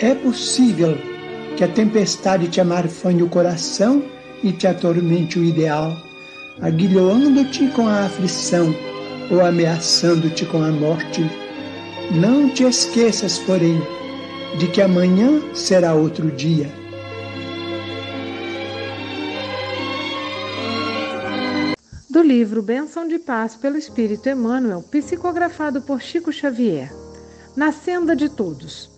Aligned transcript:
é 0.00 0.14
possível 0.14 0.96
que 1.56 1.64
a 1.64 1.68
tempestade 1.68 2.48
te 2.48 2.60
amarfanhe 2.60 3.22
o 3.22 3.28
coração 3.28 4.04
e 4.42 4.52
te 4.52 4.66
atormente 4.66 5.38
o 5.38 5.44
ideal, 5.44 5.96
aguilhoando-te 6.60 7.66
com 7.68 7.86
a 7.86 8.06
aflição 8.06 8.72
ou 9.30 9.44
ameaçando-te 9.44 10.46
com 10.46 10.62
a 10.62 10.70
morte. 10.70 11.22
Não 12.12 12.48
te 12.48 12.62
esqueças, 12.62 13.38
porém, 13.40 13.80
de 14.58 14.68
que 14.68 14.80
amanhã 14.80 15.42
será 15.52 15.94
outro 15.94 16.30
dia. 16.30 16.70
Do 22.08 22.22
livro 22.22 22.62
Benção 22.62 23.06
de 23.06 23.18
Paz 23.18 23.56
pelo 23.56 23.76
Espírito 23.76 24.28
Emmanuel, 24.28 24.82
psicografado 24.90 25.82
por 25.82 26.00
Chico 26.00 26.32
Xavier. 26.32 26.92
Na 27.56 27.72
senda 27.72 28.14
de 28.14 28.28
todos. 28.28 28.97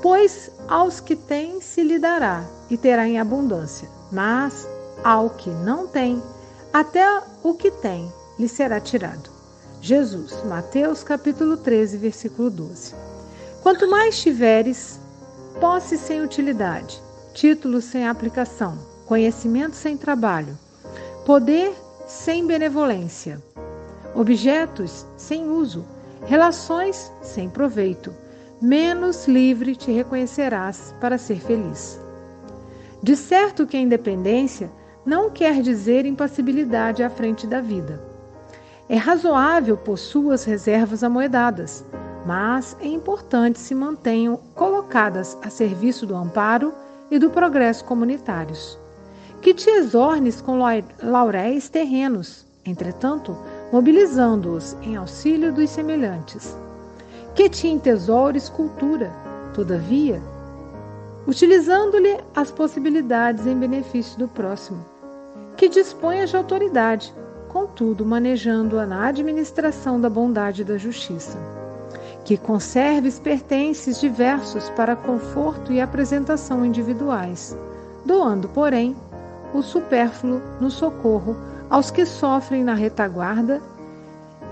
Pois 0.00 0.50
aos 0.68 1.00
que 1.00 1.16
têm 1.16 1.60
se 1.60 1.82
lhe 1.82 1.98
dará 1.98 2.44
e 2.70 2.76
terá 2.76 3.08
em 3.08 3.18
abundância, 3.18 3.88
mas 4.12 4.68
ao 5.02 5.30
que 5.30 5.50
não 5.50 5.86
tem, 5.86 6.22
até 6.72 7.22
o 7.42 7.54
que 7.54 7.70
tem 7.70 8.12
lhe 8.38 8.48
será 8.48 8.80
tirado. 8.80 9.30
Jesus, 9.80 10.44
Mateus 10.44 11.02
capítulo 11.02 11.56
13, 11.56 11.96
versículo 11.96 12.50
12. 12.50 12.94
Quanto 13.62 13.88
mais 13.90 14.20
tiveres 14.20 15.00
posse 15.60 15.98
sem 15.98 16.22
utilidade, 16.22 17.02
títulos 17.34 17.84
sem 17.84 18.06
aplicação, 18.06 18.78
conhecimento 19.06 19.74
sem 19.74 19.96
trabalho, 19.96 20.56
poder 21.26 21.74
sem 22.06 22.46
benevolência, 22.46 23.42
objetos 24.14 25.06
sem 25.16 25.48
uso, 25.48 25.84
relações 26.26 27.12
sem 27.22 27.48
proveito, 27.48 28.14
menos 28.60 29.28
livre 29.28 29.76
te 29.76 29.92
reconhecerás 29.92 30.94
para 31.00 31.16
ser 31.16 31.40
feliz. 31.40 32.00
De 33.02 33.14
certo 33.14 33.66
que 33.66 33.76
a 33.76 33.80
independência 33.80 34.70
não 35.06 35.30
quer 35.30 35.62
dizer 35.62 36.04
impassibilidade 36.04 37.02
à 37.02 37.08
frente 37.08 37.46
da 37.46 37.60
vida. 37.60 38.02
É 38.88 38.96
razoável 38.96 39.76
por 39.76 39.98
suas 39.98 40.44
reservas 40.44 41.04
amoedadas, 41.04 41.84
mas 42.26 42.76
é 42.80 42.86
importante 42.86 43.58
se 43.58 43.74
mantenham 43.74 44.38
colocadas 44.54 45.38
a 45.42 45.48
serviço 45.48 46.04
do 46.04 46.16
amparo 46.16 46.74
e 47.10 47.18
do 47.18 47.30
progresso 47.30 47.84
comunitários. 47.84 48.78
Que 49.40 49.54
te 49.54 49.70
exornes 49.70 50.40
com 50.40 50.58
lauréis 51.00 51.68
terrenos, 51.68 52.44
entretanto, 52.66 53.36
mobilizando-os 53.72 54.76
em 54.82 54.96
auxílio 54.96 55.52
dos 55.52 55.70
semelhantes 55.70 56.56
que 57.38 57.48
te 57.48 57.68
entesoures 57.68 58.48
cultura, 58.48 59.12
todavia, 59.54 60.20
utilizando-lhe 61.24 62.18
as 62.34 62.50
possibilidades 62.50 63.46
em 63.46 63.56
benefício 63.56 64.18
do 64.18 64.26
próximo, 64.26 64.84
que 65.56 65.68
disponhas 65.68 66.30
de 66.30 66.36
autoridade, 66.36 67.14
contudo 67.48 68.04
manejando-a 68.04 68.84
na 68.84 69.06
administração 69.06 70.00
da 70.00 70.10
bondade 70.10 70.62
e 70.62 70.64
da 70.64 70.76
justiça, 70.76 71.38
que 72.24 72.36
conserves 72.36 73.20
pertences 73.20 74.00
diversos 74.00 74.68
para 74.70 74.96
conforto 74.96 75.72
e 75.72 75.80
apresentação 75.80 76.66
individuais, 76.66 77.56
doando, 78.04 78.48
porém, 78.48 78.96
o 79.54 79.62
supérfluo 79.62 80.42
no 80.60 80.72
socorro 80.72 81.36
aos 81.70 81.88
que 81.88 82.04
sofrem 82.04 82.64
na 82.64 82.74
retaguarda 82.74 83.62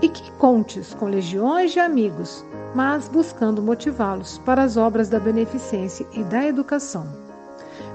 e 0.01 0.09
que 0.09 0.31
contes 0.33 0.93
com 0.93 1.07
legiões 1.07 1.71
de 1.71 1.79
amigos 1.79 2.45
mas 2.77 3.07
buscando 3.07 3.59
motivá-los 3.59 4.37
para 4.39 4.61
as 4.61 4.77
obras 4.77 5.09
da 5.09 5.19
beneficência 5.19 6.05
e 6.13 6.23
da 6.23 6.45
educação. 6.45 7.07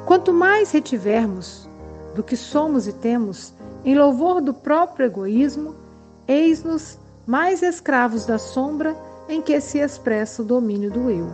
Quanto 0.04 0.32
mais 0.32 0.72
retivermos 0.72 1.69
do 2.16 2.22
que 2.22 2.37
somos 2.37 2.88
e 2.88 2.93
temos, 2.93 3.54
em 3.84 3.96
louvor 3.96 4.40
do 4.40 4.52
próprio 4.52 5.06
egoísmo, 5.06 5.75
eis-nos 6.26 6.99
mais 7.25 7.62
escravos 7.62 8.26
da 8.26 8.38
sombra 8.38 8.96
em 9.28 9.40
que 9.40 9.60
se 9.60 9.78
expressa 9.78 10.43
o 10.43 10.44
domínio 10.44 10.90
do 10.90 11.08
eu. 11.08 11.31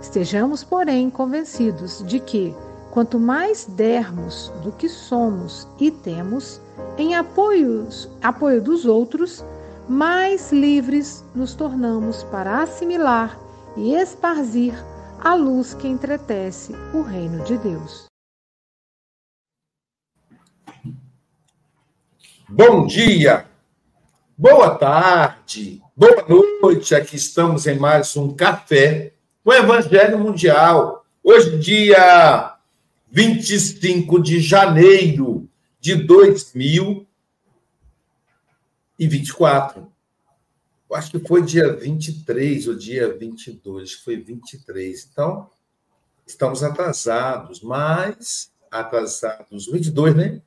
Estejamos, 0.00 0.62
porém, 0.62 1.08
convencidos 1.08 2.04
de 2.06 2.20
que, 2.20 2.54
quanto 2.90 3.18
mais 3.18 3.64
dermos 3.64 4.52
do 4.62 4.70
que 4.70 4.88
somos 4.88 5.66
e 5.80 5.90
temos, 5.90 6.60
em 6.98 7.14
apoios, 7.14 8.08
apoio 8.22 8.60
dos 8.60 8.84
outros, 8.84 9.42
mais 9.88 10.50
livres 10.50 11.24
nos 11.34 11.54
tornamos 11.54 12.24
para 12.24 12.62
assimilar 12.62 13.38
e 13.76 13.94
esparzir 13.94 14.74
a 15.20 15.34
luz 15.34 15.74
que 15.74 15.86
entretece 15.86 16.72
o 16.92 17.02
reino 17.02 17.44
de 17.44 17.56
Deus. 17.56 18.06
Bom 22.48 22.86
dia, 22.86 23.46
boa 24.36 24.76
tarde, 24.76 25.82
boa 25.96 26.24
noite. 26.28 26.94
Aqui 26.94 27.16
estamos 27.16 27.66
em 27.66 27.78
mais 27.78 28.16
um 28.16 28.34
café 28.34 29.12
com 29.44 29.50
o 29.50 29.54
Evangelho 29.54 30.18
Mundial. 30.18 31.04
Hoje, 31.22 31.58
dia 31.58 32.56
25 33.08 34.20
de 34.20 34.40
janeiro 34.40 35.48
de 35.80 35.94
2000 35.94 37.06
e 38.98 39.06
24. 39.06 39.90
Eu 40.88 40.96
acho 40.96 41.10
que 41.10 41.18
foi 41.18 41.42
dia 41.42 41.74
23 41.74 42.68
ou 42.68 42.74
dia 42.74 43.12
22, 43.12 43.92
foi 43.94 44.16
23. 44.16 45.08
Então, 45.10 45.50
estamos 46.26 46.62
atrasados, 46.62 47.60
mas 47.60 48.52
atrasados, 48.70 49.66
22, 49.66 50.14
né? 50.14 50.40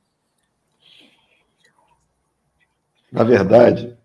Na 3.12 3.24
verdade, 3.24 3.96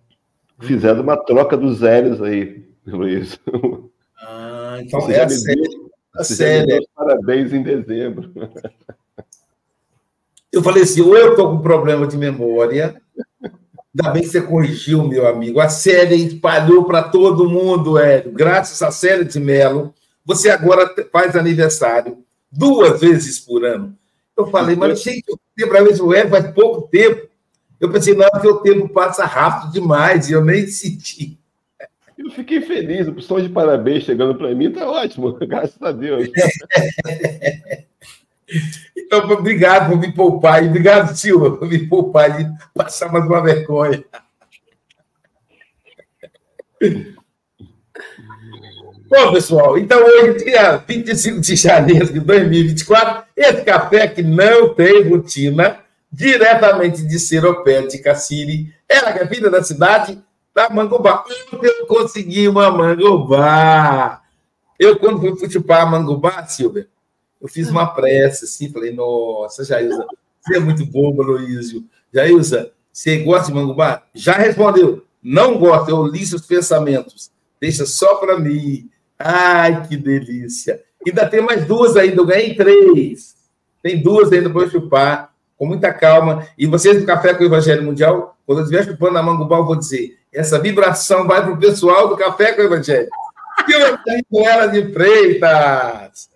fizeram 0.60 1.02
uma 1.02 1.16
troca 1.16 1.56
dos 1.56 1.78
Zélios 1.80 2.22
aí, 2.22 2.68
Luiz. 2.86 3.40
Ah, 4.18 4.80
então 4.82 5.02
Você 5.02 5.14
é 5.14 5.24
a 5.24 5.30
série. 5.30 5.86
A 6.16 6.24
série. 6.24 6.88
Parabéns 6.96 7.54
em 7.54 7.62
dezembro. 7.62 8.34
Eu 10.52 10.64
falei 10.64 10.84
assim, 10.84 11.02
ou 11.02 11.16
eu 11.18 11.32
estou 11.32 11.52
com 11.52 11.62
problema 11.62 12.08
de 12.08 12.18
memória, 12.18 13.02
ainda 13.96 14.12
bem 14.12 14.24
que 14.24 14.30
você 14.30 14.42
corrigiu, 14.42 15.08
meu 15.08 15.26
amigo. 15.26 15.62
A 15.62 15.70
série 15.70 16.16
espalhou 16.16 16.84
para 16.84 17.04
todo 17.04 17.50
mundo, 17.50 17.98
Hélio. 17.98 18.32
Graças 18.34 18.82
à 18.82 18.92
série 18.92 19.24
de 19.24 19.40
Melo, 19.40 19.94
você 20.26 20.50
agora 20.50 20.94
faz 21.12 21.36
aniversário 21.36 22.18
duas 22.52 23.00
vezes 23.00 23.40
por 23.40 23.64
ano. 23.64 23.98
Eu 24.38 24.48
falei, 24.48 24.76
mas 24.76 25.02
gente, 25.02 25.24
eu 25.30 25.40
tenho 25.56 25.70
para 25.70 25.82
ver 25.82 26.02
o 26.02 26.14
Hélio 26.14 26.30
faz 26.30 26.52
pouco 26.52 26.90
tempo. 26.90 27.26
Eu 27.80 27.90
pensei, 27.90 28.14
não, 28.14 28.30
que 28.30 28.48
o 28.48 28.60
tempo 28.60 28.90
passa 28.90 29.26
rápido 29.26 29.72
demais 29.72 30.30
e 30.30 30.34
eu 30.34 30.44
nem 30.44 30.68
senti. 30.68 31.40
Eu 32.18 32.32
fiquei 32.32 32.62
feliz, 32.62 33.08
o 33.08 33.22
som 33.22 33.40
de 33.40 33.50
parabéns 33.50 34.04
chegando 34.04 34.36
para 34.36 34.54
mim 34.56 34.70
está 34.70 34.90
ótimo, 34.90 35.34
graças 35.46 35.82
a 35.82 35.92
Deus. 35.92 36.30
Então, 38.96 39.30
obrigado 39.32 39.90
por 39.90 40.00
me 40.00 40.12
poupar. 40.12 40.64
E 40.64 40.68
obrigado, 40.68 41.16
Silva, 41.16 41.58
por 41.58 41.68
me 41.68 41.88
poupar 41.88 42.42
e 42.42 42.48
passar 42.74 43.12
mais 43.12 43.26
uma 43.26 43.42
vergonha. 43.42 44.04
Bom, 49.08 49.32
pessoal, 49.32 49.78
então 49.78 50.04
hoje, 50.04 50.44
dia 50.44 50.78
25 50.78 51.40
de 51.40 51.56
janeiro 51.56 52.12
de 52.12 52.20
2024, 52.20 53.24
esse 53.38 53.62
café 53.64 54.08
que 54.08 54.24
não 54.24 54.74
tem 54.74 55.08
rotina, 55.08 55.80
diretamente 56.12 57.06
de 57.06 57.20
Seropé 57.20 57.84
de 57.84 58.00
Cassiri, 58.00 58.74
que 58.88 58.94
é 58.94 59.28
filha 59.28 59.50
da 59.50 59.64
cidade 59.64 60.20
da 60.54 60.70
Mangobá. 60.70 61.24
Eu 61.62 61.86
consegui 61.86 62.48
uma 62.48 62.72
Mangobá. 62.72 64.22
Eu, 64.80 64.98
quando 64.98 65.20
fui 65.20 65.36
futebol 65.38 65.76
a 65.76 65.86
Mangobá, 65.86 66.46
Silvia, 66.48 66.88
eu 67.46 67.48
fiz 67.48 67.70
uma 67.70 67.86
prece 67.86 68.46
assim, 68.46 68.72
falei, 68.72 68.92
nossa, 68.92 69.64
Jailza, 69.64 70.04
você 70.42 70.58
é 70.58 70.60
muito 70.60 70.84
boba, 70.84 71.22
Luísio. 71.22 71.86
Jailza, 72.12 72.72
você 72.92 73.20
gosta 73.20 73.48
de 73.48 73.54
mangubá? 73.54 74.02
Já 74.16 74.34
respondeu, 74.34 75.06
não 75.22 75.60
gosto, 75.60 75.90
eu 75.90 76.08
li 76.08 76.26
seus 76.26 76.44
pensamentos. 76.44 77.30
Deixa 77.62 77.86
só 77.86 78.16
para 78.16 78.40
mim. 78.40 78.90
Ai, 79.20 79.88
que 79.88 79.96
delícia. 79.96 80.82
Ainda 81.06 81.28
tem 81.28 81.40
mais 81.40 81.66
duas 81.66 81.96
ainda, 81.96 82.20
eu 82.20 82.26
ganhei 82.26 82.56
três. 82.56 83.36
Tem 83.84 84.02
duas 84.02 84.34
ainda 84.34 84.50
para 84.50 84.68
chupar, 84.68 85.32
com 85.56 85.68
muita 85.68 85.94
calma. 85.94 86.48
E 86.58 86.66
vocês 86.66 87.00
do 87.00 87.06
Café 87.06 87.36
com 87.36 87.44
o 87.44 87.46
Evangelho 87.46 87.84
Mundial, 87.84 88.36
quando 88.48 88.60
eu 88.60 88.64
estiver 88.64 88.86
chupando 88.86 89.14
na 89.14 89.22
mangubá, 89.22 89.58
eu 89.58 89.66
vou 89.66 89.76
dizer, 89.76 90.18
essa 90.34 90.58
vibração 90.58 91.28
vai 91.28 91.44
para 91.44 91.54
o 91.54 91.60
pessoal 91.60 92.08
do 92.08 92.18
Café 92.18 92.54
com 92.54 92.64
o 92.64 92.66
Evangelho. 92.66 93.10
E 93.68 93.72
eu 93.72 93.98
com 94.32 94.50
ela 94.50 94.66
de 94.66 94.92
Freitas. 94.92 96.30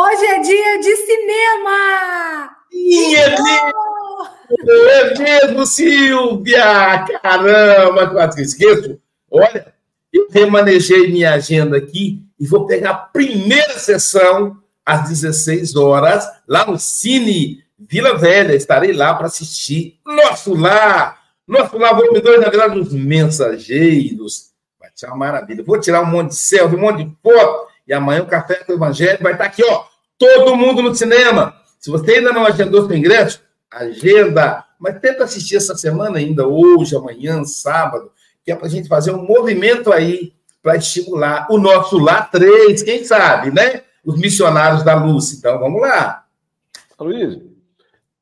Hoje 0.00 0.24
é 0.26 0.38
dia 0.38 0.78
de 0.78 0.96
cinema! 0.96 2.56
Sim, 2.70 3.16
é 3.16 3.30
mesmo! 3.30 4.28
É 4.70 5.18
mesmo, 5.18 5.66
Silvia! 5.66 7.04
Caramba, 7.20 8.06
quase 8.06 8.36
que 8.36 8.42
esqueço. 8.42 9.00
Olha, 9.28 9.74
eu 10.12 10.28
remanejei 10.30 11.10
minha 11.10 11.34
agenda 11.34 11.76
aqui 11.76 12.22
e 12.38 12.46
vou 12.46 12.64
pegar 12.64 12.90
a 12.90 12.94
primeira 12.94 13.76
sessão 13.76 14.58
às 14.86 15.08
16 15.08 15.74
horas, 15.74 16.24
lá 16.46 16.64
no 16.64 16.78
Cine 16.78 17.64
Vila 17.76 18.16
Velha. 18.16 18.54
Estarei 18.54 18.92
lá 18.92 19.14
para 19.14 19.26
assistir 19.26 19.98
Nosso 20.06 20.54
Lar. 20.54 21.18
Nosso 21.44 21.76
Lar, 21.76 21.96
volume 21.96 22.20
2, 22.20 22.40
na 22.40 22.48
verdade, 22.48 22.74
dos 22.80 22.92
mensageiros. 22.92 24.50
Vai 24.78 24.90
ser 24.94 25.06
uma 25.08 25.16
maravilha. 25.16 25.64
Vou 25.64 25.80
tirar 25.80 26.02
um 26.02 26.06
monte 26.06 26.28
de 26.28 26.36
selfie, 26.36 26.76
um 26.76 26.82
monte 26.82 27.02
de 27.02 27.16
foto 27.20 27.66
e 27.88 27.92
amanhã 27.94 28.22
o 28.22 28.26
Café 28.26 28.56
com 28.56 28.72
o 28.72 28.76
Evangelho 28.76 29.18
vai 29.22 29.32
estar 29.32 29.46
aqui, 29.46 29.64
ó. 29.64 29.87
Todo 30.18 30.56
mundo 30.56 30.82
no 30.82 30.94
cinema. 30.94 31.54
Se 31.78 31.90
você 31.90 32.14
ainda 32.14 32.32
não 32.32 32.44
agendou 32.44 32.86
seu 32.86 32.96
ingresso, 32.96 33.40
agenda. 33.70 34.64
Mas 34.78 34.98
tenta 35.00 35.24
assistir 35.24 35.56
essa 35.56 35.76
semana 35.76 36.18
ainda, 36.18 36.46
hoje, 36.46 36.96
amanhã, 36.96 37.44
sábado, 37.44 38.10
que 38.44 38.50
é 38.50 38.56
para 38.56 38.66
a 38.66 38.70
gente 38.70 38.88
fazer 38.88 39.12
um 39.12 39.24
movimento 39.24 39.92
aí 39.92 40.32
para 40.62 40.76
estimular 40.76 41.46
o 41.50 41.58
nosso 41.58 41.98
lá 41.98 42.22
3, 42.22 42.82
quem 42.82 43.04
sabe, 43.04 43.50
né? 43.50 43.82
Os 44.04 44.18
missionários 44.18 44.82
da 44.82 44.94
luz. 44.94 45.32
Então, 45.32 45.58
vamos 45.58 45.80
lá. 45.80 46.24
Luiz, 46.98 47.38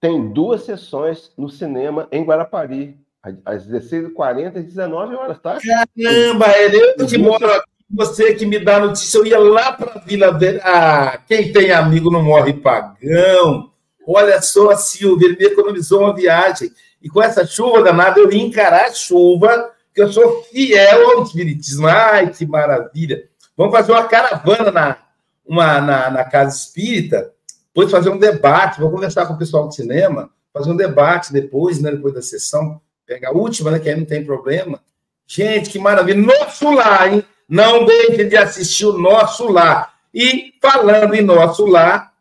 tem 0.01 0.33
duas 0.33 0.65
sessões 0.65 1.33
no 1.37 1.49
cinema 1.49 2.09
em 2.13 2.25
Guarapari, 2.25 2.99
às 3.45 3.67
16h40 3.67 4.57
e 4.57 4.63
19 4.63 5.15
horas, 5.17 5.39
tá? 5.41 5.59
Caramba, 5.61 6.47
é 6.49 6.95
eu 7.01 7.07
que 7.07 7.19
moro 7.19 7.51
aqui 7.51 7.76
você 7.89 8.35
que 8.35 8.45
me 8.45 8.59
dá 8.59 8.81
notícia, 8.81 9.19
eu 9.19 9.27
ia 9.27 9.39
lá 9.39 9.73
para 9.73 10.01
Vila 10.01 10.37
Velha. 10.37 10.61
Ah, 10.65 11.19
quem 11.27 11.53
tem 11.53 11.71
amigo 11.71 12.11
não 12.11 12.23
morre 12.23 12.53
pagão. 12.53 13.71
Olha 14.07 14.41
só, 14.43 14.71
a 14.71 14.77
Silvia, 14.77 15.29
ele 15.29 15.37
me 15.37 15.45
economizou 15.47 16.01
uma 16.01 16.15
viagem. 16.15 16.71
E 17.01 17.09
com 17.09 17.23
essa 17.23 17.47
chuva 17.47 17.83
danada, 17.83 18.19
eu 18.19 18.31
ia 18.31 18.43
encarar 18.43 18.87
a 18.87 18.93
chuva, 18.93 19.71
que 19.95 20.03
eu 20.03 20.13
sou 20.13 20.43
fiel 20.45 21.11
ao 21.11 21.23
Espiritismo. 21.23 21.87
Ai, 21.87 22.31
que 22.31 22.45
maravilha. 22.45 23.29
Vamos 23.57 23.75
fazer 23.75 23.93
uma 23.93 24.05
caravana 24.05 24.71
na, 24.71 24.99
uma, 25.47 25.81
na, 25.81 26.11
na 26.11 26.25
Casa 26.25 26.57
Espírita, 26.57 27.33
depois 27.67 27.91
fazer 27.91 28.11
um 28.11 28.19
debate. 28.19 28.81
Vou 28.81 28.91
conversar 28.91 29.27
com 29.27 29.35
o 29.35 29.39
pessoal 29.39 29.69
do 29.69 29.75
cinema, 29.75 30.31
fazer 30.53 30.71
um 30.71 30.77
debate 30.77 31.33
depois, 31.33 31.81
né, 31.81 31.93
depois 31.93 32.13
da 32.13 32.23
sessão. 32.23 32.81
Pega 33.07 33.29
a 33.29 33.33
última, 33.33 33.71
né, 33.71 33.79
que 33.79 33.89
aí 33.89 33.97
não 33.97 34.05
tem 34.05 34.25
problema. 34.25 34.81
Gente, 35.27 35.71
que 35.71 35.79
maravilha. 35.79 36.21
Nosso 36.21 36.71
lá, 36.73 37.09
hein? 37.09 37.25
Não 37.49 37.85
deixe 37.85 38.25
de 38.25 38.37
assistir 38.37 38.87
o 38.87 38.99
nosso 38.99 39.49
lar. 39.49 39.95
E 40.13 40.55
falando 40.61 41.15
em 41.15 41.23
nosso 41.23 41.67
lar, 41.67 42.13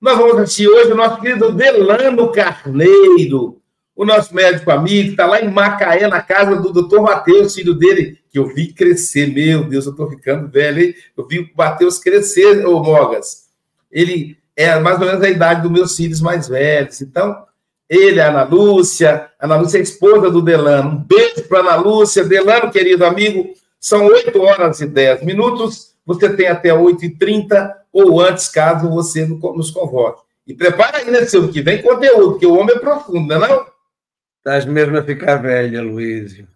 nós 0.00 0.16
vamos 0.16 0.38
assistir 0.38 0.68
hoje 0.68 0.92
o 0.92 0.96
nosso 0.96 1.20
querido 1.20 1.50
Delano 1.52 2.30
Carneiro, 2.30 3.60
o 3.96 4.04
nosso 4.04 4.32
médico 4.32 4.70
amigo, 4.70 5.06
que 5.06 5.10
está 5.10 5.26
lá 5.26 5.40
em 5.40 5.50
Macaé, 5.50 6.06
na 6.06 6.22
casa 6.22 6.54
do 6.54 6.72
doutor 6.72 7.02
Matheus, 7.02 7.54
filho 7.54 7.74
dele, 7.74 8.18
que 8.30 8.38
eu 8.38 8.46
vi 8.46 8.72
crescer. 8.72 9.26
Meu 9.32 9.64
Deus, 9.64 9.86
eu 9.86 9.90
estou 9.90 10.08
ficando 10.08 10.48
velho, 10.48 10.80
hein? 10.80 10.94
Eu 11.16 11.26
vi 11.26 11.40
o 11.40 11.50
Matheus 11.56 11.98
crescer, 11.98 12.64
ô 12.64 12.80
Mogas. 12.80 13.48
Ele 13.90 14.38
é 14.54 14.78
mais 14.78 15.00
ou 15.00 15.06
menos 15.06 15.22
a 15.22 15.28
idade 15.28 15.62
dos 15.62 15.70
meus 15.70 15.96
filhos 15.96 16.20
mais 16.20 16.46
velhos. 16.46 17.00
Então, 17.00 17.44
ele, 17.88 18.20
a 18.20 18.28
Ana 18.28 18.44
Lúcia, 18.44 19.30
a 19.40 19.46
Ana 19.46 19.56
Lúcia 19.56 19.78
é 19.78 19.82
esposa 19.82 20.30
do 20.30 20.42
Delano. 20.42 20.90
Um 20.90 20.96
beijo 20.98 21.42
para 21.48 21.60
Ana 21.60 21.76
Lúcia. 21.76 22.22
Delano, 22.22 22.70
querido 22.70 23.04
amigo, 23.04 23.52
são 23.80 24.06
8 24.06 24.40
horas 24.40 24.80
e 24.80 24.86
10 24.86 25.22
minutos. 25.24 25.96
Você 26.04 26.34
tem 26.34 26.48
até 26.48 26.70
8h30 26.70 27.74
ou 27.92 28.20
antes, 28.20 28.48
caso 28.48 28.88
você 28.90 29.26
nos 29.26 29.70
convoque. 29.70 30.22
E 30.46 30.54
prepara 30.54 30.98
aí, 30.98 31.10
né, 31.10 31.24
Silvio, 31.26 31.52
que 31.52 31.60
vem 31.60 31.82
conteúdo, 31.82 32.32
porque 32.32 32.46
o 32.46 32.58
homem 32.58 32.76
é 32.76 32.78
profundo, 32.78 33.28
não 33.28 33.44
é 33.44 33.48
não? 33.48 33.66
Estás 34.38 34.64
mesmo 34.64 34.96
a 34.96 35.02
ficar 35.02 35.36
velha, 35.36 35.82
Luísio. 35.82 36.48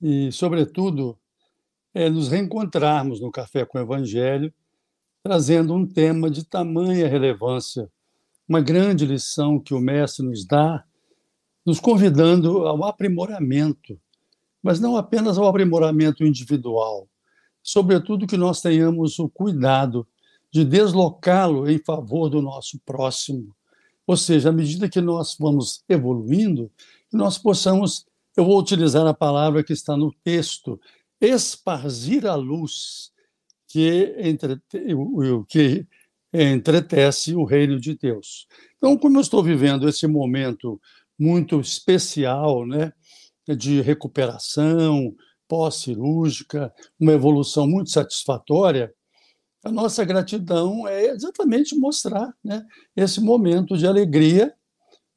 e, 0.00 0.30
sobretudo, 0.30 1.18
é 1.94 2.10
nos 2.10 2.28
reencontrarmos 2.28 3.20
no 3.20 3.30
Café 3.30 3.64
com 3.64 3.78
o 3.78 3.80
Evangelho 3.80 4.52
trazendo 5.26 5.74
um 5.74 5.84
tema 5.84 6.30
de 6.30 6.44
tamanha 6.44 7.08
relevância, 7.08 7.90
uma 8.48 8.60
grande 8.60 9.04
lição 9.04 9.58
que 9.58 9.74
o 9.74 9.80
Mestre 9.80 10.24
nos 10.24 10.46
dá, 10.46 10.84
nos 11.66 11.80
convidando 11.80 12.64
ao 12.64 12.84
aprimoramento, 12.84 14.00
mas 14.62 14.78
não 14.78 14.96
apenas 14.96 15.36
ao 15.36 15.48
aprimoramento 15.48 16.24
individual, 16.24 17.08
sobretudo 17.60 18.24
que 18.24 18.36
nós 18.36 18.60
tenhamos 18.60 19.18
o 19.18 19.28
cuidado 19.28 20.06
de 20.48 20.64
deslocá-lo 20.64 21.68
em 21.68 21.80
favor 21.80 22.28
do 22.28 22.40
nosso 22.40 22.78
próximo. 22.86 23.52
Ou 24.06 24.16
seja, 24.16 24.50
à 24.50 24.52
medida 24.52 24.88
que 24.88 25.00
nós 25.00 25.36
vamos 25.36 25.82
evoluindo, 25.88 26.70
nós 27.12 27.36
possamos, 27.36 28.06
eu 28.36 28.44
vou 28.44 28.60
utilizar 28.60 29.04
a 29.08 29.12
palavra 29.12 29.64
que 29.64 29.72
está 29.72 29.96
no 29.96 30.14
texto, 30.22 30.80
esparzir 31.20 32.24
a 32.28 32.36
luz, 32.36 33.10
que, 33.68 34.14
entre, 34.18 34.60
que 35.48 35.86
entretece 36.32 37.34
o 37.34 37.44
reino 37.44 37.80
de 37.80 37.96
Deus. 37.96 38.46
Então, 38.76 38.96
como 38.96 39.16
eu 39.16 39.22
estou 39.22 39.42
vivendo 39.42 39.88
esse 39.88 40.06
momento 40.06 40.80
muito 41.18 41.60
especial, 41.60 42.66
né, 42.66 42.92
de 43.56 43.80
recuperação 43.80 45.14
pós-cirúrgica, 45.48 46.72
uma 46.98 47.12
evolução 47.12 47.66
muito 47.66 47.90
satisfatória, 47.90 48.92
a 49.64 49.70
nossa 49.70 50.04
gratidão 50.04 50.86
é 50.86 51.06
exatamente 51.06 51.74
mostrar 51.74 52.32
né, 52.42 52.64
esse 52.94 53.20
momento 53.20 53.76
de 53.76 53.86
alegria 53.86 54.54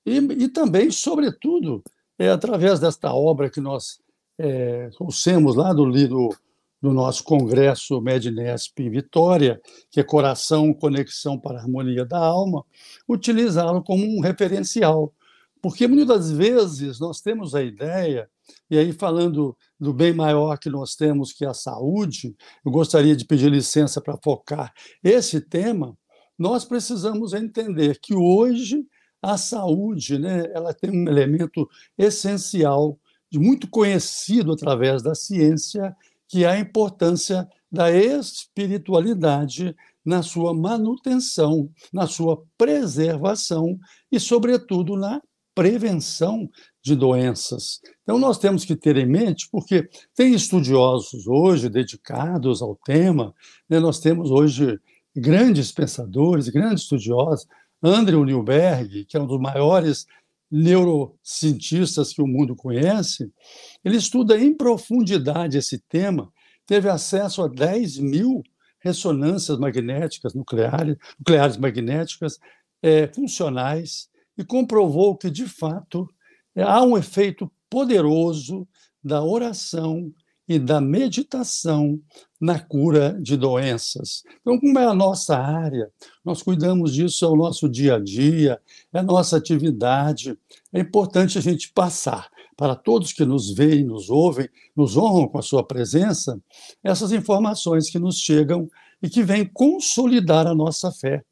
e, 0.05 0.17
e 0.17 0.47
também, 0.47 0.89
sobretudo, 0.89 1.83
é 2.17 2.29
através 2.29 2.79
desta 2.79 3.13
obra 3.13 3.49
que 3.49 3.61
nós 3.61 3.99
é, 4.37 4.89
trouxemos 4.89 5.55
lá 5.55 5.73
do, 5.73 5.91
do 6.07 6.29
do 6.81 6.93
nosso 6.93 7.23
congresso 7.23 8.01
Mednesp 8.01 8.79
em 8.79 8.89
Vitória, 8.89 9.59
que 9.91 9.99
é 9.99 10.03
Coração, 10.03 10.73
Conexão 10.73 11.37
para 11.37 11.59
a 11.59 11.61
Harmonia 11.61 12.05
da 12.05 12.19
Alma, 12.19 12.63
utilizá-lo 13.07 13.83
como 13.83 14.03
um 14.03 14.21
referencial. 14.21 15.13
Porque 15.61 15.87
muitas 15.87 16.31
vezes 16.31 16.99
nós 16.99 17.19
temos 17.19 17.53
a 17.53 17.61
ideia, 17.61 18.29
e 18.69 18.77
aí 18.77 18.93
falando 18.93 19.57
do 19.77 19.93
bem 19.93 20.13
maior 20.13 20.57
que 20.57 20.69
nós 20.69 20.95
temos, 20.95 21.33
que 21.33 21.43
é 21.43 21.49
a 21.49 21.53
saúde, 21.53 22.33
eu 22.65 22.71
gostaria 22.71 23.15
de 23.15 23.25
pedir 23.25 23.51
licença 23.51 23.99
para 23.99 24.17
focar 24.23 24.73
esse 25.03 25.41
tema, 25.41 25.97
nós 26.37 26.63
precisamos 26.63 27.33
entender 27.33 27.99
que 28.01 28.15
hoje 28.15 28.85
a 29.21 29.37
saúde 29.37 30.17
né, 30.17 30.49
ela 30.53 30.73
tem 30.73 30.89
um 30.89 31.09
elemento 31.09 31.69
essencial, 31.97 32.97
muito 33.33 33.69
conhecido 33.69 34.53
através 34.53 35.03
da 35.03 35.13
ciência, 35.13 35.93
que 36.29 36.45
é 36.45 36.47
a 36.47 36.59
importância 36.59 37.45
da 37.71 37.91
espiritualidade 37.91 39.75
na 40.05 40.23
sua 40.23 40.53
manutenção, 40.53 41.69
na 41.91 42.07
sua 42.07 42.41
preservação 42.57 43.77
e, 44.11 44.19
sobretudo, 44.19 44.95
na 44.95 45.21
prevenção 45.53 46.49
de 46.81 46.95
doenças. 46.95 47.81
Então, 48.03 48.17
nós 48.17 48.37
temos 48.37 48.63
que 48.63 48.75
ter 48.75 48.95
em 48.95 49.05
mente, 49.05 49.49
porque 49.51 49.89
tem 50.15 50.33
estudiosos 50.33 51.27
hoje 51.27 51.67
dedicados 51.67 52.61
ao 52.61 52.75
tema, 52.85 53.33
né? 53.67 53.79
nós 53.79 53.99
temos 53.99 54.31
hoje 54.31 54.79
grandes 55.15 55.71
pensadores, 55.71 56.47
grandes 56.47 56.83
estudiosos, 56.83 57.45
Andrew 57.81 58.23
Newberg, 58.23 59.05
que 59.05 59.17
é 59.17 59.19
um 59.19 59.27
dos 59.27 59.39
maiores 59.39 60.05
neurocientistas 60.51 62.13
que 62.13 62.21
o 62.21 62.27
mundo 62.27 62.55
conhece, 62.55 63.31
ele 63.83 63.97
estuda 63.97 64.39
em 64.39 64.55
profundidade 64.55 65.57
esse 65.57 65.79
tema, 65.87 66.31
teve 66.65 66.89
acesso 66.89 67.41
a 67.41 67.47
10 67.47 67.99
mil 67.99 68.43
ressonâncias 68.79 69.57
magnéticas 69.57 70.33
nucleares, 70.33 70.95
nucleares 71.19 71.57
magnéticas 71.57 72.39
é, 72.81 73.07
funcionais 73.07 74.09
e 74.37 74.43
comprovou 74.43 75.17
que, 75.17 75.29
de 75.29 75.45
fato, 75.45 76.07
há 76.55 76.81
um 76.83 76.97
efeito 76.97 77.51
poderoso 77.69 78.67
da 79.03 79.23
oração 79.23 80.11
e 80.49 80.57
da 80.57 80.81
meditação 80.81 82.01
na 82.41 82.59
cura 82.59 83.15
de 83.21 83.37
doenças. 83.37 84.23
Então, 84.41 84.59
como 84.59 84.79
é 84.79 84.85
a 84.85 84.95
nossa 84.95 85.37
área, 85.37 85.91
nós 86.25 86.41
cuidamos 86.41 86.91
disso 86.91 87.23
ao 87.23 87.37
nosso 87.37 87.69
dia 87.69 87.95
a 87.95 87.99
dia, 87.99 88.59
é 88.91 88.97
a 88.97 89.03
nossa 89.03 89.37
atividade. 89.37 90.35
É 90.73 90.79
importante 90.79 91.37
a 91.37 91.41
gente 91.41 91.71
passar 91.71 92.29
para 92.57 92.75
todos 92.75 93.13
que 93.13 93.23
nos 93.23 93.53
veem, 93.53 93.83
nos 93.83 94.09
ouvem, 94.09 94.49
nos 94.75 94.97
honram 94.97 95.27
com 95.27 95.37
a 95.37 95.43
sua 95.43 95.63
presença, 95.63 96.41
essas 96.83 97.11
informações 97.11 97.87
que 97.87 97.99
nos 97.99 98.17
chegam 98.17 98.67
e 99.03 99.07
que 99.07 99.21
vêm 99.21 99.45
consolidar 99.45 100.47
a 100.47 100.55
nossa 100.55 100.91
fé. 100.91 101.23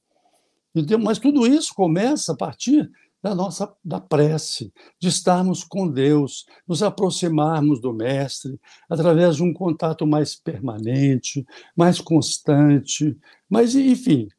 Mas 1.02 1.18
tudo 1.18 1.48
isso 1.48 1.74
começa 1.74 2.34
a 2.34 2.38
partir 2.38 2.88
da 3.28 3.36
nossa 3.36 3.76
da 3.84 4.00
prece, 4.00 4.72
de 5.00 5.10
estarmos 5.10 5.62
com 5.62 5.86
Deus, 5.86 6.46
nos 6.66 6.82
aproximarmos 6.82 7.82
do 7.82 7.94
mestre 7.94 8.58
através 8.90 9.36
de 9.36 9.44
um 9.44 9.54
contato 9.54 10.08
mais 10.08 10.34
permanente, 10.34 11.46
mais 11.76 12.00
constante, 12.00 13.18
mas 13.50 13.76
enfim, 13.76 14.30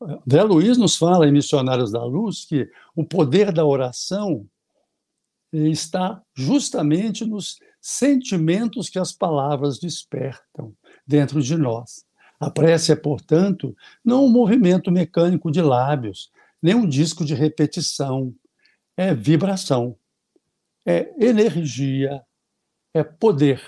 André 0.00 0.42
Luiz 0.44 0.78
nos 0.78 0.96
fala 0.96 1.26
em 1.26 1.32
Missionários 1.32 1.90
da 1.90 2.04
Luz 2.04 2.44
que 2.44 2.70
o 2.94 3.04
poder 3.04 3.52
da 3.52 3.64
oração 3.64 4.46
está 5.52 6.22
justamente 6.34 7.24
nos 7.24 7.58
sentimentos 7.80 8.88
que 8.88 8.98
as 8.98 9.12
palavras 9.12 9.78
despertam 9.78 10.72
dentro 11.06 11.42
de 11.42 11.56
nós. 11.56 12.04
A 12.38 12.50
prece 12.50 12.92
é, 12.92 12.96
portanto, 12.96 13.74
não 14.04 14.26
um 14.26 14.30
movimento 14.30 14.90
mecânico 14.90 15.50
de 15.50 15.62
lábios, 15.62 16.30
nem 16.64 16.74
um 16.74 16.88
disco 16.88 17.26
de 17.26 17.34
repetição. 17.34 18.34
É 18.96 19.12
vibração, 19.14 19.98
é 20.86 21.12
energia, 21.22 22.24
é 22.94 23.04
poder. 23.04 23.60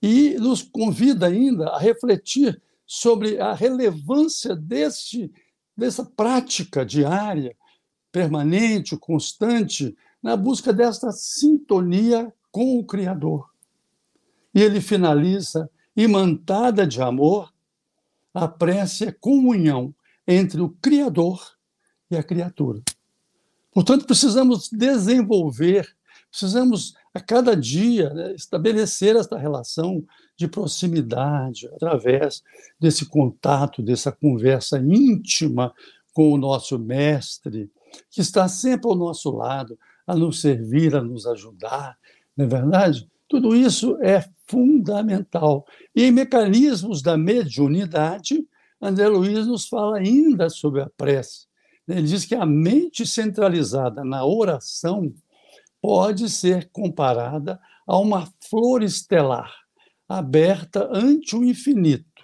E 0.00 0.34
nos 0.34 0.62
convida 0.62 1.26
ainda 1.26 1.70
a 1.70 1.78
refletir 1.78 2.62
sobre 2.86 3.40
a 3.40 3.52
relevância 3.52 4.54
deste, 4.54 5.32
dessa 5.76 6.04
prática 6.04 6.86
diária, 6.86 7.56
permanente, 8.12 8.96
constante, 8.96 9.96
na 10.22 10.36
busca 10.36 10.72
desta 10.72 11.10
sintonia 11.10 12.32
com 12.52 12.78
o 12.78 12.86
Criador. 12.86 13.50
E 14.54 14.62
ele 14.62 14.80
finaliza, 14.80 15.68
imantada 15.96 16.86
de 16.86 17.02
amor, 17.02 17.52
a 18.32 18.46
prece 18.46 19.06
é 19.06 19.10
comunhão 19.10 19.92
entre 20.24 20.60
o 20.60 20.68
Criador 20.80 21.54
e 22.10 22.16
a 22.16 22.22
criatura. 22.22 22.82
Portanto, 23.72 24.06
precisamos 24.06 24.68
desenvolver, 24.70 25.88
precisamos 26.30 26.94
a 27.12 27.20
cada 27.20 27.56
dia 27.56 28.10
né, 28.10 28.34
estabelecer 28.34 29.16
esta 29.16 29.36
relação 29.36 30.04
de 30.36 30.48
proximidade 30.48 31.68
através 31.68 32.42
desse 32.78 33.06
contato, 33.06 33.82
dessa 33.82 34.12
conversa 34.12 34.78
íntima 34.78 35.72
com 36.12 36.32
o 36.32 36.38
nosso 36.38 36.78
mestre, 36.78 37.70
que 38.10 38.20
está 38.20 38.48
sempre 38.48 38.88
ao 38.88 38.96
nosso 38.96 39.30
lado, 39.30 39.78
a 40.06 40.14
nos 40.14 40.40
servir, 40.40 40.94
a 40.94 41.02
nos 41.02 41.26
ajudar, 41.26 41.96
não 42.36 42.44
é 42.44 42.48
verdade? 42.48 43.08
Tudo 43.28 43.56
isso 43.56 43.96
é 44.02 44.24
fundamental. 44.46 45.66
E 45.94 46.04
em 46.04 46.12
mecanismos 46.12 47.02
da 47.02 47.16
mediunidade, 47.16 48.46
André 48.80 49.08
Luiz 49.08 49.46
nos 49.46 49.66
fala 49.66 49.98
ainda 49.98 50.50
sobre 50.50 50.82
a 50.82 50.90
prece. 50.96 51.46
Ele 51.86 52.02
diz 52.02 52.24
que 52.24 52.34
a 52.34 52.46
mente 52.46 53.06
centralizada 53.06 54.04
na 54.04 54.24
oração 54.24 55.12
pode 55.80 56.30
ser 56.30 56.70
comparada 56.70 57.60
a 57.86 57.98
uma 57.98 58.26
flor 58.48 58.82
estelar 58.82 59.52
aberta 60.08 60.88
ante 60.92 61.34
o 61.36 61.44
infinito, 61.44 62.22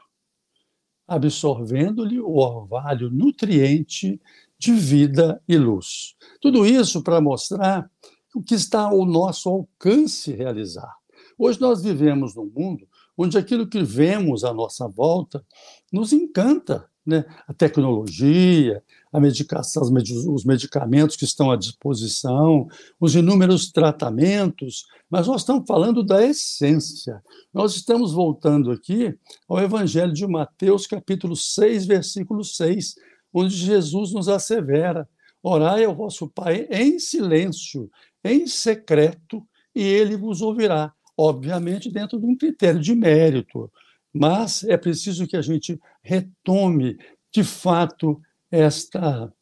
absorvendo-lhe 1.07 2.21
o 2.21 2.37
orvalho 2.37 3.11
nutriente 3.11 4.21
de 4.59 4.73
vida 4.73 5.43
e 5.49 5.57
luz. 5.57 6.15
Tudo 6.41 6.67
isso 6.67 7.03
para 7.03 7.21
mostrar 7.21 7.91
o 8.35 8.43
que 8.43 8.55
está 8.55 8.83
ao 8.83 9.05
nosso 9.05 9.49
alcance 9.49 10.33
realizar. 10.33 10.95
Hoje 11.39 11.61
nós 11.61 11.83
vivemos 11.83 12.35
num 12.35 12.51
mundo 12.55 12.87
onde 13.17 13.37
aquilo 13.37 13.67
que 13.67 13.83
vemos 13.83 14.45
à 14.45 14.53
nossa 14.53 14.89
volta 14.89 15.45
nos 15.93 16.13
encanta, 16.13 16.90
né? 17.11 17.25
A 17.47 17.53
tecnologia, 17.53 18.83
a 19.13 19.21
medicação, 19.21 19.83
os 19.83 20.45
medicamentos 20.45 21.17
que 21.17 21.25
estão 21.25 21.51
à 21.51 21.57
disposição, 21.57 22.69
os 22.99 23.15
inúmeros 23.15 23.71
tratamentos, 23.73 24.87
mas 25.11 25.27
nós 25.27 25.43
estamos 25.43 25.65
falando 25.67 26.03
da 26.05 26.25
essência. 26.25 27.21
Nós 27.53 27.75
estamos 27.75 28.13
voltando 28.13 28.71
aqui 28.71 29.15
ao 29.49 29.61
Evangelho 29.61 30.13
de 30.13 30.27
Mateus, 30.27 30.87
capítulo 30.87 31.35
6, 31.35 31.85
versículo 31.87 32.45
6, 32.45 32.95
onde 33.35 33.55
Jesus 33.55 34.13
nos 34.13 34.29
assevera: 34.29 35.09
Orai 35.43 35.85
ao 35.85 35.95
vosso 35.95 36.29
Pai 36.29 36.69
em 36.71 36.99
silêncio, 37.01 37.91
em 38.25 38.47
secreto, 38.47 39.45
e 39.75 39.83
ele 39.83 40.17
vos 40.17 40.41
ouvirá. 40.41 40.93
Obviamente, 41.17 41.91
dentro 41.91 42.19
de 42.19 42.25
um 42.25 42.37
critério 42.37 42.81
de 42.81 42.95
mérito, 42.95 43.71
mas 44.13 44.65
é 44.65 44.77
preciso 44.77 45.27
que 45.27 45.37
a 45.37 45.43
gente 45.43 45.79
retome, 46.03 46.99
de 47.33 47.45
fato, 47.45 48.21
esta, 48.51 49.33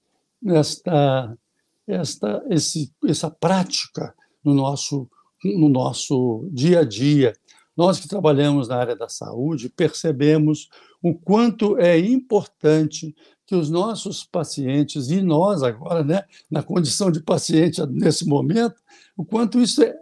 esta, 0.46 1.38
esta, 1.86 2.44
esse, 2.50 2.92
essa 3.06 3.30
prática 3.30 4.14
no 4.44 4.54
nosso, 4.54 5.08
no 5.44 5.68
nosso 5.68 6.48
dia 6.52 6.80
a 6.80 6.84
dia. 6.84 7.32
Nós 7.76 8.00
que 8.00 8.08
trabalhamos 8.08 8.68
na 8.68 8.76
área 8.76 8.96
da 8.96 9.08
saúde 9.08 9.68
percebemos 9.68 10.68
o 11.02 11.14
quanto 11.14 11.78
é 11.78 11.98
importante 11.98 13.14
que 13.46 13.54
os 13.54 13.70
nossos 13.70 14.24
pacientes, 14.24 15.10
e 15.10 15.22
nós 15.22 15.62
agora, 15.62 16.04
né, 16.04 16.24
na 16.50 16.62
condição 16.62 17.10
de 17.10 17.22
paciente 17.22 17.80
nesse 17.86 18.26
momento, 18.26 18.74
o 19.16 19.24
quanto 19.24 19.58
isso 19.58 19.82
é 19.82 19.94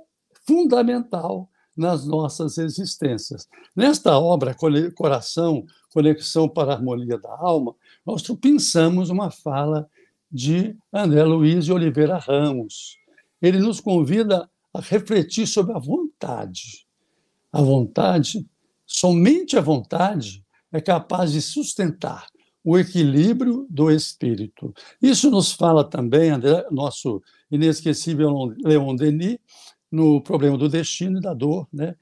fundamental 0.46 1.48
nas 1.76 2.06
nossas 2.06 2.58
existências. 2.58 3.48
Nesta 3.74 4.18
obra, 4.18 4.56
Coração, 4.94 5.64
Conexão 5.92 6.48
para 6.48 6.72
a 6.72 6.74
Harmonia 6.76 7.18
da 7.18 7.30
Alma, 7.30 7.74
nós 8.04 8.22
pensamos 8.40 9.10
uma 9.10 9.30
fala 9.30 9.88
de 10.30 10.76
André 10.92 11.24
Luiz 11.24 11.64
de 11.64 11.72
Oliveira 11.72 12.18
Ramos. 12.18 12.96
Ele 13.40 13.58
nos 13.58 13.80
convida 13.80 14.48
a 14.72 14.80
refletir 14.80 15.46
sobre 15.46 15.74
a 15.74 15.78
vontade. 15.78 16.86
A 17.52 17.60
vontade, 17.60 18.46
somente 18.84 19.56
a 19.56 19.60
vontade, 19.60 20.44
é 20.72 20.80
capaz 20.80 21.32
de 21.32 21.40
sustentar 21.40 22.26
o 22.66 22.76
equilíbrio 22.76 23.64
do 23.70 23.90
espírito. 23.90 24.74
Isso 25.00 25.30
nos 25.30 25.52
fala 25.52 25.84
também, 25.84 26.30
André, 26.30 26.66
nosso 26.70 27.22
inesquecível 27.48 28.52
Leon 28.64 28.96
Denis, 28.96 29.38
no 29.96 30.20
problema 30.20 30.58
do 30.58 30.68
destino 30.68 31.18
e 31.18 31.22
da 31.22 31.32
dor, 31.32 31.66
né? 31.72 31.94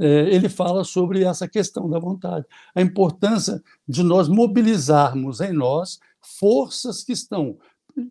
é, 0.00 0.34
ele 0.34 0.48
fala 0.48 0.84
sobre 0.84 1.24
essa 1.24 1.46
questão 1.46 1.88
da 1.88 1.98
vontade, 1.98 2.46
a 2.74 2.80
importância 2.80 3.62
de 3.86 4.02
nós 4.02 4.28
mobilizarmos 4.28 5.40
em 5.40 5.52
nós 5.52 5.98
forças 6.20 7.04
que 7.04 7.12
estão 7.12 7.58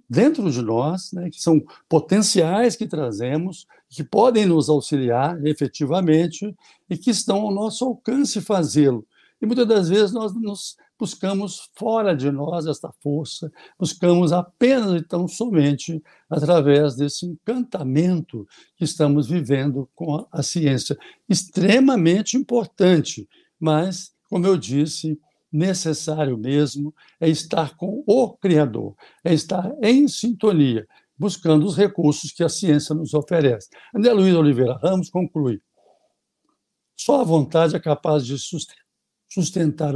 dentro 0.07 0.51
de 0.51 0.62
nós, 0.62 1.12
né, 1.12 1.29
que 1.31 1.41
são 1.41 1.60
potenciais 1.89 2.75
que 2.75 2.86
trazemos, 2.86 3.65
que 3.89 4.03
podem 4.03 4.45
nos 4.45 4.69
auxiliar 4.69 5.43
efetivamente 5.43 6.55
e 6.88 6.95
que 6.95 7.10
estão 7.10 7.41
ao 7.41 7.51
nosso 7.51 7.83
alcance 7.83 8.39
fazê-lo. 8.41 9.05
E 9.41 9.45
muitas 9.45 9.67
das 9.67 9.89
vezes 9.89 10.12
nós 10.12 10.36
nos 10.36 10.75
buscamos 11.00 11.71
fora 11.74 12.15
de 12.15 12.29
nós 12.29 12.67
esta 12.67 12.93
força, 13.01 13.51
buscamos 13.79 14.31
apenas 14.31 15.01
e 15.01 15.03
tão 15.03 15.27
somente 15.27 16.01
através 16.29 16.95
desse 16.95 17.25
encantamento 17.25 18.48
que 18.77 18.83
estamos 18.83 19.27
vivendo 19.27 19.89
com 19.95 20.27
a 20.31 20.43
ciência. 20.43 20.95
Extremamente 21.27 22.38
importante, 22.38 23.27
mas, 23.60 24.13
como 24.29 24.45
eu 24.45 24.55
disse, 24.55 25.19
necessário 25.51 26.38
mesmo 26.38 26.93
é 27.19 27.27
estar 27.27 27.75
com 27.75 28.03
o 28.05 28.38
Criador, 28.38 28.95
é 29.24 29.33
estar 29.33 29.74
em 29.81 30.07
sintonia, 30.07 30.88
buscando 31.17 31.65
os 31.65 31.75
recursos 31.75 32.31
que 32.31 32.43
a 32.43 32.50
ciência 32.50 32.93
nos 32.93 33.15
oferece. 33.15 33.69
André 33.93 34.13
Luiz 34.13 34.36
Oliveira 34.36 34.79
Ramos 34.81 35.10
conclui: 35.10 35.60
só 36.95 37.21
a 37.21 37.24
vontade 37.24 37.75
é 37.75 37.79
capaz 37.79 38.24
de 38.24 38.38
sustentar 38.38 38.90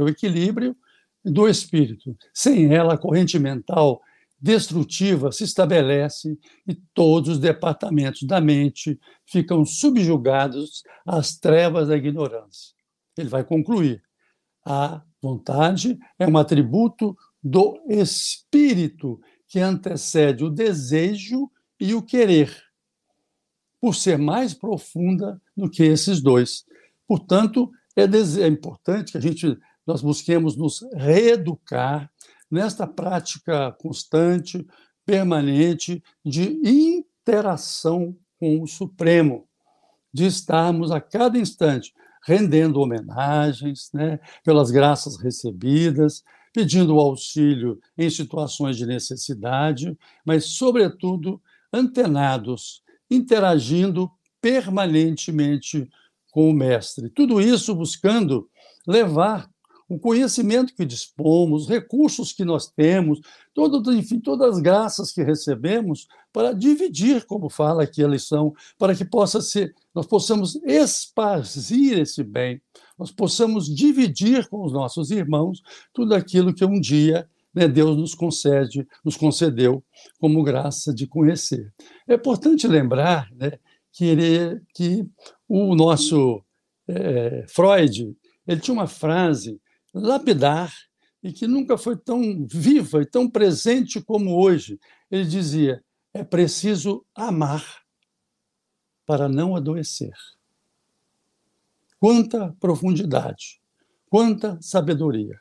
o 0.02 0.08
equilíbrio 0.08 0.76
do 1.24 1.48
espírito. 1.48 2.16
Sem 2.32 2.72
ela, 2.72 2.94
a 2.94 2.98
corrente 2.98 3.38
mental 3.38 4.00
destrutiva 4.40 5.32
se 5.32 5.44
estabelece 5.44 6.38
e 6.66 6.74
todos 6.94 7.30
os 7.30 7.38
departamentos 7.38 8.22
da 8.22 8.40
mente 8.40 8.98
ficam 9.24 9.64
subjugados 9.64 10.82
às 11.04 11.36
trevas 11.36 11.88
da 11.88 11.96
ignorância. 11.96 12.74
Ele 13.16 13.28
vai 13.28 13.42
concluir: 13.42 14.02
a 14.64 15.02
vontade 15.22 15.98
é 16.18 16.26
um 16.26 16.36
atributo 16.36 17.16
do 17.42 17.80
espírito 17.88 19.20
que 19.48 19.60
antecede 19.60 20.44
o 20.44 20.50
desejo 20.50 21.50
e 21.78 21.94
o 21.94 22.02
querer, 22.02 22.54
por 23.80 23.94
ser 23.94 24.18
mais 24.18 24.52
profunda 24.52 25.40
do 25.56 25.70
que 25.70 25.82
esses 25.82 26.20
dois. 26.20 26.64
Portanto, 27.06 27.70
é, 27.96 28.02
é 28.02 28.46
importante 28.46 29.12
que 29.12 29.18
a 29.18 29.20
gente 29.20 29.58
nós 29.86 30.02
busquemos 30.02 30.56
nos 30.56 30.84
reeducar 30.94 32.10
nesta 32.50 32.86
prática 32.86 33.72
constante, 33.80 34.66
permanente 35.04 36.02
de 36.24 36.60
interação 36.64 38.16
com 38.38 38.60
o 38.60 38.66
Supremo, 38.66 39.46
de 40.12 40.26
estarmos 40.26 40.90
a 40.90 41.00
cada 41.00 41.38
instante 41.38 41.94
rendendo 42.26 42.80
homenagens 42.80 43.88
né, 43.94 44.18
pelas 44.42 44.72
graças 44.72 45.16
recebidas, 45.16 46.24
pedindo 46.52 46.98
auxílio 46.98 47.78
em 47.96 48.10
situações 48.10 48.76
de 48.76 48.84
necessidade, 48.84 49.96
mas, 50.24 50.46
sobretudo, 50.46 51.40
antenados, 51.72 52.82
interagindo 53.08 54.10
permanentemente 54.40 55.88
com 56.36 56.50
o 56.50 56.52
Mestre. 56.52 57.08
Tudo 57.08 57.40
isso 57.40 57.74
buscando 57.74 58.46
levar 58.86 59.48
o 59.88 59.98
conhecimento 59.98 60.74
que 60.74 60.84
dispomos, 60.84 61.62
os 61.62 61.68
recursos 61.70 62.30
que 62.30 62.44
nós 62.44 62.70
temos, 62.70 63.20
todo, 63.54 63.90
enfim, 63.94 64.20
todas 64.20 64.56
as 64.56 64.60
graças 64.60 65.12
que 65.12 65.22
recebemos 65.22 66.06
para 66.34 66.52
dividir, 66.52 67.24
como 67.24 67.48
fala 67.48 67.84
aqui 67.84 68.04
a 68.04 68.08
lição, 68.08 68.52
para 68.78 68.94
que 68.94 69.02
possa 69.02 69.40
ser, 69.40 69.74
nós 69.94 70.04
possamos 70.04 70.56
esparzir 70.56 72.00
esse 72.00 72.22
bem, 72.22 72.60
nós 72.98 73.10
possamos 73.10 73.74
dividir 73.74 74.46
com 74.50 74.62
os 74.62 74.74
nossos 74.74 75.10
irmãos 75.10 75.62
tudo 75.90 76.14
aquilo 76.14 76.52
que 76.52 76.66
um 76.66 76.78
dia 76.78 77.26
né, 77.54 77.66
Deus 77.66 77.96
nos 77.96 78.14
concede, 78.14 78.86
nos 79.02 79.16
concedeu 79.16 79.82
como 80.20 80.44
graça 80.44 80.92
de 80.92 81.06
conhecer. 81.06 81.72
É 82.06 82.12
importante 82.12 82.68
lembrar 82.68 83.26
né, 83.32 83.52
que, 83.90 84.04
ele, 84.04 84.60
que 84.74 85.08
o 85.48 85.74
nosso 85.74 86.42
é, 86.88 87.44
Freud 87.48 88.16
ele 88.46 88.60
tinha 88.60 88.74
uma 88.74 88.86
frase 88.86 89.60
lapidar 89.92 90.72
e 91.22 91.32
que 91.32 91.46
nunca 91.46 91.76
foi 91.76 91.96
tão 91.96 92.46
viva 92.46 93.02
e 93.02 93.06
tão 93.06 93.28
presente 93.28 94.00
como 94.00 94.40
hoje. 94.40 94.78
Ele 95.10 95.24
dizia: 95.24 95.82
é 96.14 96.22
preciso 96.22 97.04
amar 97.14 97.82
para 99.04 99.28
não 99.28 99.56
adoecer. 99.56 100.14
Quanta 101.98 102.54
profundidade, 102.60 103.60
quanta 104.08 104.58
sabedoria. 104.60 105.40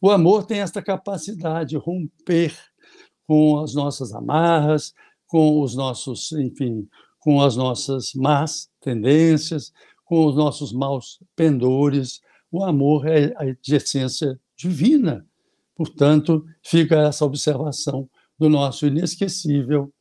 O 0.00 0.10
amor 0.10 0.44
tem 0.44 0.60
esta 0.60 0.82
capacidade 0.82 1.70
de 1.70 1.76
romper 1.76 2.56
com 3.26 3.60
as 3.60 3.74
nossas 3.74 4.12
amarras, 4.12 4.92
com 5.26 5.60
os 5.62 5.76
nossos, 5.76 6.32
enfim, 6.32 6.88
com 7.20 7.40
as 7.40 7.54
nossas 7.56 8.12
más 8.14 8.69
tendências, 8.80 9.72
com 10.04 10.26
os 10.26 10.34
nossos 10.34 10.72
maus 10.72 11.20
pendores, 11.36 12.20
o 12.50 12.64
amor 12.64 13.06
é 13.06 13.32
de 13.62 13.76
essência 13.76 14.38
divina. 14.56 15.24
Portanto, 15.76 16.44
fica 16.62 16.96
essa 16.96 17.24
observação 17.24 18.08
do 18.38 18.48
nosso 18.48 18.86
inesquecível, 18.86 19.92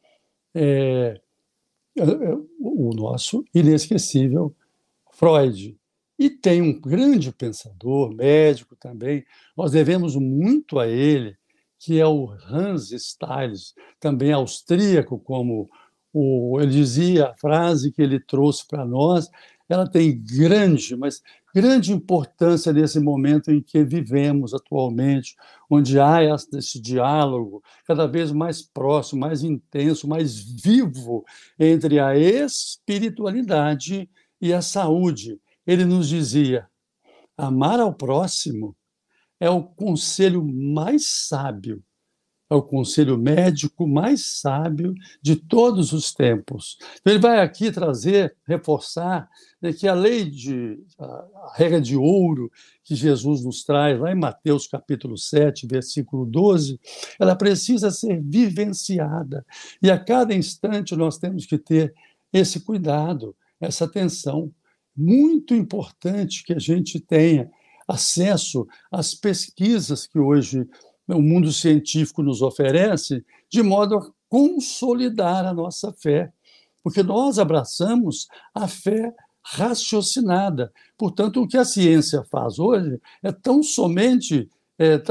é, 0.54 1.22
é, 1.98 2.02
é, 2.02 2.38
o 2.60 2.94
nosso 2.96 3.46
inesquecível 3.54 4.56
Freud. 5.12 5.78
E 6.18 6.30
tem 6.30 6.62
um 6.62 6.80
grande 6.80 7.32
pensador, 7.32 8.14
médico 8.14 8.76
também, 8.76 9.26
nós 9.56 9.72
devemos 9.72 10.16
muito 10.16 10.80
a 10.80 10.88
ele, 10.88 11.38
que 11.78 12.00
é 12.00 12.06
o 12.06 12.30
Hans 12.50 12.90
Stiles, 12.90 13.74
também 14.00 14.34
austríaco, 14.34 15.18
como 15.18 15.70
o, 16.14 16.60
ele 16.60 16.72
dizia, 16.72 17.28
a 17.28 17.38
frase 17.38 17.92
que 17.92 18.02
ele 18.02 18.20
trouxe 18.20 18.68
para 18.68 18.86
nós, 18.86 19.30
ela 19.68 19.88
tem 19.88 20.20
grande, 20.20 20.96
mas 20.96 21.22
grande 21.54 21.94
importância 21.94 22.74
nesse 22.74 23.00
momento 23.00 23.52
em 23.52 23.62
que 23.62 23.84
vivemos 23.84 24.54
atualmente, 24.54 25.36
onde 25.70 26.00
há 26.00 26.20
esse 26.24 26.82
diálogo 26.82 27.62
cada 27.86 28.08
vez 28.08 28.32
mais 28.32 28.62
próximo, 28.62 29.22
mais 29.22 29.44
intenso, 29.44 30.08
mais 30.08 30.40
vivo 30.40 31.24
entre 31.60 32.00
a 32.00 32.18
espiritualidade 32.18 34.10
e 34.42 34.54
a 34.54 34.62
saúde. 34.62 35.40
Ele 35.66 35.86
nos 35.86 36.10
dizia: 36.10 36.68
amar 37.38 37.80
ao 37.80 37.94
próximo 37.94 38.76
é 39.40 39.50
o 39.50 39.64
conselho 39.64 40.44
mais 40.44 41.08
sábio 41.28 41.84
é 42.50 42.56
o 42.56 42.64
conselho 42.64 43.18
médico 43.18 43.88
mais 43.88 44.40
sábio 44.40 44.96
de 45.22 45.36
todos 45.36 45.94
os 45.94 46.12
tempos. 46.12 46.78
Então, 47.00 47.14
ele 47.14 47.22
vai 47.22 47.40
aqui 47.42 47.72
trazer, 47.72 48.36
reforçar 48.44 49.30
né, 49.62 49.72
que 49.72 49.88
a 49.88 49.94
lei 49.94 50.26
de 50.26 50.80
a 50.98 51.54
regra 51.56 51.80
de 51.80 51.96
ouro 51.96 52.52
que 52.84 52.96
Jesus 52.96 53.46
nos 53.46 53.64
traz 53.64 54.00
lá 54.00 54.12
em 54.12 54.20
Mateus 54.20 54.66
capítulo 54.66 55.16
7, 55.16 55.68
versículo 55.68 56.26
12, 56.26 56.80
ela 57.20 57.36
precisa 57.36 57.92
ser 57.92 58.20
vivenciada. 58.22 59.46
E 59.82 59.92
a 59.92 60.00
cada 60.00 60.34
instante 60.34 60.96
nós 60.96 61.20
temos 61.20 61.46
que 61.46 61.58
ter 61.58 61.94
esse 62.34 62.62
cuidado, 62.62 63.36
essa 63.62 63.86
atenção. 63.86 64.52
Muito 64.96 65.54
importante 65.54 66.44
que 66.44 66.54
a 66.54 66.60
gente 66.60 67.00
tenha 67.00 67.50
acesso 67.88 68.68
às 68.92 69.16
pesquisas 69.16 70.06
que 70.06 70.20
hoje 70.20 70.68
o 71.16 71.22
mundo 71.22 71.52
científico 71.52 72.22
nos 72.22 72.42
oferece, 72.42 73.26
de 73.50 73.64
modo 73.64 73.98
a 73.98 74.12
consolidar 74.30 75.46
a 75.46 75.54
nossa 75.54 75.92
fé, 75.92 76.32
porque 76.84 77.02
nós 77.02 77.40
abraçamos 77.40 78.28
a 78.54 78.68
fé 78.68 79.14
raciocinada. 79.44 80.72
Portanto, 80.98 81.42
o 81.42 81.48
que 81.48 81.58
a 81.58 81.66
ciência 81.66 82.24
faz 82.24 82.60
hoje 82.60 83.00
é 83.24 83.32
tão 83.32 83.64
somente 83.64 84.48
é, 84.78 85.02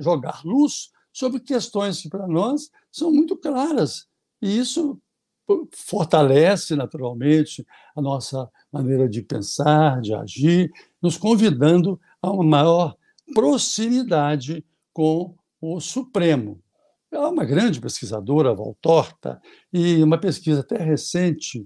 jogar 0.00 0.42
luz 0.44 0.90
sobre 1.12 1.40
questões 1.40 2.00
que 2.00 2.08
para 2.08 2.26
nós 2.26 2.70
são 2.90 3.12
muito 3.12 3.36
claras. 3.36 4.06
E 4.40 4.58
isso 4.58 4.98
fortalece 5.72 6.74
naturalmente 6.74 7.66
a 7.94 8.00
nossa 8.00 8.48
maneira 8.72 9.08
de 9.08 9.22
pensar, 9.22 10.00
de 10.00 10.14
agir, 10.14 10.72
nos 11.00 11.18
convidando 11.18 12.00
a 12.22 12.30
uma 12.30 12.44
maior 12.44 12.96
proximidade 13.34 14.64
com 14.92 15.34
o 15.62 15.80
Supremo. 15.80 16.60
Ela 17.10 17.28
é 17.28 17.30
uma 17.30 17.44
grande 17.44 17.80
pesquisadora, 17.80 18.54
Valtorta, 18.54 19.40
e 19.72 20.02
uma 20.02 20.18
pesquisa 20.18 20.60
até 20.60 20.76
recente, 20.82 21.64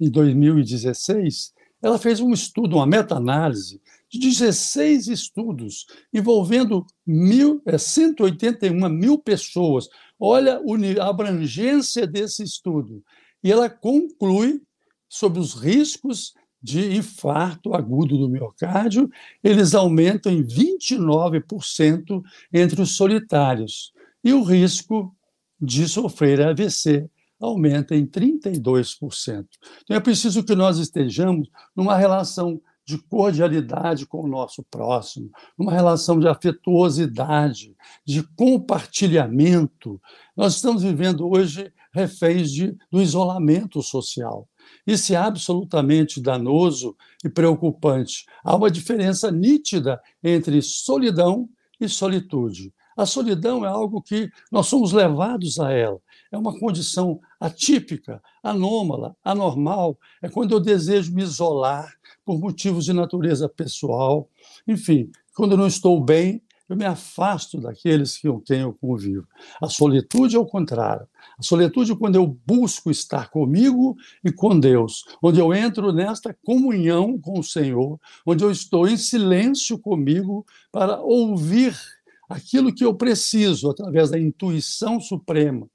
em 0.00 0.10
2016, 0.10 1.52
ela 1.82 1.98
fez 1.98 2.20
um 2.20 2.32
estudo, 2.32 2.76
uma 2.76 2.86
meta-análise, 2.86 3.80
de 4.08 4.18
16 4.18 5.06
estudos 5.06 5.86
envolvendo 6.12 6.84
mil, 7.06 7.62
é, 7.64 7.78
181 7.78 8.88
mil 8.88 9.18
pessoas. 9.18 9.88
Olha 10.18 10.60
a 11.00 11.08
abrangência 11.08 12.06
desse 12.06 12.42
estudo. 12.42 13.04
E 13.42 13.52
ela 13.52 13.70
conclui 13.70 14.60
sobre 15.08 15.38
os 15.38 15.54
riscos 15.54 16.34
de 16.62 16.96
infarto 16.96 17.74
agudo 17.74 18.18
do 18.18 18.28
miocárdio, 18.28 19.10
eles 19.42 19.74
aumentam 19.74 20.30
em 20.30 20.44
29% 20.44 22.22
entre 22.52 22.82
os 22.82 22.96
solitários. 22.96 23.92
E 24.22 24.32
o 24.32 24.42
risco 24.42 25.14
de 25.60 25.88
sofrer 25.88 26.40
AVC 26.42 27.08
aumenta 27.40 27.96
em 27.96 28.06
32%. 28.06 29.46
Então 29.82 29.96
é 29.96 30.00
preciso 30.00 30.44
que 30.44 30.54
nós 30.54 30.78
estejamos 30.78 31.48
numa 31.74 31.96
relação 31.96 32.60
de 32.84 32.98
cordialidade 32.98 34.04
com 34.04 34.22
o 34.22 34.28
nosso 34.28 34.62
próximo, 34.64 35.30
numa 35.56 35.72
relação 35.72 36.18
de 36.18 36.26
afetuosidade, 36.26 37.74
de 38.04 38.22
compartilhamento. 38.34 40.00
Nós 40.36 40.56
estamos 40.56 40.82
vivendo 40.82 41.28
hoje 41.28 41.72
reféns 41.92 42.50
de, 42.50 42.76
do 42.90 43.00
isolamento 43.00 43.82
social. 43.82 44.48
Isso 44.86 45.12
é 45.12 45.16
absolutamente 45.16 46.20
danoso 46.20 46.96
e 47.24 47.28
preocupante. 47.28 48.24
Há 48.42 48.56
uma 48.56 48.70
diferença 48.70 49.30
nítida 49.30 50.00
entre 50.22 50.60
solidão 50.62 51.48
e 51.80 51.88
solitude. 51.88 52.72
A 52.96 53.06
solidão 53.06 53.64
é 53.64 53.68
algo 53.68 54.02
que 54.02 54.30
nós 54.52 54.66
somos 54.66 54.92
levados 54.92 55.58
a 55.58 55.72
ela. 55.72 55.98
É 56.30 56.36
uma 56.36 56.58
condição 56.58 57.20
atípica, 57.40 58.22
anômala, 58.42 59.16
anormal. 59.24 59.98
É 60.20 60.28
quando 60.28 60.52
eu 60.52 60.60
desejo 60.60 61.14
me 61.14 61.22
isolar 61.22 61.92
por 62.24 62.38
motivos 62.38 62.84
de 62.84 62.92
natureza 62.92 63.48
pessoal. 63.48 64.28
Enfim, 64.68 65.10
quando 65.34 65.52
eu 65.52 65.58
não 65.58 65.66
estou 65.66 66.00
bem, 66.00 66.42
eu 66.70 66.76
me 66.76 66.84
afasto 66.84 67.60
daqueles 67.60 68.16
com 68.16 68.40
quem 68.40 68.60
eu 68.60 68.72
convivo. 68.72 69.26
A 69.60 69.68
solitude 69.68 70.36
é 70.36 70.38
o 70.38 70.46
contrário. 70.46 71.04
A 71.36 71.42
solitude 71.42 71.90
é 71.90 71.96
quando 71.96 72.14
eu 72.14 72.26
busco 72.46 72.92
estar 72.92 73.28
comigo 73.28 73.96
e 74.24 74.30
com 74.30 74.58
Deus, 74.58 75.04
onde 75.20 75.40
eu 75.40 75.52
entro 75.52 75.92
nesta 75.92 76.32
comunhão 76.44 77.18
com 77.18 77.40
o 77.40 77.42
Senhor, 77.42 77.98
onde 78.24 78.44
eu 78.44 78.52
estou 78.52 78.86
em 78.86 78.96
silêncio 78.96 79.80
comigo 79.80 80.46
para 80.70 81.00
ouvir 81.00 81.76
aquilo 82.28 82.72
que 82.72 82.84
eu 82.84 82.94
preciso 82.94 83.68
através 83.68 84.08
da 84.08 84.18
intuição 84.18 85.00
suprema. 85.00 85.68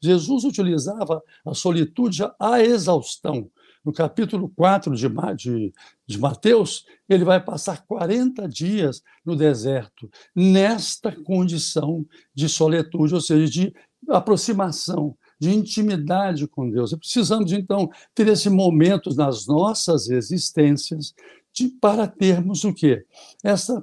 Jesus 0.00 0.44
utilizava 0.44 1.22
a 1.44 1.52
solitude 1.52 2.22
à 2.40 2.62
exaustão. 2.62 3.50
No 3.88 3.94
capítulo 3.94 4.50
4 4.50 4.94
de, 4.94 5.08
de, 5.34 5.72
de 6.06 6.18
Mateus, 6.18 6.84
ele 7.08 7.24
vai 7.24 7.42
passar 7.42 7.86
40 7.86 8.46
dias 8.46 9.02
no 9.24 9.34
deserto, 9.34 10.10
nesta 10.36 11.10
condição 11.10 12.04
de 12.34 12.50
solitude, 12.50 13.14
ou 13.14 13.20
seja, 13.22 13.50
de 13.50 13.72
aproximação, 14.10 15.16
de 15.40 15.54
intimidade 15.54 16.46
com 16.46 16.68
Deus. 16.68 16.94
Precisamos, 16.96 17.50
então, 17.50 17.88
ter 18.14 18.28
esse 18.28 18.50
momento 18.50 19.08
nas 19.14 19.46
nossas 19.46 20.10
existências 20.10 21.14
de, 21.50 21.68
para 21.68 22.06
termos 22.06 22.64
o 22.64 22.74
quê? 22.74 23.06
Essa, 23.42 23.82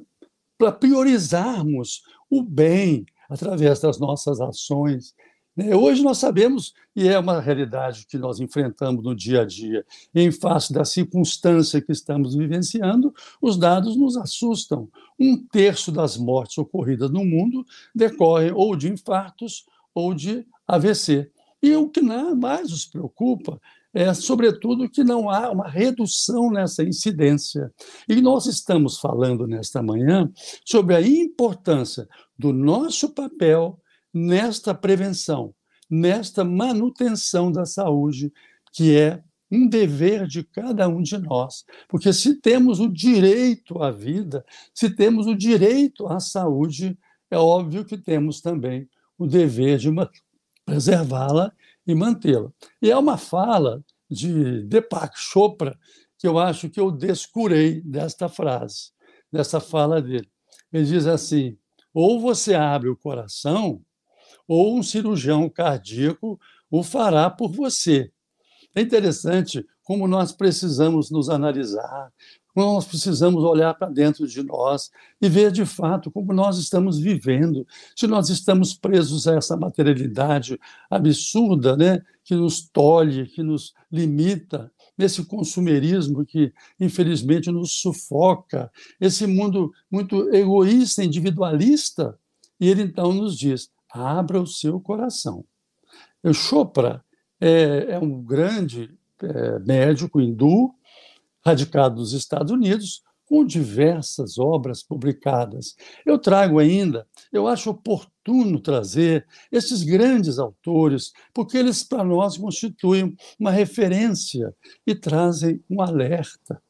para 0.55 0.71
priorizarmos 0.71 2.03
o 2.29 2.43
bem 2.43 3.07
através 3.27 3.79
das 3.79 3.97
nossas 3.97 4.39
ações. 4.39 5.15
Né? 5.55 5.75
Hoje 5.75 6.03
nós 6.03 6.17
sabemos, 6.17 6.73
e 6.95 7.07
é 7.07 7.17
uma 7.17 7.39
realidade 7.39 8.05
que 8.07 8.17
nós 8.17 8.39
enfrentamos 8.39 9.03
no 9.03 9.15
dia 9.15 9.41
a 9.41 9.45
dia, 9.45 9.85
em 10.13 10.31
face 10.31 10.73
da 10.73 10.83
circunstância 10.83 11.81
que 11.81 11.91
estamos 11.91 12.35
vivenciando, 12.35 13.13
os 13.41 13.57
dados 13.57 13.95
nos 13.95 14.17
assustam. 14.17 14.89
Um 15.19 15.37
terço 15.47 15.91
das 15.91 16.17
mortes 16.17 16.57
ocorridas 16.57 17.09
no 17.09 17.23
mundo 17.23 17.65
decorrem 17.93 18.51
ou 18.51 18.75
de 18.75 18.91
infartos 18.91 19.65
ou 19.93 20.13
de 20.13 20.45
AVC. 20.67 21.31
E 21.63 21.73
o 21.75 21.89
que 21.89 22.01
mais 22.01 22.69
nos 22.69 22.85
preocupa 22.85 23.59
é, 23.95 24.13
sobretudo, 24.13 24.89
que 24.89 25.05
não 25.05 25.29
há 25.29 25.49
uma 25.49 25.69
redução 25.69 26.51
nessa 26.51 26.83
incidência. 26.83 27.73
E 28.09 28.19
nós 28.19 28.45
estamos 28.45 28.99
falando 28.99 29.47
nesta 29.47 29.81
manhã 29.81 30.29
sobre 30.65 30.95
a 30.95 31.01
importância 31.01 32.05
do 32.37 32.51
nosso 32.51 33.07
papel 33.13 33.79
nesta 34.15 34.73
prevenção, 34.73 35.53
nesta 35.89 36.45
manutenção 36.45 37.51
da 37.51 37.65
saúde, 37.65 38.31
que 38.71 38.95
é 38.95 39.21
um 39.51 39.67
dever 39.67 40.25
de 40.25 40.41
cada 40.41 40.87
um 40.87 41.01
de 41.01 41.17
nós. 41.17 41.65
Porque 41.89 42.13
se 42.13 42.35
temos 42.39 42.79
o 42.79 42.87
direito 42.87 43.83
à 43.83 43.91
vida, 43.91 44.45
se 44.73 44.89
temos 44.89 45.27
o 45.27 45.35
direito 45.35 46.07
à 46.07 46.21
saúde, 46.21 46.97
é 47.29 47.37
óbvio 47.37 47.83
que 47.83 47.97
temos 47.97 48.39
também 48.39 48.89
o 49.17 49.27
dever 49.27 49.79
de 49.79 49.89
preservá-la 50.65 51.51
e 51.85 51.93
mantê-la. 51.93 52.49
E 52.81 52.89
é 52.89 52.97
uma 52.97 53.17
fala 53.17 53.83
de 54.09 54.63
Deepak 54.63 55.13
Chopra 55.17 55.77
que 56.17 56.25
eu 56.25 56.39
acho 56.39 56.69
que 56.69 56.79
eu 56.79 56.89
descurei 56.89 57.81
desta 57.81 58.29
frase, 58.29 58.91
dessa 59.31 59.59
fala 59.59 60.01
dele. 60.01 60.29
Ele 60.71 60.85
diz 60.85 61.05
assim: 61.05 61.57
ou 61.93 62.19
você 62.19 62.53
abre 62.53 62.89
o 62.89 62.95
coração, 62.95 63.81
ou 64.47 64.77
um 64.77 64.83
cirurgião 64.83 65.49
cardíaco 65.49 66.39
o 66.69 66.83
fará 66.83 67.29
por 67.29 67.51
você. 67.51 68.11
É 68.75 68.81
interessante 68.81 69.65
como 69.83 70.07
nós 70.07 70.31
precisamos 70.31 71.09
nos 71.11 71.29
analisar, 71.29 72.11
nós 72.55 72.85
precisamos 72.85 73.43
olhar 73.43 73.73
para 73.73 73.89
dentro 73.89 74.25
de 74.27 74.41
nós 74.41 74.89
e 75.21 75.27
ver 75.27 75.51
de 75.51 75.65
fato 75.65 76.09
como 76.09 76.33
nós 76.33 76.57
estamos 76.57 76.97
vivendo. 76.97 77.67
Se 77.95 78.07
nós 78.07 78.29
estamos 78.29 78.73
presos 78.73 79.27
a 79.27 79.35
essa 79.35 79.57
materialidade 79.57 80.57
absurda, 80.89 81.75
né, 81.75 82.01
que 82.23 82.33
nos 82.33 82.61
tolhe, 82.61 83.27
que 83.27 83.43
nos 83.43 83.73
limita, 83.91 84.71
nesse 84.97 85.25
consumerismo 85.25 86.25
que 86.25 86.53
infelizmente 86.79 87.51
nos 87.51 87.73
sufoca, 87.73 88.71
esse 88.99 89.27
mundo 89.27 89.71
muito 89.91 90.33
egoísta, 90.33 91.03
individualista, 91.03 92.17
e 92.59 92.69
ele 92.69 92.83
então 92.83 93.11
nos 93.11 93.37
diz: 93.37 93.69
abra 93.95 94.41
o 94.41 94.47
seu 94.47 94.79
coração. 94.79 95.45
O 96.23 96.33
Chopra 96.33 97.03
é, 97.39 97.93
é 97.93 97.99
um 97.99 98.21
grande 98.21 98.97
é, 99.21 99.59
médico 99.59 100.19
hindu 100.19 100.73
radicado 101.45 101.97
nos 101.97 102.13
Estados 102.13 102.51
Unidos, 102.51 103.03
com 103.27 103.45
diversas 103.45 104.37
obras 104.37 104.83
publicadas. 104.83 105.75
Eu 106.05 106.17
trago 106.17 106.59
ainda, 106.59 107.07
eu 107.31 107.47
acho 107.47 107.71
oportuno 107.71 108.59
trazer 108.59 109.25
esses 109.51 109.83
grandes 109.83 110.37
autores, 110.37 111.11
porque 111.33 111.57
eles 111.57 111.83
para 111.83 112.03
nós 112.03 112.37
constituem 112.37 113.15
uma 113.39 113.51
referência 113.51 114.53
e 114.85 114.93
trazem 114.93 115.63
um 115.69 115.81
alerta. 115.81 116.61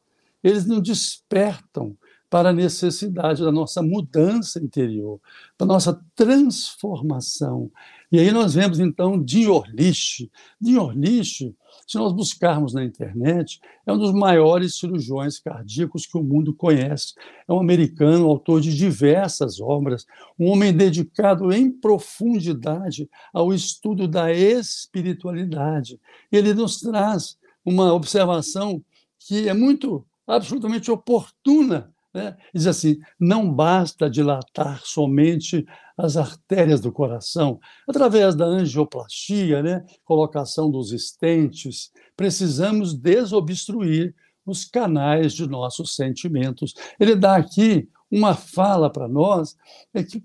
Eles 0.44 0.66
nos 0.66 0.82
despertam 0.82 1.98
para 2.36 2.50
a 2.50 2.54
necessidade 2.54 3.42
da 3.42 3.50
nossa 3.50 3.82
mudança 3.82 4.62
interior, 4.62 5.22
da 5.58 5.66
nossa 5.66 5.98
transformação. 6.14 7.72
E 8.12 8.20
aí 8.20 8.30
nós 8.30 8.56
vemos 8.56 8.78
então 8.78 9.24
Diorlich. 9.24 10.30
Diorlich 10.60 11.56
se 11.88 11.98
nós 11.98 12.12
buscarmos 12.12 12.74
na 12.74 12.84
internet, 12.84 13.62
é 13.88 13.94
um 13.94 13.98
dos 13.98 14.12
maiores 14.12 14.78
cirurgiões 14.78 15.40
cardíacos 15.40 16.06
que 16.06 16.18
o 16.18 16.24
mundo 16.24 16.54
conhece. 16.54 17.14
É 17.48 17.54
um 17.54 17.60
americano, 17.62 18.28
autor 18.28 18.60
de 18.60 18.76
diversas 18.76 19.62
obras, 19.62 20.06
um 20.38 20.50
homem 20.50 20.74
dedicado 20.74 21.54
em 21.54 21.72
profundidade 21.72 23.10
ao 23.32 23.54
estudo 23.54 24.10
da 24.10 24.34
espiritualidade. 24.34 25.98
Ele 26.30 26.54
nos 26.54 26.82
traz 26.82 27.38
uma 27.64 27.94
observação 27.94 28.84
que 29.20 29.48
é 29.48 29.54
muito, 29.54 30.06
absolutamente 30.28 30.92
oportuna 30.92 31.95
né? 32.16 32.38
Diz 32.54 32.66
assim: 32.66 32.98
não 33.20 33.54
basta 33.54 34.10
dilatar 34.10 34.80
somente 34.86 35.66
as 35.98 36.16
artérias 36.16 36.80
do 36.80 36.92
coração, 36.92 37.60
através 37.88 38.36
da 38.36 38.46
angioplastia, 38.46 39.62
né? 39.62 39.86
colocação 40.06 40.72
dos 40.72 40.94
estentes, 40.94 41.92
precisamos 42.16 42.94
desobstruir 42.94 44.16
os 44.46 44.64
canais 44.64 45.34
de 45.34 45.46
nossos 45.46 45.96
sentimentos. 45.96 46.74
Ele 46.98 47.16
dá 47.16 47.36
aqui 47.36 47.90
uma 48.10 48.34
fala 48.34 48.90
para 48.90 49.10
nós 49.10 49.58
é 49.94 50.02
que 50.02 50.24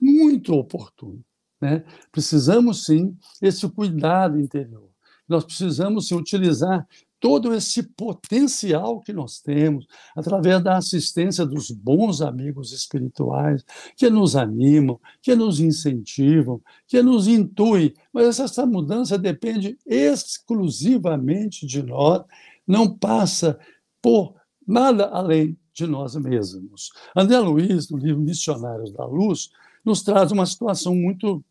muito 0.00 0.54
oportuno. 0.54 1.22
Né? 1.60 1.84
Precisamos 2.10 2.84
sim 2.84 3.14
esse 3.42 3.68
cuidado 3.68 4.40
interior. 4.40 4.88
Nós 5.28 5.44
precisamos 5.44 6.08
sim, 6.08 6.14
utilizar 6.14 6.86
todo 7.18 7.54
esse 7.54 7.82
potencial 7.82 9.00
que 9.00 9.12
nós 9.12 9.40
temos, 9.40 9.86
através 10.14 10.62
da 10.62 10.76
assistência 10.76 11.46
dos 11.46 11.70
bons 11.70 12.20
amigos 12.20 12.72
espirituais, 12.72 13.64
que 13.96 14.10
nos 14.10 14.36
animam, 14.36 15.00
que 15.22 15.34
nos 15.34 15.60
incentivam, 15.60 16.60
que 16.86 17.02
nos 17.02 17.26
intuem. 17.26 17.94
Mas 18.12 18.38
essa 18.38 18.66
mudança 18.66 19.18
depende 19.18 19.78
exclusivamente 19.86 21.66
de 21.66 21.82
nós, 21.82 22.22
não 22.66 22.96
passa 22.96 23.58
por 24.02 24.34
nada 24.66 25.06
além 25.06 25.56
de 25.72 25.86
nós 25.86 26.16
mesmos. 26.16 26.90
André 27.14 27.38
Luiz, 27.38 27.90
no 27.90 27.98
livro 27.98 28.20
Missionários 28.20 28.92
da 28.92 29.04
Luz, 29.04 29.50
nos 29.84 30.02
traz 30.02 30.32
uma 30.32 30.46
situação 30.46 30.94
muito 30.94 31.44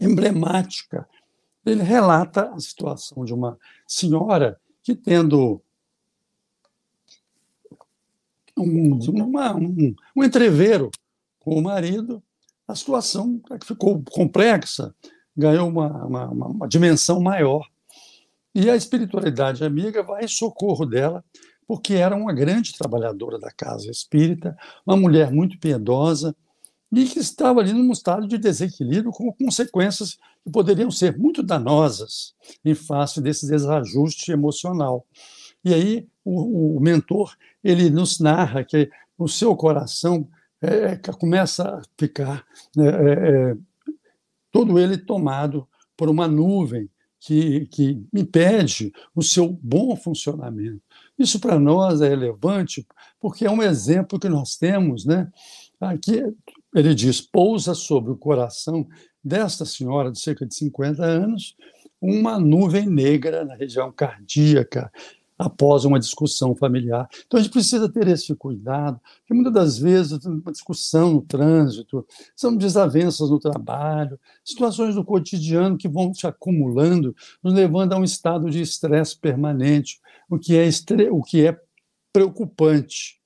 emblemática 0.00 1.06
ele 1.72 1.82
relata 1.82 2.50
a 2.52 2.60
situação 2.60 3.24
de 3.24 3.32
uma 3.32 3.58
senhora 3.86 4.60
que, 4.82 4.94
tendo 4.94 5.60
um, 8.56 8.98
uma, 9.10 9.54
um, 9.56 9.94
um 10.16 10.24
entreveiro 10.24 10.90
com 11.38 11.54
o 11.54 11.62
marido, 11.62 12.22
a 12.66 12.74
situação 12.74 13.40
ficou 13.64 14.02
complexa, 14.10 14.94
ganhou 15.36 15.68
uma, 15.68 16.04
uma, 16.04 16.26
uma 16.28 16.68
dimensão 16.68 17.20
maior. 17.20 17.66
E 18.54 18.68
a 18.68 18.76
espiritualidade 18.76 19.64
amiga 19.64 20.02
vai 20.02 20.24
em 20.24 20.28
socorro 20.28 20.84
dela, 20.84 21.24
porque 21.66 21.94
era 21.94 22.16
uma 22.16 22.32
grande 22.32 22.76
trabalhadora 22.76 23.38
da 23.38 23.50
casa 23.50 23.90
espírita, 23.90 24.56
uma 24.84 24.96
mulher 24.96 25.30
muito 25.30 25.58
piedosa 25.58 26.34
e 26.92 27.06
que 27.06 27.20
estava 27.20 27.60
ali 27.60 27.72
num 27.72 27.92
estado 27.92 28.26
de 28.26 28.36
desequilíbrio 28.36 29.12
com 29.12 29.32
consequências 29.32 30.18
que 30.42 30.50
poderiam 30.50 30.90
ser 30.90 31.16
muito 31.16 31.42
danosas 31.42 32.34
em 32.64 32.74
face 32.74 33.20
desse 33.20 33.46
desajuste 33.46 34.32
emocional. 34.32 35.06
E 35.64 35.72
aí 35.72 36.08
o, 36.24 36.76
o 36.76 36.80
mentor 36.80 37.36
ele 37.62 37.90
nos 37.90 38.18
narra 38.18 38.64
que 38.64 38.90
o 39.16 39.28
seu 39.28 39.54
coração 39.54 40.28
é, 40.60 40.92
é 40.92 40.96
começa 40.96 41.62
a 41.64 41.82
ficar 41.98 42.44
é, 42.76 42.82
é, 42.82 43.50
é, 43.52 43.56
todo 44.50 44.78
ele 44.78 44.98
tomado 44.98 45.68
por 45.96 46.08
uma 46.08 46.26
nuvem 46.26 46.88
que, 47.20 47.66
que 47.66 48.02
impede 48.14 48.92
o 49.14 49.22
seu 49.22 49.48
bom 49.62 49.94
funcionamento. 49.94 50.82
Isso 51.18 51.38
para 51.38 51.58
nós 51.60 52.00
é 52.00 52.08
relevante 52.08 52.86
porque 53.20 53.44
é 53.44 53.50
um 53.50 53.62
exemplo 53.62 54.18
que 54.18 54.28
nós 54.28 54.56
temos, 54.56 55.04
né? 55.04 55.30
Aqui 55.78 56.22
ele 56.74 56.94
diz: 56.94 57.20
pousa 57.20 57.74
sobre 57.74 58.12
o 58.12 58.16
coração 58.16 58.86
desta 59.22 59.64
senhora 59.64 60.10
de 60.10 60.20
cerca 60.20 60.46
de 60.46 60.54
50 60.54 61.04
anos 61.04 61.54
uma 62.00 62.38
nuvem 62.38 62.86
negra 62.86 63.44
na 63.44 63.54
região 63.54 63.92
cardíaca 63.92 64.90
após 65.40 65.86
uma 65.86 65.98
discussão 65.98 66.54
familiar. 66.54 67.08
Então 67.26 67.40
a 67.40 67.42
gente 67.42 67.52
precisa 67.52 67.88
ter 67.88 68.06
esse 68.08 68.34
cuidado, 68.34 69.00
porque 69.20 69.32
muitas 69.32 69.52
das 69.54 69.78
vezes 69.78 70.22
uma 70.26 70.52
discussão 70.52 71.14
no 71.14 71.22
trânsito, 71.22 72.06
são 72.36 72.54
desavenças 72.54 73.30
no 73.30 73.38
trabalho, 73.38 74.20
situações 74.44 74.94
do 74.94 75.04
cotidiano 75.04 75.78
que 75.78 75.88
vão 75.88 76.12
se 76.12 76.26
acumulando, 76.26 77.16
nos 77.42 77.54
levando 77.54 77.94
a 77.94 77.96
um 77.96 78.04
estado 78.04 78.50
de 78.50 78.60
estresse 78.60 79.16
permanente, 79.16 79.98
o 80.28 80.38
que 80.38 80.54
é, 80.54 80.68
o 81.10 81.22
que 81.22 81.46
é 81.46 81.58
preocupante. 82.12 83.18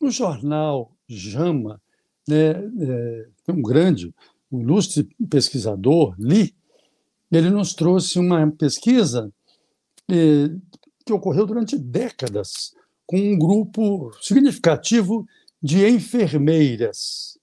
O 0.00 0.10
jornal 0.10 0.96
JAMA, 1.06 1.81
né, 2.28 2.50
é, 2.50 3.26
um 3.48 3.62
grande, 3.62 4.14
um 4.50 4.60
ilustre 4.60 5.08
pesquisador, 5.28 6.14
Lee, 6.18 6.54
ele 7.30 7.50
nos 7.50 7.74
trouxe 7.74 8.18
uma 8.18 8.50
pesquisa 8.50 9.32
é, 10.10 10.48
que 11.04 11.12
ocorreu 11.12 11.46
durante 11.46 11.78
décadas 11.78 12.74
com 13.06 13.16
um 13.16 13.38
grupo 13.38 14.12
significativo 14.20 15.26
de 15.62 15.86
enfermeiras. 15.88 17.38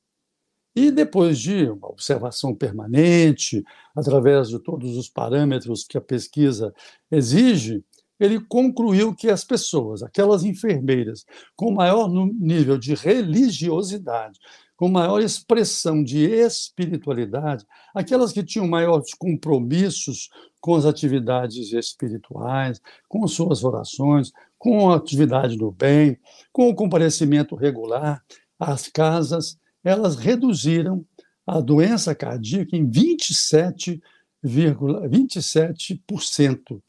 E 0.75 0.91
depois 0.91 1.39
de 1.39 1.69
uma 1.69 1.89
observação 1.89 2.55
permanente, 2.55 3.63
através 3.95 4.49
de 4.49 4.59
todos 4.59 4.95
os 4.95 5.09
parâmetros 5.09 5.83
que 5.83 5.97
a 5.97 6.01
pesquisa 6.01 6.73
exige, 7.11 7.83
ele 8.19 8.39
concluiu 8.39 9.15
que 9.15 9.29
as 9.29 9.43
pessoas, 9.43 10.03
aquelas 10.03 10.43
enfermeiras 10.43 11.25
com 11.55 11.71
maior 11.71 12.09
nível 12.09 12.77
de 12.77 12.93
religiosidade, 12.93 14.39
com 14.79 14.87
maior 14.87 15.19
expressão 15.19 16.01
de 16.01 16.23
espiritualidade, 16.23 17.65
aquelas 17.93 18.31
que 18.31 18.41
tinham 18.41 18.65
maiores 18.65 19.13
compromissos 19.13 20.29
com 20.61 20.73
as 20.73 20.85
atividades 20.85 21.73
espirituais, 21.73 22.79
com 23.09 23.27
suas 23.27 23.65
orações, 23.65 24.31
com 24.57 24.89
a 24.89 24.95
atividade 24.95 25.57
do 25.57 25.69
bem, 25.69 26.17
com 26.53 26.69
o 26.69 26.73
comparecimento 26.73 27.57
regular 27.57 28.23
às 28.57 28.87
casas, 28.87 29.59
elas 29.83 30.15
reduziram 30.15 31.05
a 31.45 31.59
doença 31.59 32.15
cardíaca 32.15 32.77
em 32.77 32.89
27,27% 32.89 34.01
27%, 34.45 36.81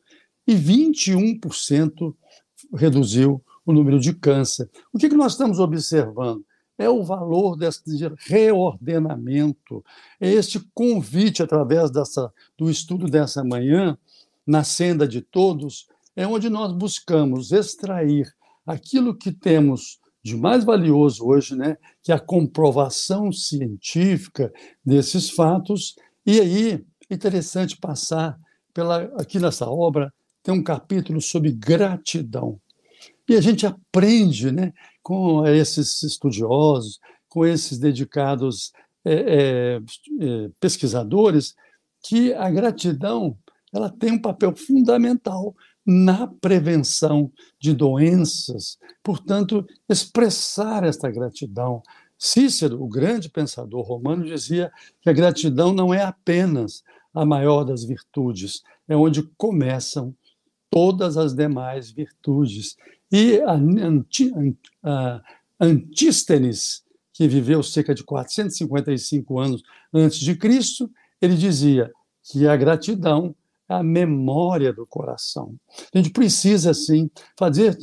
e 0.46 0.54
21% 0.54 2.14
reduziu 2.72 3.44
o 3.66 3.72
número 3.72 3.98
de 3.98 4.14
câncer. 4.14 4.70
O 4.92 4.98
que 4.98 5.08
nós 5.08 5.32
estamos 5.32 5.58
observando? 5.58 6.44
É 6.80 6.88
o 6.88 7.04
valor 7.04 7.56
desse 7.56 7.82
reordenamento, 8.26 9.84
é 10.18 10.30
este 10.30 10.58
convite 10.72 11.42
através 11.42 11.90
dessa, 11.90 12.32
do 12.56 12.70
estudo 12.70 13.06
dessa 13.06 13.44
manhã, 13.44 13.98
na 14.46 14.64
senda 14.64 15.06
de 15.06 15.20
todos, 15.20 15.86
é 16.16 16.26
onde 16.26 16.48
nós 16.48 16.72
buscamos 16.72 17.52
extrair 17.52 18.32
aquilo 18.66 19.14
que 19.14 19.30
temos 19.30 20.00
de 20.22 20.36
mais 20.36 20.64
valioso 20.64 21.24
hoje, 21.26 21.54
né, 21.54 21.76
que 22.02 22.12
é 22.12 22.14
a 22.14 22.20
comprovação 22.20 23.30
científica 23.30 24.52
desses 24.84 25.30
fatos. 25.30 25.94
E 26.24 26.40
aí, 26.40 26.84
interessante 27.10 27.76
passar 27.76 28.38
pela 28.72 29.02
aqui 29.18 29.38
nessa 29.38 29.68
obra 29.68 30.12
tem 30.42 30.54
um 30.54 30.62
capítulo 30.62 31.20
sobre 31.20 31.52
gratidão. 31.52 32.58
E 33.28 33.36
a 33.36 33.40
gente 33.40 33.66
aprende 33.66 34.50
né, 34.50 34.72
com 35.02 35.46
esses 35.46 36.02
estudiosos, 36.02 36.98
com 37.28 37.46
esses 37.46 37.78
dedicados 37.78 38.72
é, 39.04 39.80
é, 39.80 40.50
pesquisadores, 40.58 41.54
que 42.02 42.32
a 42.34 42.50
gratidão 42.50 43.36
ela 43.72 43.88
tem 43.88 44.12
um 44.12 44.20
papel 44.20 44.54
fundamental 44.56 45.54
na 45.86 46.26
prevenção 46.26 47.32
de 47.58 47.72
doenças. 47.72 48.78
Portanto, 49.02 49.66
expressar 49.88 50.84
esta 50.84 51.10
gratidão. 51.10 51.82
Cícero, 52.18 52.82
o 52.82 52.88
grande 52.88 53.30
pensador 53.30 53.82
romano, 53.82 54.24
dizia 54.24 54.70
que 55.00 55.08
a 55.08 55.12
gratidão 55.12 55.72
não 55.72 55.94
é 55.94 56.02
apenas 56.02 56.82
a 57.14 57.24
maior 57.24 57.64
das 57.64 57.84
virtudes, 57.84 58.62
é 58.86 58.94
onde 58.94 59.22
começam 59.36 60.14
todas 60.70 61.16
as 61.16 61.34
demais 61.34 61.90
virtudes. 61.90 62.76
E 63.12 63.40
Antístenes, 65.60 66.82
que 67.12 67.28
viveu 67.28 67.62
cerca 67.62 67.94
de 67.94 68.04
455 68.04 69.38
anos 69.38 69.62
antes 69.92 70.18
de 70.18 70.34
Cristo, 70.34 70.90
ele 71.20 71.36
dizia 71.36 71.90
que 72.22 72.46
a 72.46 72.56
gratidão 72.56 73.34
é 73.68 73.74
a 73.74 73.82
memória 73.82 74.72
do 74.72 74.86
coração. 74.86 75.54
A 75.92 75.98
gente 75.98 76.10
precisa, 76.10 76.70
assim, 76.70 77.10
fazer 77.38 77.76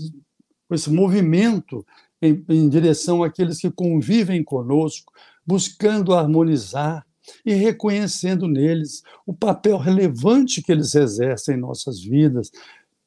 esse 0.72 0.90
movimento 0.90 1.86
em, 2.22 2.44
em 2.50 2.68
direção 2.68 3.24
àqueles 3.24 3.60
que 3.60 3.70
convivem 3.70 4.44
conosco, 4.44 5.13
buscando 5.46 6.13
harmonizar 6.13 7.06
e 7.46 7.54
reconhecendo 7.54 8.48
neles 8.48 9.04
o 9.26 9.34
papel 9.34 9.78
relevante 9.78 10.62
que 10.62 10.72
eles 10.72 10.96
exercem 10.96 11.56
em 11.56 11.60
nossas 11.60 12.02
vidas, 12.02 12.52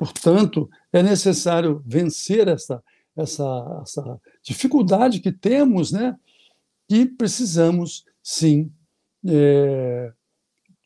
Portanto, 0.01 0.71
é 0.91 1.03
necessário 1.03 1.83
vencer 1.87 2.49
essa, 2.49 2.83
essa, 3.15 3.83
essa 3.83 4.21
dificuldade 4.43 5.21
que 5.21 5.31
temos, 5.31 5.93
né? 5.93 6.17
E 6.89 7.05
precisamos, 7.05 8.07
sim, 8.23 8.73
é, 9.29 10.11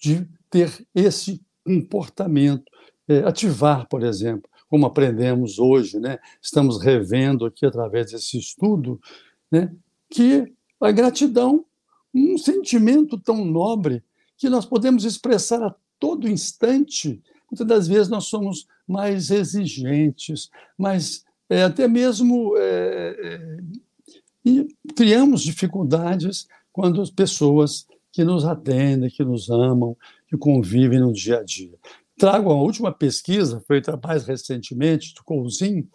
de 0.01 0.29
ter 0.51 0.85
esse 0.93 1.41
comportamento, 1.65 2.65
é, 3.07 3.19
ativar, 3.19 3.87
por 3.89 4.03
exemplo, 4.03 4.51
como 4.69 4.85
aprendemos 4.85 5.61
hoje, 5.61 6.01
né? 6.01 6.19
Estamos 6.43 6.83
revendo 6.83 7.47
aqui 7.47 7.65
através 7.65 8.11
desse 8.11 8.37
estudo, 8.37 9.01
né? 9.49 9.73
Que 10.11 10.53
a 10.81 10.91
gratidão, 10.91 11.65
um 12.13 12.37
sentimento 12.37 13.17
tão 13.17 13.45
nobre 13.45 14.03
que 14.37 14.49
nós 14.49 14.67
podemos 14.67 15.05
expressar 15.05 15.63
a 15.63 15.73
todo 16.01 16.29
instante. 16.29 17.23
Muitas 17.55 17.67
das 17.69 17.87
vezes 17.87 18.09
nós 18.09 18.25
somos 18.25 18.67
mais 18.85 19.31
exigentes, 19.31 20.51
mas 20.77 21.25
é, 21.49 21.63
até 21.63 21.87
mesmo 21.87 22.57
é, 22.57 23.61
é, 24.45 24.67
criamos 24.97 25.41
dificuldades 25.41 26.49
quando 26.73 27.01
as 27.01 27.11
pessoas 27.11 27.87
que 28.11 28.25
nos 28.25 28.45
atendem, 28.45 29.09
que 29.09 29.25
nos 29.25 29.49
amam, 29.49 29.97
que 30.27 30.37
convivem 30.37 30.99
no 30.99 31.13
dia 31.13 31.39
a 31.39 31.45
dia. 31.45 31.79
Trago 32.19 32.51
a 32.51 32.61
última 32.61 32.91
pesquisa, 32.91 33.63
feita 33.69 33.97
mais 34.03 34.27
recentemente, 34.27 35.15
do 35.15 35.23
Couzin, 35.23 35.89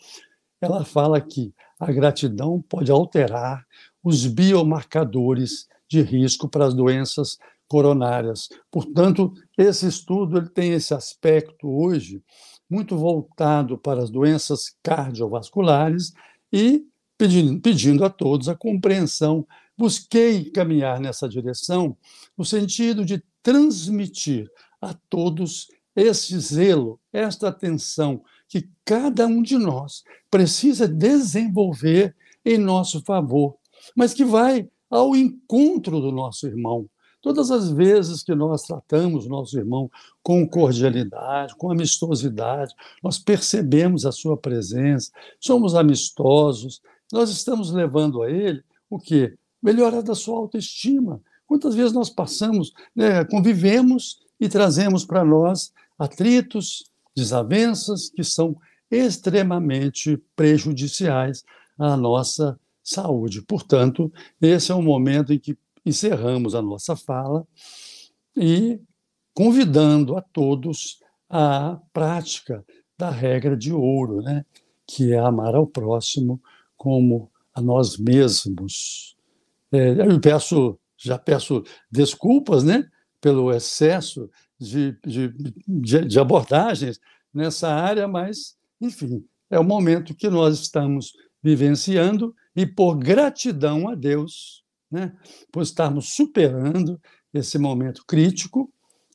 ela 0.62 0.86
fala 0.86 1.19
que 1.19 1.54
a 1.78 1.91
gratidão 1.91 2.62
pode 2.62 2.89
alterar 2.89 3.65
os 4.02 4.26
biomarcadores 4.26 5.67
de 5.89 6.02
risco 6.02 6.48
para 6.48 6.65
as 6.65 6.74
doenças 6.74 7.38
coronárias. 7.69 8.49
Portanto, 8.69 9.32
esse 9.58 9.88
estudo 9.88 10.38
ele 10.38 10.49
tem 10.49 10.73
esse 10.73 10.93
aspecto 10.93 11.69
hoje 11.69 12.21
muito 12.69 12.97
voltado 12.97 13.77
para 13.77 14.03
as 14.03 14.10
doenças 14.10 14.75
cardiovasculares 14.84 16.12
e 16.51 16.84
pedindo, 17.17 17.62
pedindo 17.62 18.03
a 18.03 18.10
todos 18.10 18.49
a 18.49 18.55
compreensão. 18.55 19.47
Busquei 19.77 20.49
caminhar 20.51 20.99
nessa 20.99 21.29
direção 21.29 21.95
no 22.38 22.43
sentido 22.43 23.05
de 23.05 23.23
transmitir 23.41 24.49
a 24.82 24.93
todos 25.10 25.67
esse 25.95 26.38
zelo, 26.39 26.99
esta 27.13 27.49
atenção 27.49 28.21
que 28.47 28.67
cada 28.84 29.27
um 29.27 29.41
de 29.41 29.58
nós 29.58 30.03
precisa 30.29 30.88
desenvolver 30.88 32.15
em 32.43 32.58
nosso 32.58 33.01
favor, 33.03 33.55
mas 33.95 34.13
que 34.13 34.25
vai 34.25 34.67
ao 34.89 35.15
encontro 35.15 36.01
do 36.01 36.12
nosso 36.12 36.47
irmão. 36.47 36.89
Todas 37.21 37.51
as 37.51 37.69
vezes 37.69 38.23
que 38.23 38.34
nós 38.34 38.63
tratamos 38.63 39.27
nosso 39.27 39.58
irmão 39.58 39.89
com 40.23 40.47
cordialidade, 40.47 41.55
com 41.55 41.71
amistosidade, 41.71 42.73
nós 43.03 43.19
percebemos 43.19 44.05
a 44.05 44.12
sua 44.12 44.38
presença, 44.38 45.12
somos 45.39 45.75
amistosos, 45.75 46.82
nós 47.12 47.29
estamos 47.29 47.71
levando 47.71 48.21
a 48.23 48.32
ele 48.32 48.63
o 48.89 48.97
quê? 48.97 49.36
Melhora 49.62 50.01
da 50.01 50.15
sua 50.15 50.38
autoestima. 50.38 51.21
Quantas 51.45 51.75
vezes 51.75 51.91
nós 51.91 52.10
passamos, 52.10 52.71
né, 52.95 53.25
convivemos 53.25 54.19
e 54.39 54.47
trazemos 54.47 55.03
para 55.03 55.25
nós 55.25 55.73
atritos, 55.97 56.89
desavenças 57.15 58.10
que 58.10 58.23
são 58.23 58.55
extremamente 58.89 60.17
prejudiciais 60.36 61.43
à 61.77 61.97
nossa 61.97 62.58
saúde. 62.84 63.41
Portanto, 63.41 64.12
esse 64.41 64.71
é 64.71 64.75
o 64.75 64.82
momento 64.82 65.34
em 65.34 65.39
que 65.39 65.58
encerramos 65.89 66.56
a 66.56 66.62
nossa 66.62 66.95
fala 66.95 67.45
e 68.36 68.80
convidando 69.34 70.17
a 70.17 70.21
todos 70.21 70.99
à 71.30 71.80
prática 71.93 72.65
da 72.97 73.10
regra 73.10 73.56
de 73.56 73.71
ouro, 73.73 74.21
né? 74.21 74.45
que 74.88 75.13
é 75.13 75.19
amar 75.19 75.56
ao 75.56 75.67
próximo 75.67 76.41
como 76.75 77.32
a 77.54 77.62
nós 77.62 77.97
mesmos. 77.97 79.15
É, 79.71 79.91
eu 79.91 80.19
peço, 80.19 80.80
já 80.97 81.17
peço 81.17 81.63
desculpas 81.91 82.63
né, 82.63 82.88
pelo 83.21 83.52
excesso 83.54 84.30
de, 84.60 84.97
de, 85.06 85.34
de, 85.67 86.06
de 86.06 86.19
abordagens 86.19 86.99
nessa 87.34 87.69
área, 87.69 88.08
mas, 88.08 88.58
enfim, 88.82 89.23
é 89.49 89.60
o 89.60 89.63
momento 89.63 90.15
que 90.15 90.30
nós 90.30 90.60
estamos 90.60 91.13
vivenciando 91.41 92.36
e, 92.56 92.65
por 92.65 92.97
gratidão 92.97 93.88
a 93.88 93.95
Deus, 93.95 94.59
né, 94.91 95.13
por 95.52 95.63
estarmos 95.63 96.13
superando 96.13 96.99
esse 97.34 97.58
momento 97.58 98.04
crítico, 98.06 98.71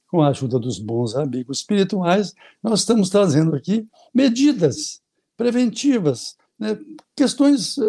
com 0.06 0.22
a 0.22 0.28
ajuda 0.28 0.60
dos 0.60 0.78
bons 0.78 1.16
amigos 1.16 1.58
espirituais, 1.58 2.34
nós 2.62 2.80
estamos 2.80 3.10
trazendo 3.10 3.56
aqui 3.56 3.88
medidas 4.14 5.02
preventivas, 5.36 6.36
né, 6.56 6.78
questões 7.16 7.76
eh, 7.78 7.82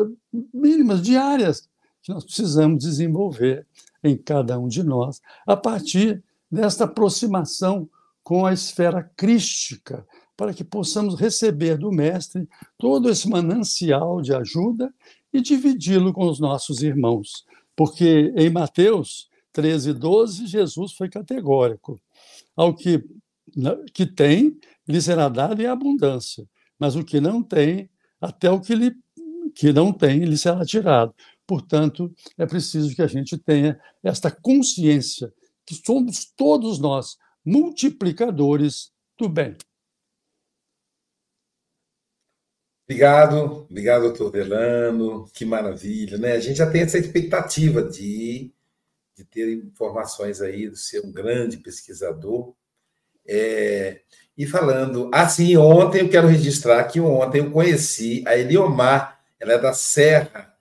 mínimas, 0.52 1.04
diárias, 1.04 1.69
que 2.02 2.12
nós 2.12 2.24
precisamos 2.24 2.84
desenvolver 2.84 3.67
em 4.04 4.17
cada 4.17 4.60
um 4.60 4.67
de 4.67 4.84
nós, 4.84 5.21
a 5.45 5.56
partir 5.56 6.24
desta 6.52 6.86
aproximação 6.86 7.88
com 8.24 8.45
a 8.45 8.54
esfera 8.54 9.04
crística, 9.15 10.06
para 10.36 10.54
que 10.54 10.63
possamos 10.63 11.19
receber 11.19 11.78
do 11.78 11.91
Mestre 11.91 12.50
todo 12.78 13.10
esse 13.10 13.30
manancial 13.30 14.21
de 14.21 14.34
ajuda 14.34 14.93
e 15.32 15.41
dividi-lo 15.41 16.12
com 16.12 16.28
os 16.28 16.39
nossos 16.39 16.82
irmãos. 16.82 17.45
Porque 17.76 18.34
em 18.36 18.50
Mateus 18.50 19.30
13, 19.54 19.94
12, 19.94 20.48
Jesus 20.48 20.94
foi 20.94 21.10
categórico. 21.10 22.00
Ao 22.56 22.74
que, 22.74 23.04
que 23.94 24.06
tem, 24.06 24.58
lhe 24.88 25.02
será 25.02 25.30
dado 25.30 25.62
em 25.62 25.66
abundância, 25.66 26.48
mas 26.80 26.96
o 26.96 27.04
que 27.04 27.20
não 27.20 27.42
tem, 27.42 27.90
até 28.20 28.50
o 28.50 28.60
que, 28.60 28.76
lhe, 28.76 28.96
que 29.54 29.72
não 29.74 29.92
tem, 29.92 30.20
lhe 30.26 30.38
será 30.38 30.64
tirado. 30.66 31.14
Portanto, 31.48 32.14
é 32.38 32.46
preciso 32.46 32.96
que 32.96 33.02
a 33.02 33.08
gente 33.08 33.38
tenha 33.38 33.80
esta 34.04 34.32
consciência 34.32 35.32
que 35.66 35.76
somos 35.76 36.26
todos 36.36 36.80
nós 36.80 37.18
multiplicadores 37.46 38.92
do 39.18 39.30
bem. 39.30 39.56
Obrigado, 42.88 43.65
obrigado, 43.69 44.04
doutor 44.04 44.32
Delano. 44.32 45.28
Que 45.34 45.43
maravilha, 45.43 46.17
né? 46.17 46.34
A 46.34 46.39
gente 46.39 46.58
já 46.58 46.69
tem 46.69 46.82
essa 46.84 47.00
expectativa 47.00 47.82
de, 47.82 48.52
de 49.15 49.24
ter 49.26 49.54
informações 49.56 50.39
aí, 50.39 50.69
de 50.69 50.78
ser 50.78 51.02
um 51.02 51.12
grande 51.12 51.58
pesquisador. 51.58 52.54
É, 53.28 54.02
e 54.38 54.45
falando, 54.45 55.10
assim, 55.12 55.58
ontem 55.58 56.02
eu 56.02 56.10
quero 56.10 56.28
registrar 56.28 56.84
que 56.84 57.00
ontem 57.00 57.39
eu 57.39 57.52
conheci 57.52 58.24
a 58.28 58.38
Eliomar, 58.38 59.19
ela 59.39 59.54
é 59.54 59.58
da 59.58 59.74
Serra, 59.74 60.54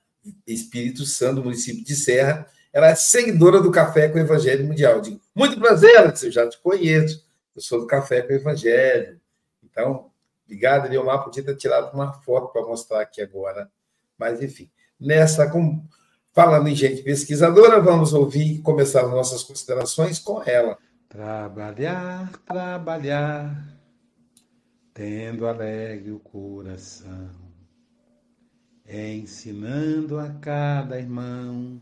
Espírito 0.47 1.05
Santo, 1.05 1.45
município 1.45 1.85
de 1.85 1.95
Serra. 1.95 2.47
Ela 2.73 2.89
é 2.89 2.95
seguidora 2.95 3.61
do 3.61 3.71
Café 3.71 4.09
com 4.09 4.17
o 4.17 4.21
Evangelho 4.21 4.67
Mundial. 4.67 5.01
Digo, 5.03 5.21
muito 5.35 5.61
prazer, 5.61 6.15
eu 6.23 6.31
já 6.31 6.49
te 6.49 6.59
conheço. 6.59 7.23
Eu 7.55 7.61
sou 7.61 7.81
do 7.81 7.87
Café 7.87 8.23
com 8.23 8.33
o 8.33 8.37
Evangelho. 8.37 9.21
Então, 9.63 10.11
Obrigado, 10.45 10.87
Eliomar. 10.87 11.25
Podia 11.25 11.43
ter 11.43 11.57
tirado 11.57 11.93
uma 11.95 12.13
foto 12.13 12.53
para 12.53 12.63
mostrar 12.63 13.01
aqui 13.01 13.21
agora. 13.21 13.71
Mas, 14.19 14.43
enfim, 14.43 14.71
nessa, 14.99 15.49
com... 15.51 15.85
falando 16.33 16.69
em 16.69 16.75
gente 16.75 17.03
pesquisadora, 17.03 17.81
vamos 17.81 18.13
ouvir 18.13 18.57
e 18.57 18.63
começar 18.63 19.05
as 19.05 19.11
nossas 19.11 19.43
considerações 19.43 20.19
com 20.19 20.43
ela. 20.43 20.79
Trabalhar, 21.09 22.31
trabalhar, 22.45 23.79
tendo 24.93 25.47
alegre 25.47 26.11
o 26.11 26.19
coração, 26.19 27.31
ensinando 28.87 30.19
a 30.19 30.31
cada 30.31 30.99
irmão 30.99 31.81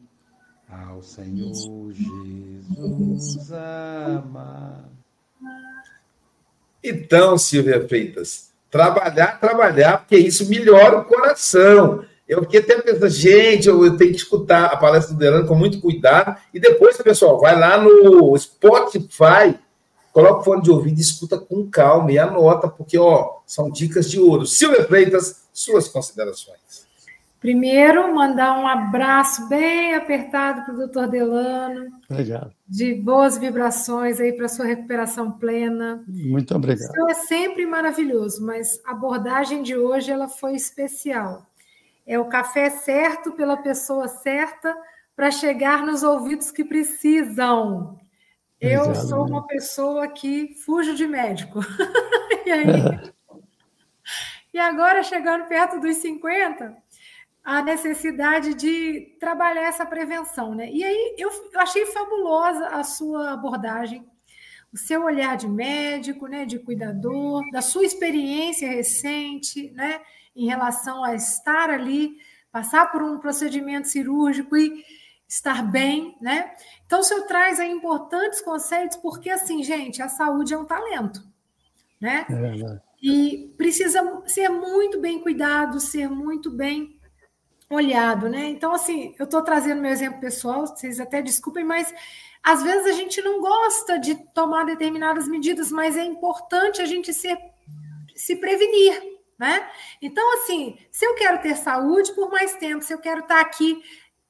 ao 0.69 1.03
Senhor 1.03 1.93
Jesus 1.93 3.53
amar. 3.53 4.89
Então, 6.83 7.39
Silvia 7.39 7.87
Freitas, 7.87 8.52
Trabalhar, 8.73 9.39
trabalhar, 9.39 9.99
porque 9.99 10.17
isso 10.17 10.49
melhora 10.49 11.01
o 11.01 11.05
coração. 11.05 12.03
Eu 12.27 12.41
fiquei 12.41 12.61
até 12.61 12.81
pensando, 12.81 13.11
gente, 13.11 13.69
eu, 13.69 13.99
tenho 13.99 14.13
que 14.13 14.17
escutar 14.17 14.65
a 14.65 14.79
palestra 14.79 15.13
do 15.13 15.19
Delano 15.19 15.47
com 15.47 15.55
muito 15.55 15.79
cuidado. 15.79 16.41
E 16.55 16.59
depois, 16.59 16.97
pessoal, 16.97 17.39
vai 17.39 17.55
lá 17.59 17.77
no 17.77 18.35
Spotify, 18.39 19.59
coloca 20.11 20.41
o 20.41 20.43
fone 20.43 20.63
de 20.63 20.71
ouvido 20.71 20.97
e 20.97 21.03
escuta 21.03 21.37
com 21.37 21.69
calma 21.69 22.13
e 22.13 22.19
anota, 22.19 22.67
porque 22.67 22.99
ó, 22.99 23.41
são 23.47 23.71
dicas 23.71 24.11
de 24.11 24.19
ouro. 24.19 24.47
Silvia 24.47 24.87
Freitas, 24.87 25.43
suas 25.53 25.87
considerações. 25.87 26.87
Primeiro, 27.43 28.15
mandar 28.15 28.57
um 28.57 28.69
abraço 28.69 29.49
bem 29.49 29.97
apertado 29.97 30.65
para 30.65 30.75
o 30.75 30.77
doutor 30.77 31.09
Delano. 31.09 31.91
Obrigado. 32.09 32.55
De 32.69 32.95
boas 32.95 33.37
vibrações 33.37 34.21
aí 34.21 34.33
para 34.33 34.49
sua 34.49 34.65
recuperação 34.65 35.33
plena. 35.33 36.05
Muito 36.07 36.55
obrigado. 36.55 36.89
Isso 36.89 37.11
é 37.11 37.15
sempre 37.15 37.67
maravilhoso, 37.67 38.47
mas 38.47 38.81
a 38.87 38.93
abordagem 38.93 39.61
de 39.61 39.77
hoje 39.77 40.13
ela 40.13 40.29
foi 40.29 40.55
especial. 40.55 41.45
É 42.07 42.17
o 42.17 42.27
café 42.27 42.71
certo 42.71 43.33
pela 43.33 43.57
pessoa 43.57 44.07
certa 44.07 44.77
para 45.17 45.33
chegar 45.33 45.85
nos 45.85 46.05
ouvidos 46.05 46.53
que 46.53 46.65
precisam. 46.65 47.99
Eu 48.61 48.83
Obrigado, 48.83 49.09
sou 49.09 49.27
uma 49.27 49.45
pessoa 49.49 50.07
que 50.07 50.55
fujo 50.65 50.95
de 50.95 51.09
médico. 51.09 51.59
e 52.47 52.53
aí? 52.53 52.67
e 54.55 54.59
agora, 54.61 55.03
chegando 55.03 55.49
perto 55.49 55.81
dos 55.81 55.97
50, 55.97 56.82
a 57.45 57.63
necessidade 57.63 58.55
de 58.55 59.17
trabalhar 59.19 59.63
essa 59.63 59.85
prevenção, 59.85 60.55
né? 60.55 60.71
E 60.71 60.85
aí 60.85 61.15
eu, 61.19 61.31
eu 61.53 61.61
achei 61.61 61.87
fabulosa 61.87 62.69
a 62.69 62.85
sua 62.85 63.33
abordagem, 63.33 64.07
o 64.73 64.79
seu 64.79 65.05
olhar 65.05 65.37
de 65.37 65.49
médico, 65.49 66.27
né, 66.27 66.47
de 66.47 66.59
cuidador, 66.59 67.43
da 67.51 67.61
sua 67.61 67.85
experiência 67.85 68.69
recente, 68.71 69.71
né, 69.73 70.01
em 70.35 70.47
relação 70.47 71.05
a 71.05 71.15
estar 71.15 71.69
ali, 71.69 72.17
passar 72.51 72.91
por 72.91 73.03
um 73.03 73.19
procedimento 73.19 73.89
cirúrgico 73.89 74.57
e 74.57 74.83
estar 75.29 75.63
bem, 75.63 76.17
né? 76.21 76.55
Então, 76.87 77.01
o 77.01 77.03
senhor 77.03 77.23
traz 77.27 77.59
aí 77.59 77.71
importantes 77.71 78.41
conceitos, 78.41 78.97
porque 78.99 79.31
assim, 79.31 79.63
gente, 79.63 80.01
a 80.01 80.09
saúde 80.09 80.55
é 80.55 80.59
um 80.59 80.65
talento, 80.65 81.23
né? 82.01 82.27
É 82.31 82.93
e 83.03 83.53
precisa 83.59 84.23
ser 84.27 84.49
muito 84.49 85.01
bem 85.01 85.19
cuidado, 85.21 85.81
ser 85.81 86.09
muito 86.09 86.51
bem 86.51 86.97
olhado, 87.75 88.29
né? 88.29 88.47
Então, 88.49 88.75
assim, 88.75 89.15
eu 89.19 89.25
estou 89.25 89.43
trazendo 89.43 89.81
meu 89.81 89.91
exemplo 89.91 90.21
pessoal, 90.21 90.67
vocês 90.67 91.01
até 91.01 91.23
desculpem, 91.23 91.65
mas 91.65 91.93
às 92.43 92.63
vezes 92.63 92.87
a 92.87 92.93
gente 92.93 93.23
não 93.23 93.41
gosta 93.41 93.99
de 93.99 94.15
tomar 94.33 94.65
determinadas 94.65 95.29
medidas, 95.29 95.71
mas 95.71 95.97
é 95.97 96.05
importante 96.05 96.83
a 96.83 96.87
gente 96.87 97.13
ser, 97.13 97.39
se 98.15 98.37
prevenir, 98.37 99.01
né? 99.39 99.69
Então, 100.01 100.35
assim, 100.35 100.79
se 100.91 101.05
eu 101.05 101.15
quero 101.15 101.41
ter 101.41 101.57
saúde 101.57 102.13
por 102.13 102.31
mais 102.31 102.55
tempo, 102.57 102.85
se 102.85 102.93
eu 102.93 102.99
quero 102.99 103.21
estar 103.21 103.41
aqui 103.41 103.83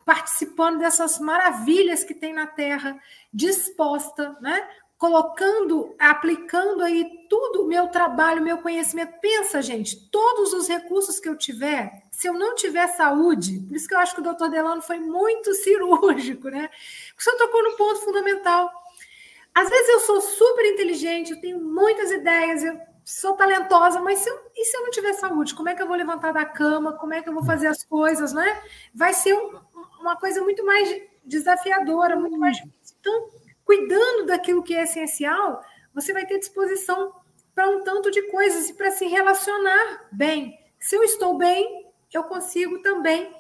participando 0.04 0.78
dessas 0.78 1.18
maravilhas 1.18 2.04
que 2.04 2.14
tem 2.14 2.32
na 2.32 2.46
Terra, 2.46 2.98
disposta, 3.32 4.36
né? 4.40 4.68
colocando, 5.02 5.96
aplicando 5.98 6.80
aí 6.84 7.26
tudo 7.28 7.64
o 7.64 7.66
meu 7.66 7.88
trabalho, 7.88 8.40
meu 8.40 8.58
conhecimento. 8.58 9.18
Pensa, 9.20 9.60
gente, 9.60 10.08
todos 10.10 10.52
os 10.52 10.68
recursos 10.68 11.18
que 11.18 11.28
eu 11.28 11.36
tiver, 11.36 12.04
se 12.22 12.28
eu 12.28 12.34
não 12.34 12.54
tiver 12.54 12.86
saúde, 12.86 13.58
por 13.66 13.74
isso 13.74 13.88
que 13.88 13.94
eu 13.94 13.98
acho 13.98 14.14
que 14.14 14.20
o 14.20 14.24
doutor 14.24 14.48
Delano 14.48 14.80
foi 14.80 15.00
muito 15.00 15.52
cirúrgico, 15.58 16.48
né? 16.48 16.70
O 17.18 17.20
senhor 17.20 17.36
tocou 17.36 17.64
no 17.64 17.76
ponto 17.76 17.98
fundamental. 18.04 18.70
Às 19.52 19.68
vezes 19.68 19.88
eu 19.88 20.00
sou 20.00 20.20
super 20.20 20.64
inteligente, 20.66 21.32
eu 21.32 21.40
tenho 21.40 21.60
muitas 21.60 22.12
ideias, 22.12 22.62
eu 22.62 22.80
sou 23.04 23.34
talentosa, 23.34 24.00
mas 24.00 24.20
se 24.20 24.30
eu, 24.30 24.38
e 24.56 24.64
se 24.64 24.76
eu 24.76 24.82
não 24.82 24.90
tiver 24.90 25.12
saúde? 25.14 25.52
Como 25.52 25.68
é 25.68 25.74
que 25.74 25.82
eu 25.82 25.88
vou 25.88 25.96
levantar 25.96 26.30
da 26.30 26.44
cama? 26.44 26.96
Como 26.96 27.12
é 27.12 27.20
que 27.20 27.28
eu 27.28 27.34
vou 27.34 27.44
fazer 27.44 27.66
as 27.66 27.82
coisas, 27.82 28.32
né? 28.32 28.62
Vai 28.94 29.12
ser 29.12 29.34
um, 29.34 29.60
uma 30.00 30.16
coisa 30.16 30.40
muito 30.42 30.64
mais 30.64 31.02
desafiadora, 31.24 32.14
muito 32.14 32.38
mais 32.38 32.56
difícil. 32.56 32.96
Então, 33.00 33.30
cuidando 33.64 34.26
daquilo 34.26 34.62
que 34.62 34.76
é 34.76 34.84
essencial, 34.84 35.60
você 35.92 36.12
vai 36.12 36.24
ter 36.24 36.38
disposição 36.38 37.12
para 37.52 37.68
um 37.68 37.82
tanto 37.82 38.12
de 38.12 38.22
coisas 38.30 38.70
e 38.70 38.74
para 38.74 38.92
se 38.92 39.06
relacionar 39.06 40.06
bem. 40.12 40.56
Se 40.78 40.94
eu 40.94 41.02
estou 41.02 41.36
bem, 41.36 41.81
eu 42.16 42.24
consigo 42.24 42.80
também 42.82 43.34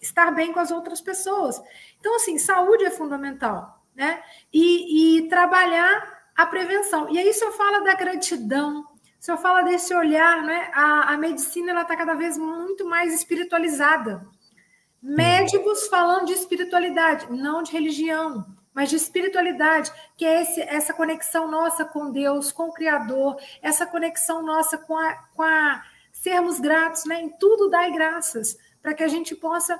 estar 0.00 0.30
bem 0.30 0.52
com 0.52 0.60
as 0.60 0.70
outras 0.70 1.00
pessoas. 1.00 1.60
Então, 1.98 2.16
assim, 2.16 2.38
saúde 2.38 2.84
é 2.84 2.90
fundamental, 2.90 3.82
né? 3.94 4.22
E, 4.52 5.18
e 5.18 5.28
trabalhar 5.28 6.30
a 6.36 6.46
prevenção. 6.46 7.08
E 7.10 7.18
aí, 7.18 7.32
se 7.32 7.44
eu 7.44 7.52
falo 7.52 7.84
da 7.84 7.94
gratidão, 7.94 8.84
se 9.18 9.30
eu 9.30 9.36
falo 9.36 9.64
desse 9.64 9.94
olhar, 9.94 10.42
né? 10.44 10.70
A, 10.72 11.12
a 11.12 11.16
medicina 11.18 11.70
ela 11.70 11.82
está 11.82 11.96
cada 11.96 12.14
vez 12.14 12.38
muito 12.38 12.84
mais 12.84 13.12
espiritualizada. 13.12 14.26
Médicos 15.02 15.86
falando 15.88 16.26
de 16.26 16.32
espiritualidade, 16.32 17.30
não 17.30 17.62
de 17.62 17.72
religião, 17.72 18.44
mas 18.74 18.90
de 18.90 18.96
espiritualidade, 18.96 19.92
que 20.16 20.24
é 20.24 20.42
esse, 20.42 20.60
essa 20.60 20.92
conexão 20.92 21.48
nossa 21.50 21.84
com 21.84 22.10
Deus, 22.10 22.52
com 22.52 22.68
o 22.68 22.72
Criador, 22.72 23.36
essa 23.62 23.86
conexão 23.86 24.42
nossa 24.42 24.78
com 24.78 24.96
a, 24.96 25.14
com 25.34 25.42
a 25.42 25.82
sermos 26.22 26.60
gratos, 26.60 27.04
né? 27.04 27.22
Em 27.22 27.28
tudo 27.28 27.68
dai 27.68 27.92
graças, 27.92 28.56
para 28.82 28.94
que 28.94 29.02
a 29.02 29.08
gente 29.08 29.34
possa 29.34 29.78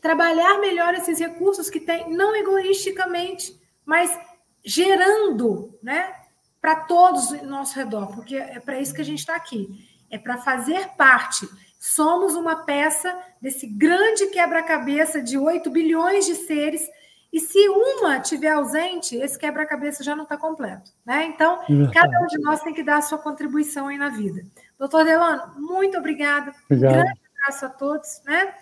trabalhar 0.00 0.58
melhor 0.58 0.94
esses 0.94 1.18
recursos 1.18 1.68
que 1.68 1.80
tem, 1.80 2.10
não 2.10 2.34
egoisticamente, 2.34 3.60
mas 3.84 4.18
gerando, 4.64 5.78
né? 5.82 6.14
Para 6.60 6.76
todos 6.76 7.32
ao 7.32 7.44
nosso 7.46 7.74
redor, 7.74 8.08
porque 8.08 8.36
é 8.36 8.60
para 8.60 8.78
isso 8.80 8.94
que 8.94 9.00
a 9.00 9.04
gente 9.04 9.20
está 9.20 9.34
aqui, 9.34 9.68
é 10.10 10.18
para 10.18 10.38
fazer 10.38 10.88
parte 10.96 11.48
Somos 11.80 12.34
uma 12.34 12.56
peça 12.56 13.18
desse 13.40 13.66
grande 13.66 14.26
quebra-cabeça 14.26 15.22
de 15.22 15.38
8 15.38 15.70
bilhões 15.70 16.26
de 16.26 16.34
seres. 16.34 16.86
E 17.32 17.40
se 17.40 17.70
uma 17.70 18.20
tiver 18.20 18.50
ausente, 18.50 19.16
esse 19.16 19.38
quebra-cabeça 19.38 20.04
já 20.04 20.14
não 20.14 20.24
está 20.24 20.36
completo. 20.36 20.92
Né? 21.06 21.24
Então, 21.24 21.58
cada 21.90 22.20
um 22.20 22.26
de 22.26 22.38
nós 22.38 22.60
tem 22.60 22.74
que 22.74 22.82
dar 22.82 22.98
a 22.98 23.02
sua 23.02 23.16
contribuição 23.16 23.88
aí 23.88 23.96
na 23.96 24.10
vida. 24.10 24.44
Doutor 24.80 25.04
Delano, 25.04 25.54
muito 25.56 25.96
obrigada. 25.96 26.52
Obrigado. 26.64 26.90
Um 26.90 26.94
grande 26.94 27.20
abraço 27.36 27.66
a 27.66 27.68
todos. 27.68 28.20
Né? 28.24 28.52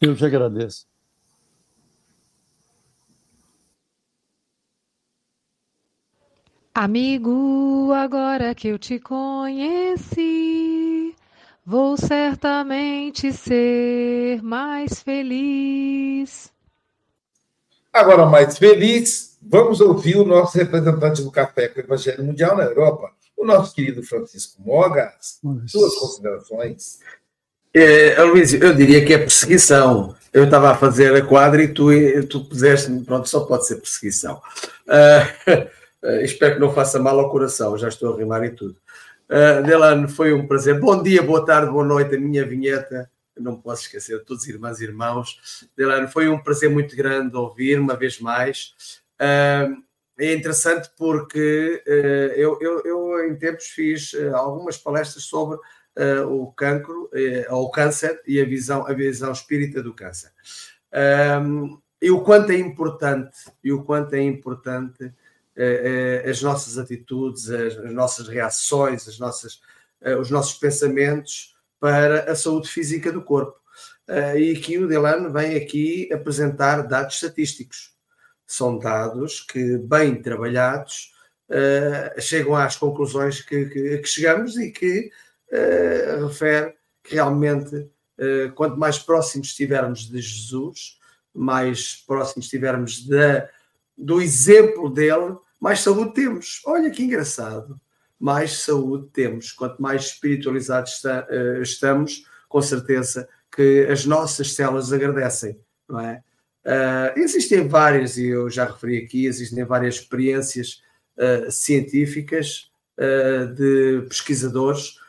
Eu 0.00 0.16
te 0.16 0.24
agradeço. 0.24 0.86
Amigo, 6.72 7.92
agora 7.92 8.54
que 8.54 8.68
eu 8.68 8.78
te 8.78 8.98
conheci, 8.98 10.64
Vou 11.66 11.96
certamente 11.96 13.32
ser 13.32 14.42
mais 14.42 15.02
feliz. 15.02 16.52
Agora, 17.90 18.26
mais 18.26 18.58
feliz, 18.58 19.38
vamos 19.40 19.80
ouvir 19.80 20.18
o 20.18 20.26
nosso 20.26 20.58
representante 20.58 21.22
do 21.22 21.30
Café 21.30 21.68
com 21.68 21.80
o 21.80 21.82
Evangelho 21.82 22.22
Mundial 22.22 22.54
na 22.54 22.64
Europa, 22.64 23.13
o 23.36 23.44
nosso 23.44 23.74
querido 23.74 24.02
Francisco 24.02 24.62
Mogas. 24.62 25.40
Suas 25.66 25.94
considerações. 25.94 26.98
É, 27.72 28.22
Luís, 28.22 28.54
eu 28.54 28.72
diria 28.72 29.04
que 29.04 29.12
é 29.12 29.18
perseguição. 29.18 30.14
Eu 30.32 30.44
estava 30.44 30.70
a 30.70 30.76
fazer 30.76 31.14
a 31.14 31.24
quadra 31.24 31.62
e 31.62 31.68
tu, 31.68 31.88
tu 32.28 32.44
puseste-me, 32.44 33.04
pronto, 33.04 33.28
só 33.28 33.40
pode 33.40 33.66
ser 33.66 33.76
perseguição. 33.76 34.40
Uh, 34.86 36.06
uh, 36.06 36.20
espero 36.22 36.54
que 36.54 36.60
não 36.60 36.72
faça 36.72 36.98
mal 36.98 37.18
ao 37.18 37.30
coração, 37.30 37.76
já 37.78 37.88
estou 37.88 38.14
a 38.14 38.16
rimar 38.16 38.44
e 38.44 38.50
tudo. 38.50 38.76
Uh, 39.28 39.62
Delano, 39.64 40.08
foi 40.08 40.32
um 40.32 40.46
prazer. 40.46 40.78
Bom 40.78 41.02
dia, 41.02 41.22
boa 41.22 41.44
tarde, 41.44 41.70
boa 41.70 41.84
noite. 41.84 42.14
A 42.14 42.20
minha 42.20 42.46
vinheta, 42.46 43.10
não 43.36 43.56
posso 43.56 43.82
esquecer, 43.82 44.24
todos 44.24 44.46
irmãs 44.46 44.80
e 44.80 44.84
irmãos. 44.84 45.66
Delano, 45.76 46.08
foi 46.08 46.28
um 46.28 46.38
prazer 46.38 46.70
muito 46.70 46.96
grande 46.96 47.36
ouvir 47.36 47.78
uma 47.78 47.96
vez 47.96 48.20
mais. 48.20 48.74
Uh, 49.20 49.82
é 50.18 50.34
interessante 50.34 50.90
porque 50.96 51.82
uh, 51.86 51.90
eu, 51.90 52.58
eu, 52.60 52.82
eu, 52.84 53.24
em 53.28 53.36
tempos, 53.36 53.66
fiz 53.66 54.14
algumas 54.34 54.78
palestras 54.78 55.24
sobre 55.24 55.58
o 56.28 56.50
cancro, 56.50 57.08
ou 57.50 57.66
o 57.66 57.70
câncer 57.70 58.20
e 58.26 58.40
a 58.40 58.44
visão, 58.44 58.84
a 58.84 58.92
visão 58.92 59.30
espírita 59.30 59.80
do 59.80 59.94
câncer. 59.94 60.32
e 62.02 62.10
o 62.10 62.20
quanto 62.22 62.50
é 62.50 62.56
importante, 62.56 63.36
e 63.62 63.72
o 63.72 63.84
quanto 63.84 64.12
é 64.14 64.20
importante 64.20 65.14
eh, 65.56 66.22
eh, 66.24 66.30
as 66.30 66.42
nossas 66.42 66.78
atitudes, 66.78 67.48
as, 67.48 67.92
nossas 67.92 68.26
reações, 68.26 69.06
as 69.06 69.18
nossas, 69.20 69.60
eh, 70.00 70.16
os 70.16 70.30
nossos 70.30 70.54
pensamentos 70.58 71.56
para 71.78 72.30
a 72.30 72.34
saúde 72.34 72.68
física 72.68 73.12
do 73.12 73.22
corpo. 73.22 73.58
e 74.36 74.52
aqui 74.52 74.78
o 74.78 74.88
Delano 74.88 75.32
vem 75.32 75.56
aqui 75.56 76.12
apresentar 76.12 76.82
dados 76.82 77.14
estatísticos. 77.14 77.93
São 78.46 78.78
dados 78.78 79.40
que, 79.40 79.78
bem 79.78 80.20
trabalhados, 80.20 81.12
chegam 82.18 82.54
às 82.56 82.76
conclusões 82.76 83.40
que, 83.40 83.66
que, 83.66 83.98
que 83.98 84.08
chegamos 84.08 84.56
e 84.56 84.70
que 84.70 85.10
refere 86.20 86.74
que 87.02 87.14
realmente, 87.14 87.88
quanto 88.54 88.78
mais 88.78 88.98
próximos 88.98 89.48
estivermos 89.48 90.08
de 90.10 90.20
Jesus, 90.20 90.98
mais 91.34 91.96
próximos 92.06 92.46
estivermos 92.46 93.06
do 93.96 94.20
exemplo 94.20 94.88
dele, 94.90 95.36
mais 95.60 95.80
saúde 95.80 96.12
temos. 96.12 96.60
Olha 96.66 96.90
que 96.90 97.02
engraçado. 97.02 97.80
Mais 98.18 98.58
saúde 98.58 99.08
temos. 99.12 99.50
Quanto 99.52 99.80
mais 99.80 100.06
espiritualizados 100.06 101.02
eh, 101.04 101.60
estamos, 101.62 102.26
com 102.48 102.60
certeza 102.60 103.28
que 103.50 103.86
as 103.90 104.04
nossas 104.04 104.52
células 104.54 104.92
agradecem, 104.92 105.58
não 105.88 106.00
é? 106.00 106.22
Uh, 106.64 107.18
existem 107.20 107.68
várias, 107.68 108.16
e 108.16 108.28
eu 108.28 108.48
já 108.48 108.64
referi 108.64 108.98
aqui, 108.98 109.26
existem 109.26 109.62
várias 109.64 109.96
experiências 109.96 110.82
uh, 111.18 111.50
científicas 111.50 112.70
uh, 112.98 113.46
de 113.54 114.06
pesquisadores 114.08 115.02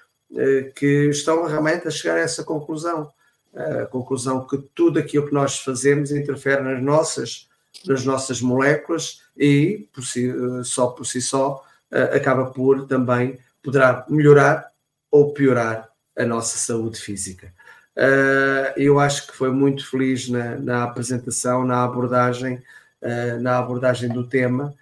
que 0.76 1.08
estão 1.12 1.45
realmente 1.45 1.88
a 1.88 1.91
chegar 1.91 2.16
a 2.16 2.20
essa 2.20 2.43
conclusão. 2.43 3.10
A 3.56 3.86
conclusão 3.86 4.45
que 4.45 4.58
tudo 4.74 4.99
aquilo 4.99 5.28
que 5.28 5.34
nós 5.34 5.60
fazemos 5.60 6.12
interfere 6.12 6.62
nas 6.62 6.84
nossas 6.84 7.47
nas 7.88 8.03
nossas 8.03 8.41
moléculas 8.41 9.22
e 9.38 9.88
por 9.93 10.03
si, 10.03 10.30
só 10.66 10.88
por 10.88 11.06
si 11.06 11.22
só 11.22 11.64
acaba 12.12 12.47
por 12.47 12.86
também 12.86 13.39
poderá 13.64 14.06
melhorar 14.10 14.72
ou 15.10 15.32
piorar 15.32 15.89
a 16.18 16.26
nossa 16.26 16.58
saúde 16.58 16.99
física. 16.99 17.53
Eh, 17.95 18.73
eu 18.77 18.99
acho 18.99 19.27
que 19.27 19.35
foi 19.35 19.51
muito 19.51 19.89
feliz 19.89 20.29
na, 20.29 20.57
na 20.57 20.83
apresentação, 20.83 21.65
na 21.65 21.83
abordagem, 21.83 22.61
eh, 23.01 23.37
na 23.37 23.57
abordagem 23.57 24.09
do 24.09 24.27
tema 24.27 24.73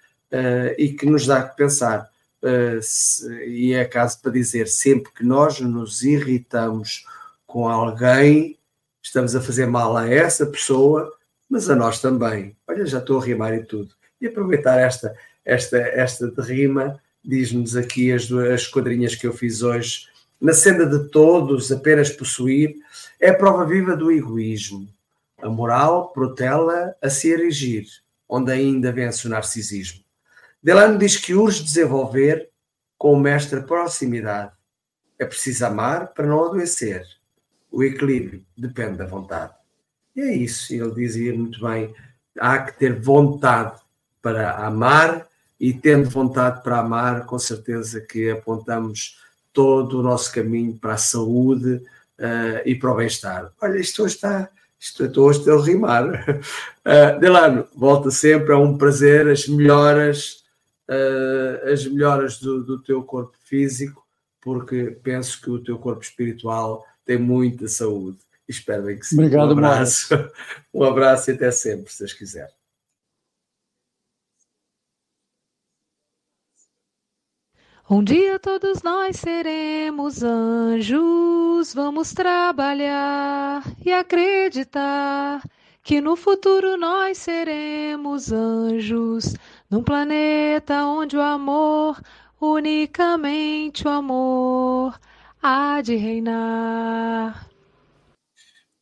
e 0.80 0.92
que 0.94 1.06
nos 1.06 1.28
dá 1.28 1.44
que 1.44 1.56
pensar. 1.56 2.10
e 3.46 3.72
é 3.74 3.86
caso 3.86 4.20
para 4.20 4.32
dizer, 4.32 4.68
sempre 4.68 5.12
que 5.14 5.24
nós 5.24 5.60
nos 5.60 6.02
irritamos 6.02 7.06
com 7.46 7.70
alguém, 7.70 8.58
estamos 9.00 9.36
a 9.36 9.42
fazer 9.42 9.68
mal 9.68 9.96
a 9.96 10.10
essa 10.10 10.46
pessoa, 10.48 11.14
mas 11.48 11.70
a 11.70 11.76
nós 11.76 12.02
também. 12.02 12.56
Olha, 12.68 12.84
já 12.84 12.98
estou 12.98 13.20
a 13.20 13.24
rimar 13.24 13.54
e 13.54 13.64
tudo. 13.64 13.94
E 14.20 14.26
aproveitar 14.26 14.80
esta, 14.80 15.16
esta, 15.46 15.78
esta 15.78 16.32
de 16.32 16.42
rima, 16.42 17.00
diz-nos 17.24 17.76
aqui 17.76 18.12
as 18.12 18.28
duas 18.28 18.66
quadrinhas 18.68 19.14
que 19.14 19.28
eu 19.28 19.34
fiz 19.34 19.62
hoje. 19.62 20.08
Na 20.44 20.52
senda 20.52 20.86
de 20.86 21.08
todos, 21.08 21.72
apenas 21.72 22.10
possuir, 22.10 22.76
é 23.18 23.30
a 23.30 23.34
prova 23.34 23.66
viva 23.66 23.96
do 23.96 24.12
egoísmo. 24.12 24.90
A 25.42 25.48
moral 25.48 26.12
protela 26.12 26.94
a 27.02 27.10
se 27.10 27.30
erigir, 27.30 27.86
onde 28.28 28.52
ainda 28.52 28.92
vence 28.92 29.26
o 29.26 29.30
narcisismo. 29.30 30.04
Delano 30.62 30.98
diz 30.98 31.16
que 31.16 31.34
urge 31.34 31.64
desenvolver 31.64 32.50
com 32.98 33.14
o 33.14 33.20
mestre 33.20 33.62
proximidade. 33.62 34.52
É 35.18 35.24
preciso 35.24 35.66
amar 35.66 36.08
para 36.08 36.28
não 36.28 36.44
adoecer. 36.44 37.06
O 37.72 37.82
equilíbrio 37.82 38.46
depende 38.58 38.98
da 38.98 39.06
vontade. 39.06 39.54
E 40.14 40.20
é 40.20 40.36
isso, 40.36 40.74
ele 40.74 40.94
dizia 40.94 41.34
muito 41.34 41.66
bem: 41.66 41.96
há 42.38 42.60
que 42.60 42.78
ter 42.78 43.00
vontade 43.00 43.80
para 44.22 44.58
amar, 44.58 45.26
e 45.58 45.74
tendo 45.74 46.10
vontade 46.10 46.62
para 46.62 46.80
amar, 46.80 47.26
com 47.26 47.40
certeza 47.40 48.02
que 48.02 48.30
apontamos 48.30 49.23
todo 49.54 50.00
o 50.00 50.04
nosso 50.04 50.34
caminho 50.34 50.78
para 50.78 50.94
a 50.94 50.98
saúde 50.98 51.76
uh, 52.20 52.62
e 52.66 52.76
para 52.76 52.92
o 52.92 52.96
bem-estar. 52.96 53.54
Olha, 53.62 53.78
isto 53.78 54.04
hoje 54.04 54.16
está. 54.16 54.50
Isto, 54.80 55.06
estou 55.06 55.30
hoje 55.30 55.50
a 55.50 55.56
rimar. 55.62 56.06
Uh, 56.06 57.18
Delano, 57.22 57.66
volta 57.74 58.12
sempre, 58.12 58.52
é 58.52 58.58
um 58.58 58.78
prazer, 58.78 59.28
as 59.30 59.48
melhoras, 59.48 60.44
uh, 60.90 61.72
as 61.72 61.86
melhoras 61.86 62.40
do, 62.40 62.64
do 62.64 62.82
teu 62.82 63.02
corpo 63.04 63.38
físico, 63.46 64.04
porque 64.42 64.98
penso 65.02 65.42
que 65.42 65.50
o 65.50 65.64
teu 65.64 65.78
corpo 65.78 66.04
espiritual 66.04 66.86
tem 67.06 67.18
muita 67.18 67.68
saúde. 67.68 68.18
Espero 68.46 68.84
bem 68.84 68.98
que 69.00 69.06
sim. 69.06 69.16
Obrigado, 69.16 69.50
um 69.50 69.52
abraço. 69.52 70.08
Um 70.74 70.84
abraço 70.84 71.30
e 71.30 71.36
até 71.36 71.52
sempre, 71.52 71.94
se 71.94 72.00
Deus 72.00 72.14
quiser. 72.14 72.50
Um 77.90 78.02
dia 78.02 78.40
todos 78.40 78.82
nós 78.82 79.18
seremos 79.18 80.24
anjos, 80.24 81.74
vamos 81.74 82.14
trabalhar 82.14 83.62
e 83.86 83.92
acreditar 83.92 85.44
que 85.84 86.00
no 86.00 86.16
futuro 86.16 86.78
nós 86.78 87.18
seremos 87.18 88.32
anjos, 88.32 89.36
num 89.70 89.84
planeta 89.84 90.86
onde 90.86 91.18
o 91.18 91.22
amor, 91.22 92.02
unicamente 92.40 93.86
o 93.86 93.90
amor, 93.90 94.98
há 95.42 95.82
de 95.82 95.98
reinar. 95.98 97.50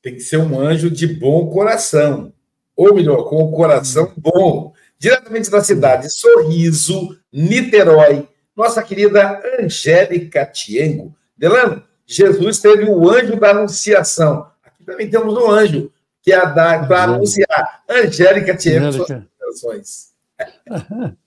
Tem 0.04 0.14
que 0.14 0.22
ser 0.22 0.38
um 0.38 0.60
anjo 0.60 0.92
de 0.92 1.08
bom 1.08 1.50
coração, 1.50 2.32
ou 2.76 2.94
melhor, 2.94 3.28
com 3.28 3.38
o 3.38 3.52
coração 3.52 4.14
bom. 4.16 4.74
Diretamente 5.00 5.50
da 5.50 5.64
cidade 5.64 6.08
Sorriso, 6.12 7.18
Niterói, 7.34 8.28
nossa 8.56 8.84
querida 8.84 9.42
Angélica 9.60 10.46
Tiengo. 10.46 11.16
Delano, 11.38 11.84
Jesus 12.06 12.60
teve 12.60 12.86
o 12.86 13.10
anjo 13.10 13.40
da 13.40 13.52
anunciação. 13.52 14.52
Aqui 14.64 14.84
também 14.84 15.10
temos 15.10 15.36
um 15.36 15.50
anjo, 15.50 15.92
que 16.22 16.32
é 16.32 16.38
a 16.38 16.48
para 16.48 17.04
anunciar. 17.04 17.84
Angélica 17.90 18.56
Tiengo, 18.56 18.92
suas 18.92 19.08
considerações. 19.08 20.14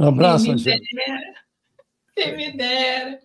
um 0.00 0.08
abraço, 0.08 0.50
Angélica. 0.50 0.86
Quem 2.14 2.36
me 2.36 2.56
dera. 2.56 3.18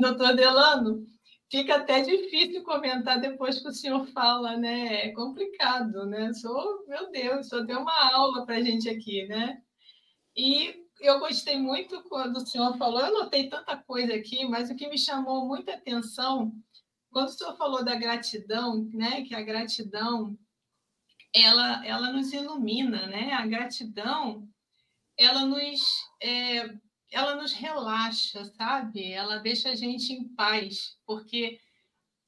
Doutor 0.00 0.34
Delano, 0.34 1.06
fica 1.50 1.76
até 1.76 2.02
difícil 2.02 2.62
comentar 2.62 3.20
depois 3.20 3.58
que 3.60 3.68
o 3.68 3.72
senhor 3.72 4.06
fala, 4.08 4.56
né? 4.56 5.06
É 5.06 5.12
complicado, 5.12 6.06
né? 6.06 6.32
Sou, 6.34 6.84
meu 6.86 7.10
Deus, 7.10 7.48
só 7.48 7.60
deu 7.60 7.78
uma 7.78 8.14
aula 8.14 8.44
para 8.44 8.56
a 8.56 8.62
gente 8.62 8.88
aqui, 8.88 9.26
né? 9.26 9.58
E 10.36 10.74
eu 11.00 11.18
gostei 11.18 11.58
muito 11.58 12.02
quando 12.04 12.36
o 12.36 12.46
senhor 12.46 12.76
falou, 12.76 13.00
eu 13.00 13.12
notei 13.12 13.48
tanta 13.48 13.76
coisa 13.76 14.14
aqui, 14.14 14.44
mas 14.44 14.70
o 14.70 14.76
que 14.76 14.88
me 14.88 14.98
chamou 14.98 15.46
muita 15.46 15.74
atenção, 15.74 16.52
quando 17.10 17.28
o 17.28 17.32
senhor 17.32 17.56
falou 17.56 17.84
da 17.84 17.94
gratidão, 17.96 18.88
né? 18.92 19.22
Que 19.22 19.34
a 19.34 19.42
gratidão 19.42 20.38
ela, 21.34 21.84
ela 21.86 22.12
nos 22.12 22.32
ilumina, 22.32 23.06
né? 23.06 23.32
A 23.32 23.46
gratidão 23.46 24.48
ela 25.18 25.44
nos 25.44 25.80
é, 26.22 26.78
ela 27.10 27.34
nos 27.34 27.52
relaxa, 27.52 28.44
sabe? 28.44 29.12
Ela 29.12 29.38
deixa 29.38 29.70
a 29.70 29.74
gente 29.74 30.12
em 30.12 30.28
paz, 30.28 30.96
porque 31.04 31.58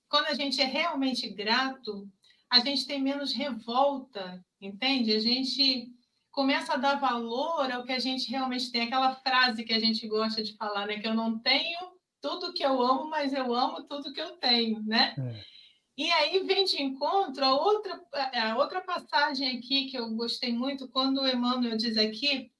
quando 0.09 0.27
a 0.27 0.35
gente 0.35 0.61
é 0.61 0.64
realmente 0.64 1.29
grato, 1.29 2.09
a 2.51 2.61
gente 2.61 2.87
tem 2.87 3.01
menos 3.01 3.33
revolta, 3.33 4.45
entende? 4.61 5.12
A 5.12 5.20
gente 5.20 5.91
começa 6.33 6.72
a 6.72 6.78
dar 6.78 6.99
valor 6.99 7.70
ao 7.70 7.85
que 7.85 7.93
a 7.93 7.99
gente 7.99 8.30
realmente 8.30 8.72
tem. 8.72 8.83
Aquela 8.83 9.14
frase 9.16 9.64
que 9.64 9.72
a 9.72 9.78
gente 9.78 10.09
gosta 10.09 10.43
de 10.43 10.57
falar, 10.57 10.87
né? 10.87 10.99
Que 10.99 11.07
eu 11.07 11.14
não 11.14 11.39
tenho 11.39 11.78
tudo 12.20 12.53
que 12.53 12.64
eu 12.64 12.80
amo, 12.83 13.09
mas 13.11 13.33
eu 13.33 13.55
amo 13.55 13.83
tudo 13.85 14.12
que 14.12 14.20
eu 14.20 14.33
tenho, 14.39 14.83
né? 14.83 15.14
É. 15.18 15.53
E 15.97 16.11
aí 16.11 16.43
vem 16.45 16.64
de 16.64 16.83
encontro 16.83 17.45
a 17.45 17.55
outra, 17.55 18.03
a 18.35 18.57
outra 18.57 18.80
passagem 18.80 19.59
aqui 19.59 19.87
que 19.87 19.97
eu 19.97 20.09
gostei 20.14 20.53
muito, 20.53 20.89
quando 20.89 21.20
o 21.20 21.28
Emmanuel 21.28 21.76
diz 21.76 21.99
aqui 21.99 22.51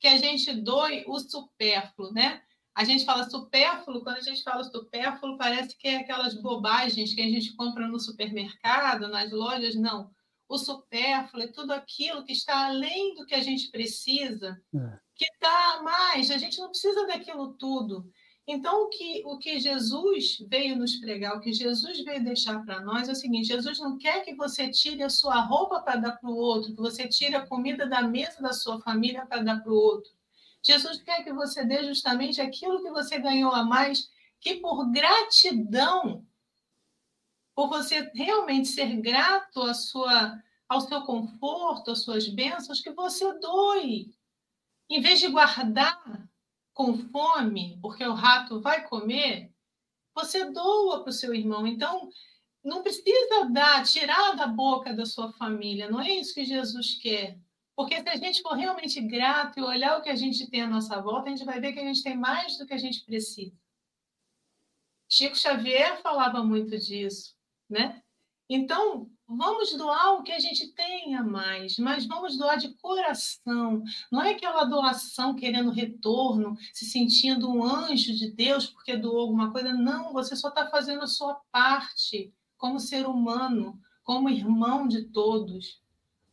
que 0.00 0.08
a 0.08 0.16
gente 0.16 0.52
doe 0.52 1.04
o 1.06 1.18
supérfluo, 1.20 2.12
né? 2.12 2.42
A 2.74 2.84
gente 2.84 3.04
fala 3.04 3.28
supérfluo, 3.28 4.02
quando 4.02 4.16
a 4.16 4.22
gente 4.22 4.42
fala 4.42 4.64
supérfluo, 4.64 5.36
parece 5.36 5.76
que 5.76 5.86
é 5.86 5.98
aquelas 5.98 6.34
bobagens 6.34 7.14
que 7.14 7.20
a 7.20 7.28
gente 7.28 7.54
compra 7.54 7.86
no 7.86 8.00
supermercado, 8.00 9.06
nas 9.08 9.30
lojas. 9.30 9.76
Não 9.76 10.10
o 10.50 10.58
supérfluo, 10.58 11.44
é 11.44 11.46
tudo 11.46 11.72
aquilo 11.72 12.24
que 12.24 12.32
está 12.32 12.66
além 12.66 13.14
do 13.14 13.24
que 13.24 13.36
a 13.36 13.40
gente 13.40 13.70
precisa, 13.70 14.60
é. 14.74 14.98
que 15.14 15.24
dá 15.40 15.74
a 15.74 15.82
mais, 15.84 16.28
a 16.28 16.38
gente 16.38 16.58
não 16.58 16.70
precisa 16.70 17.06
daquilo 17.06 17.52
tudo. 17.52 18.10
Então, 18.48 18.82
o 18.82 18.88
que, 18.88 19.22
o 19.24 19.38
que 19.38 19.60
Jesus 19.60 20.44
veio 20.48 20.74
nos 20.76 20.96
pregar, 20.96 21.36
o 21.36 21.40
que 21.40 21.52
Jesus 21.52 22.02
veio 22.02 22.24
deixar 22.24 22.64
para 22.64 22.80
nós 22.80 23.08
é 23.08 23.12
o 23.12 23.14
seguinte: 23.14 23.46
Jesus 23.46 23.78
não 23.78 23.96
quer 23.96 24.24
que 24.24 24.34
você 24.34 24.68
tire 24.68 25.04
a 25.04 25.08
sua 25.08 25.40
roupa 25.40 25.80
para 25.82 26.00
dar 26.00 26.16
para 26.16 26.28
o 26.28 26.36
outro, 26.36 26.74
que 26.74 26.80
você 26.80 27.06
tire 27.06 27.36
a 27.36 27.46
comida 27.46 27.86
da 27.86 28.02
mesa 28.02 28.42
da 28.42 28.52
sua 28.52 28.80
família 28.80 29.24
para 29.26 29.44
dar 29.44 29.62
para 29.62 29.72
o 29.72 29.76
outro. 29.76 30.10
Jesus 30.64 31.00
quer 31.00 31.22
que 31.22 31.32
você 31.32 31.64
dê 31.64 31.84
justamente 31.84 32.40
aquilo 32.40 32.82
que 32.82 32.90
você 32.90 33.20
ganhou 33.20 33.52
a 33.52 33.64
mais, 33.64 34.08
que 34.40 34.56
por 34.56 34.90
gratidão 34.90 36.26
por 37.54 37.68
você 37.68 38.10
realmente 38.14 38.68
ser 38.68 38.96
grato 39.00 39.62
à 39.62 39.74
sua, 39.74 40.42
ao 40.68 40.80
seu 40.80 41.02
conforto, 41.02 41.90
às 41.90 42.02
suas 42.02 42.28
bênçãos, 42.28 42.80
que 42.80 42.90
você 42.90 43.32
doe. 43.38 44.14
Em 44.88 45.00
vez 45.00 45.20
de 45.20 45.28
guardar 45.28 46.28
com 46.72 46.96
fome, 46.96 47.78
porque 47.82 48.04
o 48.04 48.14
rato 48.14 48.60
vai 48.60 48.86
comer, 48.88 49.52
você 50.14 50.50
doa 50.50 51.02
para 51.02 51.10
o 51.10 51.12
seu 51.12 51.34
irmão. 51.34 51.66
Então, 51.66 52.08
não 52.62 52.82
precisa 52.82 53.44
dar, 53.50 53.84
tirar 53.84 54.34
da 54.34 54.46
boca 54.46 54.92
da 54.92 55.06
sua 55.06 55.32
família, 55.32 55.90
não 55.90 56.00
é 56.00 56.10
isso 56.10 56.34
que 56.34 56.44
Jesus 56.44 56.96
quer. 57.00 57.38
Porque 57.76 58.00
se 58.00 58.08
a 58.08 58.16
gente 58.16 58.42
for 58.42 58.54
realmente 58.54 59.00
grato 59.00 59.58
e 59.58 59.62
olhar 59.62 59.98
o 59.98 60.02
que 60.02 60.10
a 60.10 60.16
gente 60.16 60.50
tem 60.50 60.62
à 60.62 60.66
nossa 60.66 61.00
volta, 61.00 61.28
a 61.28 61.30
gente 61.30 61.44
vai 61.44 61.60
ver 61.60 61.72
que 61.72 61.80
a 61.80 61.84
gente 61.84 62.02
tem 62.02 62.16
mais 62.16 62.58
do 62.58 62.66
que 62.66 62.74
a 62.74 62.78
gente 62.78 63.04
precisa. 63.04 63.56
Chico 65.08 65.36
Xavier 65.36 66.00
falava 66.02 66.42
muito 66.44 66.78
disso 66.78 67.39
né? 67.70 68.02
Então, 68.48 69.08
vamos 69.28 69.72
doar 69.76 70.14
o 70.14 70.24
que 70.24 70.32
a 70.32 70.40
gente 70.40 70.72
tenha 70.72 71.22
mais, 71.22 71.78
mas 71.78 72.04
vamos 72.04 72.36
doar 72.36 72.58
de 72.58 72.74
coração. 72.74 73.84
Não 74.10 74.20
é 74.20 74.32
aquela 74.32 74.64
doação 74.64 75.36
querendo 75.36 75.70
retorno, 75.70 76.56
se 76.72 76.84
sentindo 76.84 77.48
um 77.48 77.62
anjo 77.62 78.12
de 78.12 78.32
Deus 78.32 78.66
porque 78.66 78.96
doou 78.96 79.20
alguma 79.20 79.52
coisa. 79.52 79.72
Não, 79.72 80.12
você 80.12 80.34
só 80.34 80.48
está 80.48 80.68
fazendo 80.68 81.02
a 81.02 81.06
sua 81.06 81.34
parte 81.52 82.34
como 82.58 82.80
ser 82.80 83.06
humano, 83.06 83.80
como 84.02 84.28
irmão 84.28 84.88
de 84.88 85.04
todos. 85.04 85.80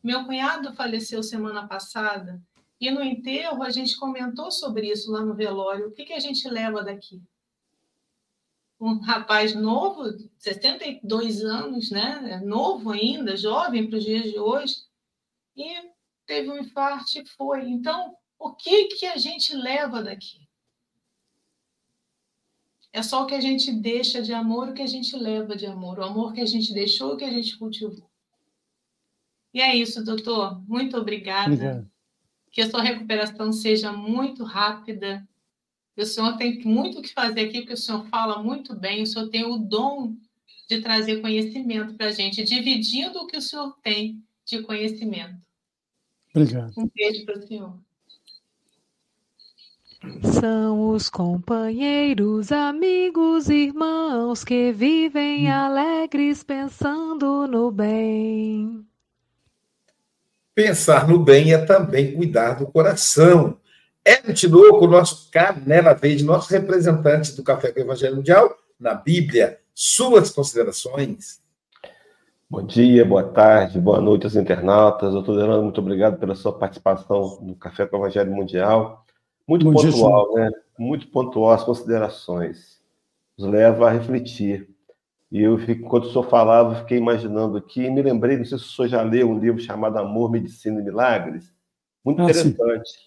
Meu 0.03 0.25
cunhado 0.25 0.73
faleceu 0.73 1.21
semana 1.21 1.67
passada 1.67 2.41
e 2.81 2.89
no 2.89 3.03
enterro 3.03 3.61
a 3.61 3.69
gente 3.69 3.97
comentou 3.97 4.51
sobre 4.51 4.91
isso 4.91 5.11
lá 5.11 5.21
no 5.21 5.35
velório. 5.35 5.87
O 5.87 5.91
que, 5.91 6.05
que 6.05 6.13
a 6.13 6.19
gente 6.19 6.47
leva 6.49 6.83
daqui? 6.83 7.21
Um 8.79 8.99
rapaz 8.99 9.55
novo, 9.55 10.03
72 10.37 11.43
anos, 11.43 11.89
né? 11.89 12.41
Novo 12.45 12.91
ainda, 12.91 13.35
jovem 13.35 13.87
para 13.87 13.97
os 13.97 14.05
dias 14.05 14.23
de 14.23 14.37
hoje, 14.37 14.75
e 15.55 15.89
teve 16.25 16.49
um 16.49 16.59
infarto 16.59 17.19
e 17.19 17.25
foi. 17.25 17.67
Então, 17.67 18.15
o 18.37 18.53
que 18.53 18.85
que 18.89 19.05
a 19.05 19.17
gente 19.17 19.55
leva 19.55 20.03
daqui? 20.03 20.47
É 22.93 23.01
só 23.01 23.23
o 23.23 23.25
que 23.25 23.35
a 23.35 23.41
gente 23.41 23.71
deixa 23.71 24.21
de 24.21 24.33
amor, 24.33 24.69
o 24.69 24.73
que 24.73 24.81
a 24.81 24.87
gente 24.87 25.15
leva 25.15 25.55
de 25.55 25.65
amor, 25.65 25.99
o 25.99 26.05
amor 26.05 26.33
que 26.33 26.41
a 26.41 26.45
gente 26.45 26.73
deixou, 26.73 27.13
o 27.13 27.17
que 27.17 27.25
a 27.25 27.31
gente 27.31 27.57
cultivou. 27.57 28.09
E 29.53 29.61
é 29.61 29.75
isso, 29.75 30.03
doutor. 30.03 30.61
Muito 30.67 30.97
obrigada. 30.97 31.53
Obrigado. 31.53 31.91
Que 32.51 32.61
a 32.61 32.69
sua 32.69 32.81
recuperação 32.81 33.51
seja 33.51 33.91
muito 33.91 34.43
rápida 34.43 35.27
o 36.01 36.05
senhor 36.05 36.37
tem 36.37 36.61
muito 36.63 36.99
o 36.99 37.01
que 37.01 37.13
fazer 37.13 37.41
aqui, 37.41 37.59
porque 37.59 37.73
o 37.73 37.77
senhor 37.77 38.05
fala 38.07 38.41
muito 38.41 38.75
bem, 38.75 39.03
o 39.03 39.07
senhor 39.07 39.29
tem 39.29 39.45
o 39.45 39.57
dom 39.57 40.15
de 40.69 40.81
trazer 40.81 41.21
conhecimento 41.21 41.95
para 41.95 42.07
a 42.07 42.11
gente, 42.11 42.43
dividindo 42.43 43.19
o 43.19 43.27
que 43.27 43.37
o 43.37 43.41
senhor 43.41 43.75
tem 43.81 44.21
de 44.45 44.61
conhecimento. 44.61 45.37
Obrigado. 46.35 46.73
Um 46.77 46.87
beijo 46.93 47.25
para 47.25 47.39
o 47.39 47.47
senhor. 47.47 47.79
São 50.39 50.91
os 50.91 51.09
companheiros, 51.09 52.51
amigos, 52.51 53.49
irmãos 53.49 54.43
que 54.43 54.71
vivem 54.71 55.47
hum. 55.47 55.51
alegres 55.51 56.43
pensando 56.43 57.47
no 57.47 57.71
bem. 57.71 58.85
Pensar 60.53 61.07
no 61.07 61.19
bem 61.19 61.53
é 61.53 61.57
também 61.57 62.13
cuidar 62.15 62.53
do 62.53 62.67
coração. 62.67 63.59
Ed 64.07 64.47
com 64.49 64.85
o 64.85 64.87
nosso 64.87 65.29
Canela 65.29 65.93
Verde, 65.93 66.23
nosso 66.23 66.49
representante 66.49 67.35
do 67.35 67.43
Café 67.43 67.73
com 67.73 67.81
o 67.81 67.83
Evangelho 67.83 68.15
Mundial 68.15 68.55
na 68.79 68.93
Bíblia. 68.93 69.59
Suas 69.75 70.31
considerações? 70.31 71.41
Bom 72.49 72.65
dia, 72.65 73.03
boa 73.03 73.25
tarde, 73.25 73.77
boa 73.77 73.99
noite 73.99 74.23
aos 74.23 74.37
internautas. 74.37 75.11
Doutor 75.11 75.35
Delano, 75.35 75.63
muito 75.63 75.81
obrigado 75.81 76.17
pela 76.17 76.35
sua 76.35 76.57
participação 76.57 77.37
no 77.41 77.53
Café 77.53 77.85
com 77.85 77.97
o 77.97 77.99
Evangelho 77.99 78.31
Mundial. 78.31 79.05
Muito 79.45 79.65
Bom 79.65 79.73
pontual, 79.73 80.33
dia, 80.33 80.45
né? 80.45 80.51
Muito 80.79 81.07
pontual 81.09 81.51
as 81.51 81.65
considerações. 81.65 82.79
Nos 83.37 83.49
leva 83.49 83.89
a 83.89 83.91
refletir. 83.91 84.69
E 85.29 85.41
eu, 85.41 85.59
enquanto 85.69 86.05
o 86.05 86.11
senhor 86.13 86.29
falava, 86.29 86.75
fiquei 86.75 86.97
imaginando 86.97 87.57
aqui, 87.57 87.89
me 87.89 88.01
lembrei, 88.01 88.37
não 88.37 88.45
sei 88.45 88.57
se 88.57 88.63
o 88.63 88.67
senhor 88.69 88.87
já 88.87 89.01
leu 89.01 89.29
um 89.29 89.37
livro 89.37 89.61
chamado 89.61 89.97
Amor, 89.97 90.31
Medicina 90.31 90.79
e 90.79 90.83
Milagres. 90.85 91.53
Muito 92.05 92.21
ah, 92.21 92.23
interessante. 92.23 92.89
Sim 92.89 93.06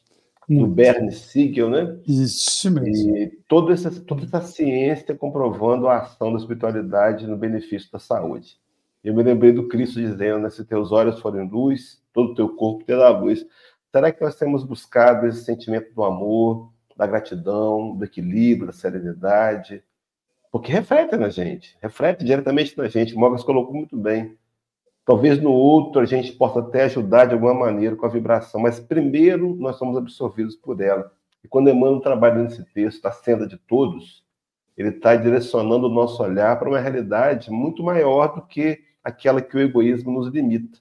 do 0.58 0.66
Bernie 0.66 1.12
Siegel, 1.12 1.70
né? 1.70 1.96
Isso 2.06 2.70
mesmo. 2.70 3.16
E 3.16 3.28
toda 3.46 3.72
essa, 3.72 3.90
toda 3.90 4.24
essa 4.24 4.40
ciência 4.42 5.14
comprovando 5.14 5.86
a 5.86 5.98
ação 5.98 6.32
da 6.32 6.38
espiritualidade 6.38 7.26
no 7.26 7.36
benefício 7.36 7.90
da 7.92 8.00
saúde. 8.00 8.58
Eu 9.02 9.14
me 9.14 9.22
lembrei 9.22 9.52
do 9.52 9.68
Cristo 9.68 10.00
dizendo, 10.00 10.40
né, 10.40 10.50
se 10.50 10.64
teus 10.64 10.90
olhos 10.90 11.20
forem 11.20 11.48
luz, 11.48 12.02
todo 12.12 12.32
o 12.32 12.34
teu 12.34 12.48
corpo 12.48 12.84
terá 12.84 13.10
luz. 13.10 13.46
Será 13.92 14.12
que 14.12 14.22
nós 14.22 14.34
temos 14.34 14.64
buscado 14.64 15.26
esse 15.26 15.44
sentimento 15.44 15.94
do 15.94 16.02
amor, 16.02 16.70
da 16.96 17.06
gratidão, 17.06 17.96
do 17.96 18.04
equilíbrio, 18.04 18.66
da 18.66 18.72
serenidade, 18.72 19.82
porque 20.50 20.72
reflete 20.72 21.16
na 21.16 21.28
gente, 21.28 21.76
reflete 21.80 22.24
diretamente 22.24 22.76
na 22.76 22.88
gente. 22.88 23.14
Mogas 23.14 23.44
colocou 23.44 23.72
muito 23.72 23.96
bem. 23.96 24.36
Talvez 25.10 25.42
no 25.42 25.50
outro 25.50 26.00
a 26.00 26.04
gente 26.04 26.30
possa 26.30 26.60
até 26.60 26.84
ajudar 26.84 27.24
de 27.24 27.34
alguma 27.34 27.52
maneira 27.52 27.96
com 27.96 28.06
a 28.06 28.08
vibração, 28.08 28.60
mas 28.60 28.78
primeiro 28.78 29.56
nós 29.56 29.74
somos 29.74 29.96
absorvidos 29.96 30.54
por 30.54 30.80
ela. 30.80 31.10
E 31.42 31.48
quando 31.48 31.68
Emmanuel 31.68 31.98
trabalha 31.98 32.44
nesse 32.44 32.64
texto, 32.66 33.04
a 33.06 33.10
senda 33.10 33.44
de 33.44 33.56
todos, 33.56 34.24
ele 34.76 34.90
está 34.90 35.16
direcionando 35.16 35.88
o 35.88 35.92
nosso 35.92 36.22
olhar 36.22 36.56
para 36.56 36.68
uma 36.68 36.78
realidade 36.78 37.50
muito 37.50 37.82
maior 37.82 38.36
do 38.36 38.42
que 38.42 38.84
aquela 39.02 39.42
que 39.42 39.56
o 39.56 39.60
egoísmo 39.60 40.12
nos 40.12 40.28
limita. 40.28 40.78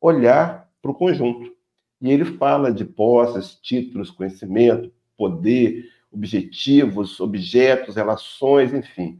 Olhar 0.00 0.70
para 0.80 0.92
o 0.92 0.94
conjunto. 0.94 1.52
E 2.00 2.12
ele 2.12 2.26
fala 2.26 2.70
de 2.70 2.84
posses, 2.84 3.56
títulos, 3.56 4.08
conhecimento, 4.08 4.92
poder, 5.16 5.90
objetivos, 6.12 7.18
objetos, 7.18 7.96
relações, 7.96 8.72
enfim, 8.72 9.18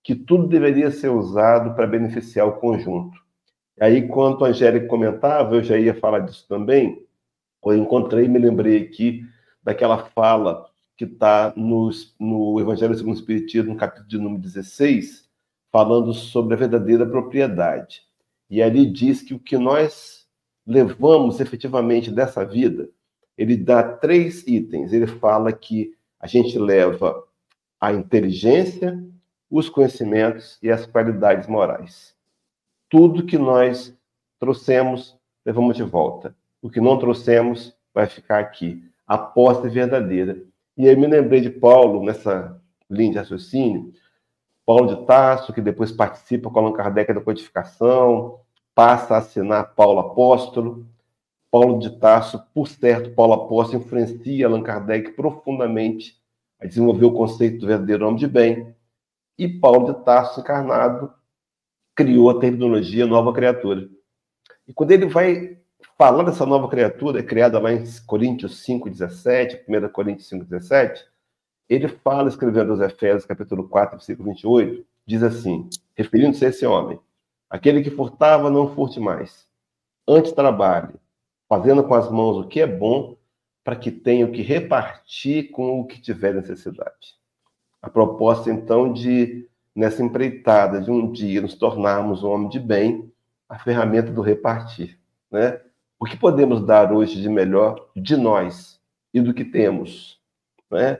que 0.00 0.14
tudo 0.14 0.46
deveria 0.46 0.92
ser 0.92 1.08
usado 1.08 1.74
para 1.74 1.88
beneficiar 1.88 2.46
o 2.46 2.52
conjunto. 2.52 3.25
Aí, 3.80 4.08
quando 4.08 4.44
a 4.44 4.48
Angélica 4.48 4.86
comentava, 4.86 5.56
eu 5.56 5.62
já 5.62 5.76
ia 5.78 5.94
falar 5.94 6.20
disso 6.20 6.46
também, 6.48 7.04
eu 7.64 7.76
encontrei, 7.76 8.28
me 8.28 8.38
lembrei 8.38 8.82
aqui 8.82 9.24
daquela 9.62 9.98
fala 9.98 10.66
que 10.96 11.04
está 11.04 11.52
no, 11.56 11.90
no 12.18 12.60
Evangelho 12.60 12.94
segundo 12.94 13.14
o 13.14 13.18
Espiritismo, 13.18 13.72
no 13.72 13.78
capítulo 13.78 14.08
de 14.08 14.18
número 14.18 14.40
16, 14.40 15.28
falando 15.70 16.14
sobre 16.14 16.54
a 16.54 16.56
verdadeira 16.56 17.04
propriedade. 17.04 18.02
E 18.48 18.62
ali 18.62 18.86
diz 18.86 19.20
que 19.20 19.34
o 19.34 19.38
que 19.38 19.58
nós 19.58 20.26
levamos 20.66 21.38
efetivamente 21.40 22.10
dessa 22.10 22.44
vida, 22.44 22.88
ele 23.36 23.56
dá 23.56 23.82
três 23.82 24.46
itens. 24.46 24.92
Ele 24.92 25.06
fala 25.06 25.52
que 25.52 25.92
a 26.18 26.26
gente 26.26 26.58
leva 26.58 27.22
a 27.80 27.92
inteligência, 27.92 28.98
os 29.50 29.68
conhecimentos 29.68 30.58
e 30.62 30.70
as 30.70 30.86
qualidades 30.86 31.46
morais. 31.46 32.15
Tudo 32.88 33.26
que 33.26 33.36
nós 33.36 33.96
trouxemos, 34.38 35.18
levamos 35.44 35.76
de 35.76 35.82
volta. 35.82 36.36
O 36.62 36.70
que 36.70 36.80
não 36.80 36.98
trouxemos, 36.98 37.76
vai 37.92 38.06
ficar 38.06 38.38
aqui. 38.38 38.82
A 39.06 39.16
posse 39.16 39.68
verdadeira. 39.68 40.42
E 40.76 40.88
aí 40.88 40.94
me 40.94 41.06
lembrei 41.06 41.40
de 41.40 41.50
Paulo, 41.50 42.04
nessa 42.04 42.60
linha 42.88 43.12
de 43.12 43.18
raciocínio, 43.18 43.92
Paulo 44.64 44.94
de 44.94 45.06
Tarso, 45.06 45.52
que 45.52 45.60
depois 45.60 45.92
participa 45.92 46.50
com 46.50 46.58
Allan 46.58 46.72
Kardec 46.72 47.12
da 47.12 47.20
codificação, 47.20 48.40
passa 48.74 49.14
a 49.14 49.18
assinar 49.18 49.74
Paulo 49.74 50.00
Apóstolo. 50.00 50.86
Paulo 51.50 51.78
de 51.78 51.98
Tarso, 51.98 52.44
por 52.52 52.66
certo, 52.68 53.14
Paulo 53.14 53.32
Apóstolo 53.32 53.82
influencia 53.82 54.46
Allan 54.46 54.62
Kardec 54.62 55.12
profundamente 55.12 56.20
a 56.60 56.66
desenvolver 56.66 57.06
o 57.06 57.12
conceito 57.12 57.60
do 57.60 57.66
verdadeiro 57.68 58.06
homem 58.06 58.18
de 58.18 58.26
bem. 58.26 58.74
E 59.38 59.48
Paulo 59.48 59.94
de 59.94 60.04
Tarso, 60.04 60.40
encarnado, 60.40 61.12
criou 61.96 62.28
a 62.30 62.38
terminologia 62.38 63.06
nova 63.06 63.32
criatura. 63.32 63.88
E 64.68 64.72
quando 64.72 64.92
ele 64.92 65.06
vai 65.06 65.58
falar 65.96 66.22
dessa 66.24 66.44
nova 66.44 66.68
criatura, 66.68 67.22
criada 67.22 67.58
lá 67.58 67.72
em 67.72 67.82
Coríntios 68.06 68.64
5,17, 68.66 69.62
1 69.66 69.88
Coríntios 69.88 70.30
5,17, 70.30 71.00
ele 71.68 71.88
fala, 71.88 72.28
escrevendo 72.28 72.72
aos 72.72 72.80
Efésios, 72.80 73.24
capítulo 73.24 73.68
4, 73.68 73.96
versículo 73.96 74.28
28, 74.28 74.86
diz 75.06 75.22
assim, 75.22 75.68
referindo-se 75.94 76.44
a 76.44 76.48
esse 76.50 76.66
homem, 76.66 77.00
aquele 77.48 77.82
que 77.82 77.90
furtava, 77.90 78.50
não 78.50 78.74
furte 78.74 79.00
mais. 79.00 79.46
Antes 80.06 80.32
trabalhe, 80.32 80.94
fazendo 81.48 81.82
com 81.82 81.94
as 81.94 82.10
mãos 82.10 82.36
o 82.36 82.48
que 82.48 82.60
é 82.60 82.66
bom, 82.66 83.16
para 83.64 83.74
que 83.74 83.90
tenha 83.90 84.26
o 84.26 84.30
que 84.30 84.42
repartir 84.42 85.50
com 85.50 85.80
o 85.80 85.86
que 85.86 86.00
tiver 86.00 86.34
necessidade. 86.34 87.16
A 87.82 87.90
proposta, 87.90 88.50
então, 88.50 88.92
de, 88.92 89.48
nessa 89.76 90.02
empreitada 90.02 90.80
de 90.80 90.90
um 90.90 91.12
dia, 91.12 91.42
nos 91.42 91.54
tornarmos 91.54 92.24
um 92.24 92.30
homem 92.30 92.48
de 92.48 92.58
bem, 92.58 93.12
a 93.46 93.58
ferramenta 93.58 94.10
do 94.10 94.22
repartir. 94.22 94.98
Né? 95.30 95.60
O 96.00 96.06
que 96.06 96.16
podemos 96.16 96.64
dar 96.64 96.90
hoje 96.90 97.20
de 97.20 97.28
melhor 97.28 97.90
de 97.94 98.16
nós 98.16 98.80
e 99.12 99.20
do 99.20 99.34
que 99.34 99.44
temos? 99.44 100.18
Né? 100.70 100.98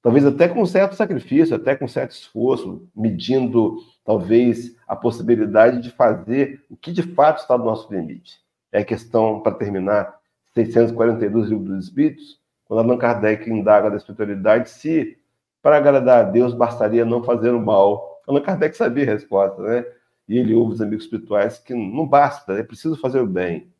Talvez 0.00 0.24
até 0.24 0.46
com 0.46 0.64
certo 0.64 0.94
sacrifício, 0.94 1.56
até 1.56 1.74
com 1.74 1.88
certo 1.88 2.12
esforço, 2.12 2.88
medindo, 2.94 3.78
talvez, 4.04 4.76
a 4.86 4.94
possibilidade 4.94 5.80
de 5.80 5.90
fazer 5.90 6.64
o 6.70 6.76
que 6.76 6.92
de 6.92 7.02
fato 7.02 7.40
está 7.40 7.58
no 7.58 7.64
nosso 7.64 7.92
limite. 7.92 8.38
É 8.70 8.80
a 8.80 8.84
questão, 8.84 9.40
para 9.40 9.56
terminar, 9.56 10.14
642 10.54 11.48
Livro 11.48 11.64
dos 11.64 11.86
Espíritos, 11.86 12.38
quando 12.64 12.80
Allan 12.80 12.98
Kardec 12.98 13.50
indaga 13.50 13.90
da 13.90 13.96
espiritualidade 13.96 14.70
se, 14.70 15.18
para 15.64 15.78
agradar 15.78 16.26
a 16.26 16.28
Deus, 16.28 16.52
bastaria 16.52 17.06
não 17.06 17.24
fazer 17.24 17.48
o 17.54 17.58
mal. 17.58 18.20
Allan 18.28 18.42
Kardec 18.42 18.76
sabia 18.76 19.04
a 19.04 19.14
resposta, 19.14 19.62
né? 19.62 19.86
E 20.28 20.36
ele 20.36 20.52
ouve 20.52 20.74
os 20.74 20.80
amigos 20.82 21.04
espirituais 21.04 21.58
que 21.58 21.72
não 21.72 22.06
basta, 22.06 22.52
é 22.52 22.62
preciso 22.62 22.98
fazer 22.98 23.20
o 23.20 23.26
bem. 23.26 23.72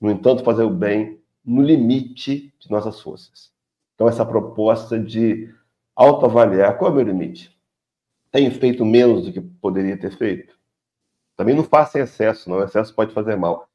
No 0.00 0.10
entanto, 0.10 0.42
fazer 0.42 0.62
o 0.62 0.70
bem 0.70 1.20
no 1.44 1.60
limite 1.60 2.50
de 2.58 2.70
nossas 2.70 2.98
forças. 2.98 3.52
Então, 3.94 4.08
essa 4.08 4.24
proposta 4.24 4.98
de 4.98 5.54
autoavaliar 5.94 6.78
qual 6.78 6.90
é 6.90 6.94
o 6.94 6.96
meu 6.96 7.04
limite? 7.04 7.54
Tenho 8.30 8.50
feito 8.50 8.82
menos 8.82 9.26
do 9.26 9.32
que 9.34 9.40
poderia 9.42 9.98
ter 9.98 10.16
feito? 10.16 10.58
Também 11.36 11.54
não 11.54 11.62
faça 11.62 11.98
em 11.98 12.02
excesso, 12.02 12.48
não. 12.48 12.56
O 12.56 12.64
excesso 12.64 12.94
pode 12.94 13.12
fazer 13.12 13.36
mal. 13.36 13.68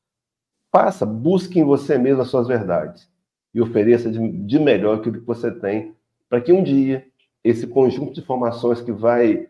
Faça, 0.71 1.05
busque 1.05 1.59
em 1.59 1.63
você 1.63 1.99
mesmo 1.99 2.23
as 2.23 2.29
suas 2.29 2.47
verdades 2.47 3.07
e 3.53 3.61
ofereça 3.61 4.09
de, 4.09 4.27
de 4.27 4.59
melhor 4.59 4.97
aquilo 4.97 5.19
que 5.19 5.27
você 5.27 5.51
tem, 5.51 5.95
para 6.27 6.41
que 6.41 6.51
um 6.51 6.63
dia 6.63 7.05
esse 7.49 7.67
conjunto 7.67 8.13
de 8.13 8.21
informações 8.21 8.81
que 8.81 8.91
vai 8.91 9.47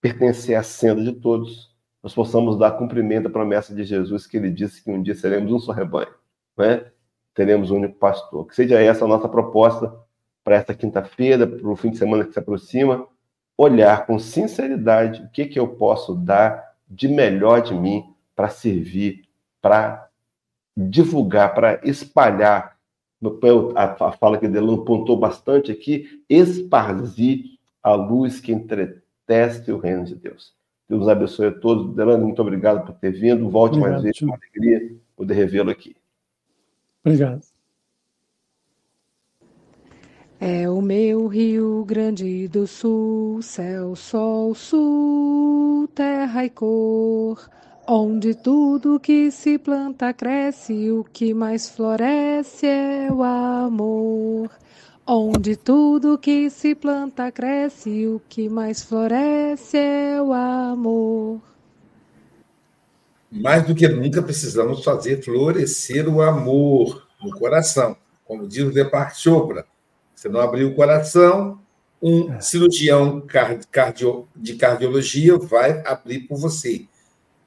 pertencer 0.00 0.56
à 0.56 0.62
senda 0.62 1.02
de 1.02 1.12
todos, 1.12 1.74
nós 2.02 2.14
possamos 2.14 2.56
dar 2.56 2.72
cumprimento 2.72 3.26
à 3.28 3.30
promessa 3.30 3.74
de 3.74 3.84
Jesus, 3.84 4.26
que 4.26 4.36
ele 4.36 4.50
disse 4.50 4.82
que 4.82 4.90
um 4.90 5.02
dia 5.02 5.14
seremos 5.14 5.52
um 5.52 5.58
só 5.58 5.72
rebanho, 5.72 6.12
né? 6.56 6.86
teremos 7.34 7.70
um 7.70 7.76
único 7.76 7.98
pastor. 7.98 8.46
Que 8.46 8.54
seja 8.54 8.80
essa 8.80 9.04
a 9.04 9.08
nossa 9.08 9.28
proposta 9.28 9.94
para 10.42 10.56
esta 10.56 10.74
quinta-feira, 10.74 11.46
para 11.46 11.68
o 11.68 11.76
fim 11.76 11.90
de 11.90 11.98
semana 11.98 12.24
que 12.24 12.32
se 12.32 12.38
aproxima, 12.38 13.06
olhar 13.56 14.06
com 14.06 14.18
sinceridade 14.18 15.22
o 15.22 15.28
que, 15.30 15.46
que 15.46 15.58
eu 15.58 15.68
posso 15.68 16.14
dar 16.14 16.74
de 16.88 17.08
melhor 17.08 17.60
de 17.60 17.74
mim 17.74 18.14
para 18.34 18.48
servir, 18.48 19.24
para 19.60 20.08
divulgar, 20.76 21.54
para 21.54 21.80
espalhar, 21.84 22.77
a 23.74 24.12
fala 24.12 24.38
que 24.38 24.48
Delano 24.48 24.84
pontou 24.84 25.16
bastante 25.16 25.72
aqui, 25.72 26.22
esparzir 26.28 27.44
a 27.82 27.94
luz 27.94 28.40
que 28.40 28.52
entretece 28.52 29.72
o 29.72 29.78
reino 29.78 30.04
de 30.04 30.14
Deus. 30.14 30.54
Deus 30.88 31.00
nos 31.00 31.08
abençoe 31.08 31.46
a 31.46 31.52
todos. 31.52 31.94
Delano, 31.94 32.24
muito 32.24 32.40
obrigado 32.40 32.86
por 32.86 32.94
ter 32.94 33.12
vindo. 33.12 33.48
Volte 33.50 33.76
obrigado, 33.76 33.92
mais 33.92 34.02
vezes, 34.02 34.20
com 34.20 34.32
alegria 34.32 34.96
poder 35.16 35.34
revê-lo 35.34 35.70
aqui. 35.70 35.96
Obrigado. 37.04 37.42
É 40.40 40.70
o 40.70 40.80
meu 40.80 41.26
Rio 41.26 41.84
Grande 41.84 42.46
do 42.46 42.66
Sul, 42.66 43.42
céu, 43.42 43.96
sol, 43.96 44.54
sul, 44.54 45.88
terra 45.88 46.44
e 46.44 46.50
cor 46.50 47.50
Onde 47.90 48.34
tudo 48.34 49.00
que 49.00 49.30
se 49.30 49.56
planta 49.56 50.12
cresce, 50.12 50.90
o 50.90 51.02
que 51.04 51.32
mais 51.32 51.70
floresce 51.70 52.66
é 52.66 53.08
o 53.10 53.22
amor. 53.22 54.50
Onde 55.06 55.56
tudo 55.56 56.18
que 56.18 56.50
se 56.50 56.74
planta 56.74 57.32
cresce, 57.32 58.06
o 58.06 58.20
que 58.28 58.46
mais 58.46 58.82
floresce 58.82 59.78
é 59.78 60.20
o 60.20 60.34
amor. 60.34 61.40
Mais 63.30 63.66
do 63.66 63.74
que 63.74 63.88
nunca 63.88 64.20
precisamos 64.20 64.84
fazer 64.84 65.24
florescer 65.24 66.06
o 66.10 66.20
amor 66.20 67.08
no 67.24 67.30
coração. 67.30 67.96
Como 68.26 68.46
diz 68.46 68.64
o 68.64 68.70
Depart 68.70 69.16
Chopra, 69.16 69.64
você 70.14 70.28
não 70.28 70.40
abrir 70.40 70.64
o 70.64 70.74
coração, 70.74 71.58
um 72.02 72.34
é. 72.34 72.40
cirurgião 72.42 73.22
cardio, 73.22 74.28
de 74.36 74.56
cardiologia 74.56 75.38
vai 75.38 75.82
abrir 75.86 76.28
por 76.28 76.36
você. 76.36 76.86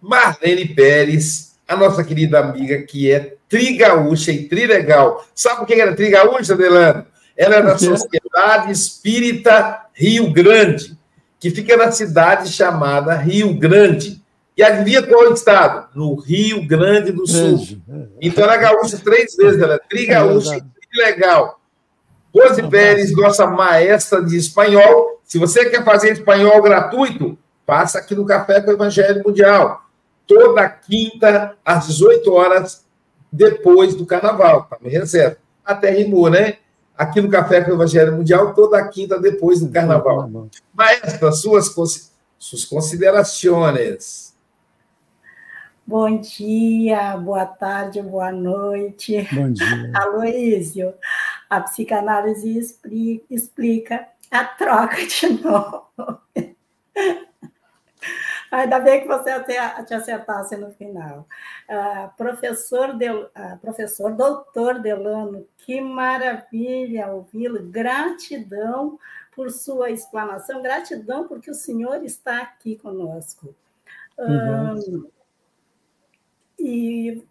Marlene 0.02 0.66
Pérez, 0.74 1.52
a 1.68 1.78
nossa 1.78 2.04
querida 2.04 2.39
amiga 2.39 2.82
que 2.82 3.12
é 3.12 3.36
trigaúcha 3.47 4.32
e 4.32 4.47
trilegal. 4.47 5.26
Sabe 5.36 5.62
o 5.62 5.66
que 5.66 5.80
era 5.80 5.95
trigaúcha, 5.95 6.56
Delano? 6.56 7.06
Ela 7.38 7.56
é 7.58 7.62
da 7.62 7.78
Sociedade 7.78 8.72
Espírita 8.72 9.86
Rio 9.93 10.32
Grande, 10.32 10.97
que 11.39 11.49
fica 11.49 11.78
na 11.78 11.91
cidade 11.91 12.52
chamada 12.52 13.16
Rio 13.16 13.54
Grande. 13.54 14.22
E 14.58 14.64
adivinha 14.64 15.02
qual 15.04 15.26
é 15.26 15.30
o 15.30 15.34
estado? 15.34 15.88
No 15.95 16.16
Rio 16.16 16.68
Grande 16.68 17.12
do 17.12 17.26
Sul. 17.26 17.82
Então 18.20 18.43
ela 18.43 18.56
é 18.56 18.58
gaúcha 18.58 18.97
três 18.97 19.36
vezes, 19.36 19.62
ela 19.62 19.76
é 19.76 19.80
trigaúcha 19.89 20.58
e 20.58 20.89
trilegal. 20.89 21.60
Rose 22.34 22.64
Pérez, 22.64 23.16
nossa 23.16 23.45
maestra 23.47 24.24
de 24.24 24.38
espanhol. 24.38 25.22
Se 25.24 25.38
você 25.38 25.70
quer 25.70 25.84
fazer 25.84 26.12
espanhol 26.12 26.62
gratuito, 26.62 27.38
passa 27.66 27.99
aqui 27.99 28.16
no 28.16 28.26
Café 28.26 28.62
com 28.62 28.72
o 28.72 28.74
Evangelho 28.74 29.22
Mundial 29.26 29.82
toda 30.32 30.70
quinta, 30.70 31.58
às 31.66 31.88
18 31.88 32.34
horas, 32.34 32.86
depois 33.32 33.96
do 33.96 34.06
carnaval. 34.06 34.64
Tá 34.70 34.78
me 34.82 34.90
reserva. 34.90 35.38
Até 35.66 35.92
rimou, 35.92 36.30
né? 36.30 36.58
aqui 37.02 37.20
no 37.20 37.30
Café 37.30 37.62
com 37.62 37.72
o 37.72 37.74
Evangelho 37.74 38.16
Mundial, 38.16 38.54
toda 38.54 38.88
quinta 38.88 39.20
depois 39.20 39.60
do 39.60 39.72
Carnaval. 39.72 40.30
Maestra, 40.72 41.32
suas, 41.32 41.74
suas 42.38 42.66
considerações. 42.66 44.36
Bom 45.86 46.22
dia, 46.22 47.18
boa 47.18 47.46
tarde, 47.46 48.02
boa 48.04 48.32
noite. 48.32 49.28
Bom 49.34 49.52
dia. 49.52 49.92
Aloísio, 49.98 50.94
a 51.50 51.60
psicanálise 51.62 52.56
explica, 52.58 53.26
explica 53.32 54.08
a 54.30 54.46
troca 54.46 54.98
de 54.98 55.30
novo. 55.42 55.88
Ainda 58.52 58.80
bem 58.80 59.02
que 59.02 59.08
você 59.08 59.41
te 59.43 59.93
acertasse 59.93 60.58
no 60.58 60.72
final. 60.74 61.26
Uh, 61.70 62.16
professor, 62.18 62.89
uh, 62.89 63.58
professor 63.62 64.14
doutor 64.14 64.80
Delano, 64.80 65.47
que 65.58 65.80
maravilha 65.80 67.08
ouvi-lo. 67.08 67.64
Gratidão 67.64 68.99
por 69.34 69.49
sua 69.49 69.89
explanação, 69.89 70.62
gratidão 70.62 71.28
porque 71.30 71.49
o 71.49 71.56
senhor 71.56 72.04
está 72.04 72.41
aqui 72.41 72.76
conosco. 72.76 73.56
Um, 74.20 75.10
e 76.60 77.26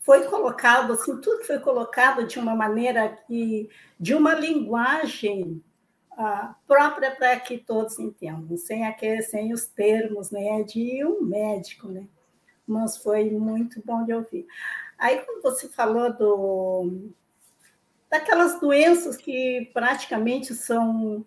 foi 0.00 0.24
colocado, 0.24 0.92
assim, 0.92 1.20
tudo 1.20 1.38
que 1.38 1.46
foi 1.46 1.60
colocado 1.60 2.26
de 2.26 2.38
uma 2.38 2.54
maneira 2.54 3.08
que, 3.08 3.70
de 3.98 4.14
uma 4.14 4.34
linguagem 4.34 5.62
própria 6.66 7.10
para 7.10 7.38
que 7.40 7.58
todos 7.58 7.98
entendam, 7.98 8.56
sem, 8.56 8.86
aquele, 8.86 9.22
sem 9.22 9.52
os 9.52 9.66
termos 9.66 10.30
né, 10.30 10.62
de 10.62 11.04
um 11.04 11.22
médico, 11.22 11.88
né? 11.88 12.06
Mas 12.66 12.96
foi 12.96 13.30
muito 13.30 13.82
bom 13.84 14.04
de 14.04 14.12
ouvir. 14.12 14.46
Aí, 14.98 15.18
quando 15.18 15.42
você 15.42 15.68
falou 15.68 16.12
do, 16.12 17.10
daquelas 18.10 18.60
doenças 18.60 19.16
que 19.16 19.70
praticamente 19.74 20.54
são 20.54 21.26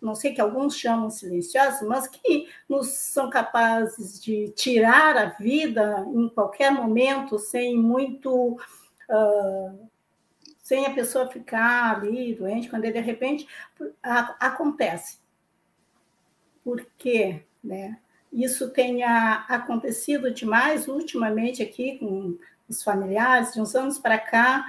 não 0.00 0.14
sei 0.14 0.32
que 0.32 0.40
alguns 0.40 0.76
chamam 0.76 1.10
silenciosas, 1.10 1.86
mas 1.86 2.08
que 2.08 2.48
nos 2.68 2.88
são 2.88 3.28
capazes 3.28 4.22
de 4.22 4.48
tirar 4.50 5.16
a 5.16 5.26
vida 5.26 6.06
em 6.14 6.28
qualquer 6.28 6.72
momento, 6.72 7.38
sem 7.38 7.76
muito. 7.76 8.56
Uh, 9.10 9.90
sem 10.70 10.86
a 10.86 10.94
pessoa 10.94 11.26
ficar 11.26 11.96
ali 11.96 12.32
doente, 12.32 12.70
quando 12.70 12.82
de 12.82 13.00
repente 13.00 13.44
acontece. 14.38 15.18
Por 16.62 16.86
quê? 16.96 17.42
Né? 17.62 17.98
Isso 18.32 18.70
tenha 18.70 19.44
acontecido 19.48 20.32
demais 20.32 20.86
ultimamente 20.86 21.60
aqui 21.60 21.98
com 21.98 22.38
os 22.68 22.84
familiares, 22.84 23.52
de 23.52 23.60
uns 23.60 23.74
anos 23.74 23.98
para 23.98 24.16
cá, 24.16 24.64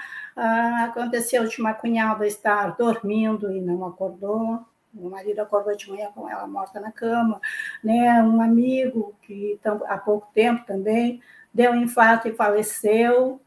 aconteceu 0.83 1.47
de 1.47 1.61
uma 1.61 1.75
cunhada 1.75 2.25
estar 2.25 2.75
dormindo 2.75 3.55
e 3.55 3.61
não 3.61 3.85
acordou, 3.85 4.65
o 4.95 5.07
marido 5.07 5.37
acordou 5.41 5.75
de 5.77 5.87
manhã 5.87 6.11
com 6.15 6.27
ela 6.27 6.47
morta 6.47 6.79
na 6.79 6.91
cama, 6.91 7.39
né? 7.83 8.23
Um 8.23 8.41
amigo 8.41 9.13
que 9.21 9.59
há 9.85 9.99
pouco 9.99 10.27
tempo 10.33 10.65
também 10.65 11.21
deu 11.53 11.73
um 11.73 11.83
infarto 11.83 12.27
e 12.27 12.33
faleceu. 12.33 13.39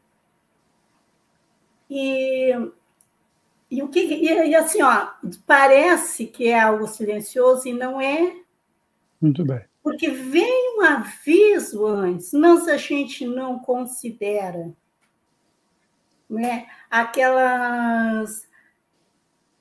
E, 1.89 2.51
e 3.69 3.83
o 3.83 3.89
que 3.89 3.99
e, 3.99 4.49
e 4.49 4.55
assim, 4.55 4.81
ó, 4.81 5.09
parece 5.45 6.25
que 6.25 6.47
é 6.47 6.59
algo 6.59 6.87
silencioso 6.87 7.67
e 7.67 7.73
não 7.73 7.99
é. 7.99 8.35
Muito 9.21 9.45
bem. 9.45 9.63
Porque 9.83 10.09
vem 10.09 10.77
um 10.77 10.81
aviso 10.81 11.85
antes, 11.85 12.33
mas 12.33 12.67
a 12.67 12.77
gente 12.77 13.25
não 13.25 13.59
considera. 13.59 14.73
Né? 16.27 16.65
Aquelas 16.89 18.47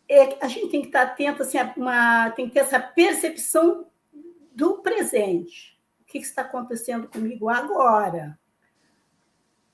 é, 0.09 0.45
a 0.45 0.49
gente 0.49 0.69
tem 0.69 0.81
que 0.81 0.89
estar 0.89 1.03
atento, 1.03 1.43
assim, 1.43 1.59
uma, 1.77 2.31
tem 2.31 2.47
que 2.47 2.55
ter 2.55 2.61
essa 2.61 2.79
percepção 2.79 3.87
do 4.55 4.79
presente. 4.79 5.79
O 6.01 6.05
que 6.05 6.19
está 6.19 6.43
acontecendo 6.43 7.09
comigo 7.09 7.49
agora? 7.49 8.39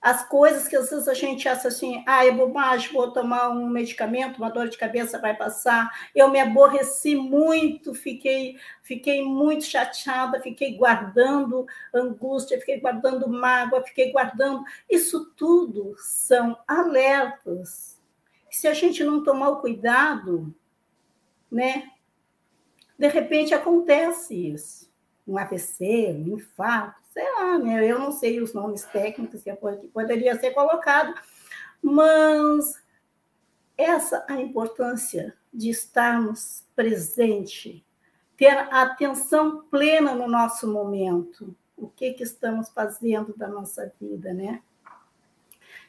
As 0.00 0.26
coisas 0.26 0.66
que 0.66 0.74
às 0.74 0.88
vezes 0.88 1.06
a 1.08 1.14
gente 1.14 1.46
acha 1.46 1.68
assim, 1.68 2.02
ah, 2.06 2.24
é 2.24 2.30
bobagem, 2.30 2.90
vou 2.90 3.12
tomar 3.12 3.50
um 3.50 3.68
medicamento, 3.68 4.38
uma 4.38 4.50
dor 4.50 4.68
de 4.68 4.78
cabeça 4.78 5.18
vai 5.18 5.36
passar. 5.36 5.90
Eu 6.14 6.30
me 6.30 6.40
aborreci 6.40 7.14
muito, 7.14 7.92
fiquei, 7.92 8.56
fiquei 8.82 9.22
muito 9.22 9.64
chateada, 9.64 10.40
fiquei 10.40 10.74
guardando 10.76 11.66
angústia, 11.92 12.58
fiquei 12.58 12.80
guardando 12.80 13.28
mágoa, 13.28 13.84
fiquei 13.84 14.10
guardando. 14.10 14.64
Isso 14.88 15.32
tudo 15.36 15.94
são 15.98 16.58
alertas 16.66 18.00
se 18.50 18.66
a 18.66 18.74
gente 18.74 19.04
não 19.04 19.22
tomar 19.22 19.50
o 19.50 19.60
cuidado, 19.60 20.54
né? 21.50 21.90
De 22.98 23.08
repente 23.08 23.54
acontece 23.54 24.34
isso. 24.34 24.90
Um 25.26 25.38
AVC, 25.38 26.14
um 26.18 26.36
infarto, 26.36 26.99
sei 27.10 27.24
lá, 27.34 27.58
né? 27.58 27.84
Eu 27.84 27.98
não 27.98 28.12
sei 28.12 28.40
os 28.40 28.54
nomes 28.54 28.84
técnicos 28.84 29.42
que 29.42 29.52
poderia 29.92 30.38
ser 30.38 30.52
colocado, 30.52 31.14
mas 31.82 32.80
essa 33.76 34.24
a 34.28 34.40
importância 34.40 35.36
de 35.52 35.70
estarmos 35.70 36.64
presente, 36.74 37.84
ter 38.36 38.56
atenção 38.72 39.64
plena 39.70 40.14
no 40.14 40.28
nosso 40.28 40.66
momento. 40.66 41.54
O 41.76 41.88
que, 41.88 42.12
que 42.12 42.22
estamos 42.22 42.68
fazendo 42.68 43.34
da 43.36 43.48
nossa 43.48 43.92
vida, 44.00 44.32
né? 44.32 44.62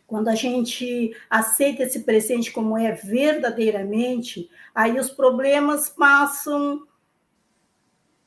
Quando 0.08 0.30
a 0.30 0.36
gente 0.36 1.16
aceita 1.30 1.84
esse 1.84 2.02
presente 2.02 2.52
como 2.52 2.78
é 2.78 2.92
verdadeiramente, 2.92 4.50
aí 4.74 5.00
os 5.00 5.10
problemas 5.10 5.88
passam 5.90 6.86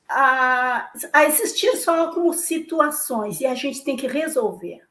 a, 0.08 0.90
a 1.12 1.24
existir 1.24 1.76
só 1.76 2.12
como 2.12 2.32
situações 2.32 3.40
e 3.40 3.46
a 3.46 3.54
gente 3.54 3.84
tem 3.84 3.96
que 3.96 4.06
resolver. 4.06 4.82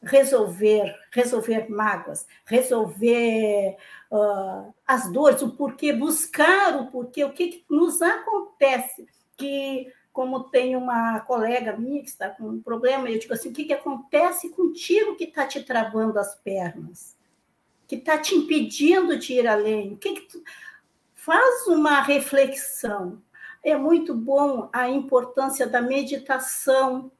Resolver, 0.00 0.94
resolver 1.10 1.68
mágoas, 1.68 2.26
resolver 2.46 3.76
uh, 4.12 4.72
as 4.86 5.10
dores, 5.12 5.42
o 5.42 5.50
porquê, 5.50 5.92
buscar 5.92 6.80
o 6.80 6.86
porquê, 6.86 7.24
o 7.24 7.32
que, 7.32 7.48
que 7.48 7.64
nos 7.68 8.00
acontece 8.00 9.06
que 9.36 9.92
como 10.18 10.50
tem 10.50 10.74
uma 10.74 11.20
colega 11.20 11.76
minha 11.76 12.02
que 12.02 12.08
está 12.08 12.28
com 12.28 12.48
um 12.48 12.60
problema, 12.60 13.08
eu 13.08 13.20
digo 13.20 13.32
assim: 13.32 13.50
o 13.50 13.52
que, 13.52 13.66
que 13.66 13.72
acontece 13.72 14.48
contigo 14.50 15.14
que 15.14 15.22
está 15.22 15.46
te 15.46 15.62
travando 15.62 16.18
as 16.18 16.34
pernas? 16.34 17.16
Que 17.86 17.94
está 17.94 18.18
te 18.18 18.34
impedindo 18.34 19.16
de 19.16 19.34
ir 19.34 19.46
além? 19.46 19.92
O 19.92 19.96
que, 19.96 20.14
que 20.14 20.20
tu... 20.22 20.42
Faz 21.14 21.68
uma 21.68 22.00
reflexão. 22.00 23.22
É 23.62 23.76
muito 23.76 24.14
bom 24.14 24.68
a 24.72 24.88
importância 24.88 25.66
da 25.66 25.80
meditação, 25.80 27.10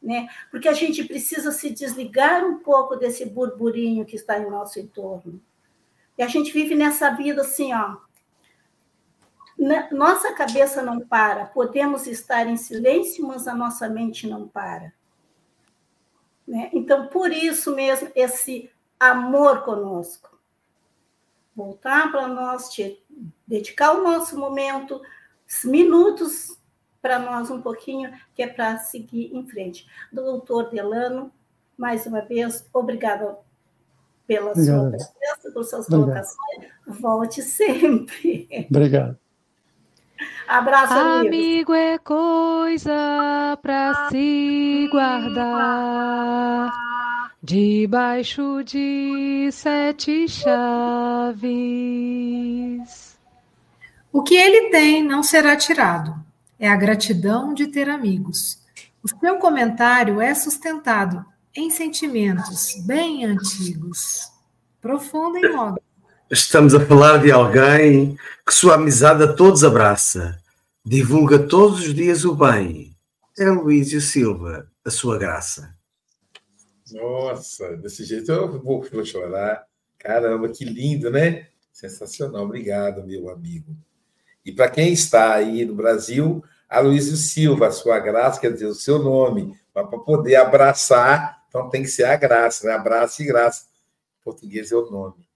né? 0.00 0.28
Porque 0.50 0.68
a 0.68 0.72
gente 0.72 1.04
precisa 1.04 1.50
se 1.50 1.70
desligar 1.70 2.44
um 2.44 2.58
pouco 2.60 2.96
desse 2.96 3.24
burburinho 3.26 4.06
que 4.06 4.16
está 4.16 4.38
em 4.38 4.48
nosso 4.48 4.78
entorno. 4.78 5.40
E 6.16 6.22
a 6.22 6.28
gente 6.28 6.52
vive 6.52 6.74
nessa 6.74 7.10
vida 7.10 7.42
assim, 7.42 7.72
ó, 7.72 7.96
nossa 9.90 10.32
cabeça 10.32 10.82
não 10.82 11.00
para, 11.00 11.46
podemos 11.46 12.06
estar 12.06 12.46
em 12.46 12.56
silêncio, 12.56 13.26
mas 13.26 13.48
a 13.48 13.54
nossa 13.54 13.88
mente 13.88 14.28
não 14.28 14.46
para. 14.46 14.92
Né? 16.46 16.70
Então, 16.72 17.08
por 17.08 17.32
isso 17.32 17.74
mesmo, 17.74 18.10
esse 18.14 18.70
amor 18.98 19.64
conosco. 19.64 20.38
Voltar 21.54 22.10
para 22.12 22.28
nós, 22.28 22.70
dedicar 23.46 23.92
o 23.92 24.02
nosso 24.02 24.38
momento, 24.38 25.00
minutos 25.64 26.58
para 27.00 27.18
nós 27.18 27.50
um 27.50 27.60
pouquinho, 27.62 28.12
que 28.34 28.42
é 28.42 28.46
para 28.46 28.78
seguir 28.78 29.34
em 29.34 29.46
frente. 29.46 29.86
Doutor 30.12 30.70
Delano, 30.70 31.32
mais 31.76 32.06
uma 32.06 32.20
vez, 32.20 32.68
obrigada 32.72 33.38
pela 34.26 34.50
Obrigado. 34.50 34.80
sua 34.80 34.90
presença, 34.90 35.50
por 35.54 35.64
suas 35.64 35.86
Obrigado. 35.86 36.04
colocações. 36.06 36.66
Volte 36.86 37.42
sempre. 37.42 38.66
Obrigado. 38.68 39.16
Abraço, 40.46 40.92
amigo. 40.94 41.26
Amigo 41.28 41.74
é 41.74 41.98
coisa 41.98 43.58
para 43.62 44.08
se 44.08 44.88
guardar 44.90 46.72
debaixo 47.42 48.62
de 48.64 49.48
sete 49.52 50.26
chaves. 50.28 51.48
O 54.12 54.22
que 54.22 54.34
ele 54.34 54.70
tem 54.70 55.02
não 55.02 55.22
será 55.22 55.56
tirado. 55.56 56.14
É 56.58 56.68
a 56.68 56.76
gratidão 56.76 57.54
de 57.54 57.66
ter 57.68 57.88
amigos. 57.88 58.60
O 59.02 59.08
seu 59.08 59.38
comentário 59.38 60.20
é 60.20 60.34
sustentado 60.34 61.24
em 61.54 61.70
sentimentos 61.70 62.74
bem 62.86 63.24
antigos. 63.24 64.30
Profundo 64.80 65.38
em 65.38 65.52
modo 65.54 65.80
Estamos 66.30 66.74
a 66.74 66.84
falar 66.84 67.22
de 67.22 67.32
alguém 67.32 68.14
que 68.46 68.52
sua 68.52 68.74
amizade 68.74 69.22
a 69.22 69.32
todos 69.32 69.64
abraça, 69.64 70.38
divulga 70.84 71.38
todos 71.38 71.80
os 71.80 71.94
dias 71.94 72.22
o 72.26 72.34
bem. 72.34 72.94
É 73.38 73.48
Luísio 73.48 73.98
Silva, 73.98 74.70
a 74.84 74.90
sua 74.90 75.16
graça. 75.16 75.74
Nossa, 76.92 77.78
desse 77.78 78.04
jeito 78.04 78.30
eu 78.30 78.60
vou, 78.60 78.82
vou 78.82 79.04
chorar. 79.06 79.64
Caramba, 79.98 80.50
que 80.50 80.66
lindo, 80.66 81.10
né? 81.10 81.48
Sensacional. 81.72 82.44
Obrigado, 82.44 83.06
meu 83.06 83.30
amigo. 83.30 83.74
E 84.44 84.52
para 84.52 84.70
quem 84.70 84.92
está 84.92 85.34
aí 85.34 85.64
no 85.64 85.74
Brasil, 85.74 86.42
Aloysio 86.68 87.16
Silva, 87.16 87.68
a 87.68 87.72
sua 87.72 87.98
graça, 87.98 88.40
quer 88.40 88.52
dizer, 88.52 88.66
o 88.66 88.74
seu 88.74 88.98
nome, 88.98 89.56
para 89.72 89.86
poder 89.86 90.36
abraçar, 90.36 91.42
então 91.48 91.68
tem 91.70 91.82
que 91.82 91.88
ser 91.88 92.04
a 92.04 92.16
graça, 92.16 92.66
né? 92.66 92.74
Abraço 92.74 93.22
e 93.22 93.26
graça. 93.26 93.66
Em 94.20 94.24
português 94.24 94.70
é 94.70 94.76
o 94.76 94.90
nome. 94.90 95.28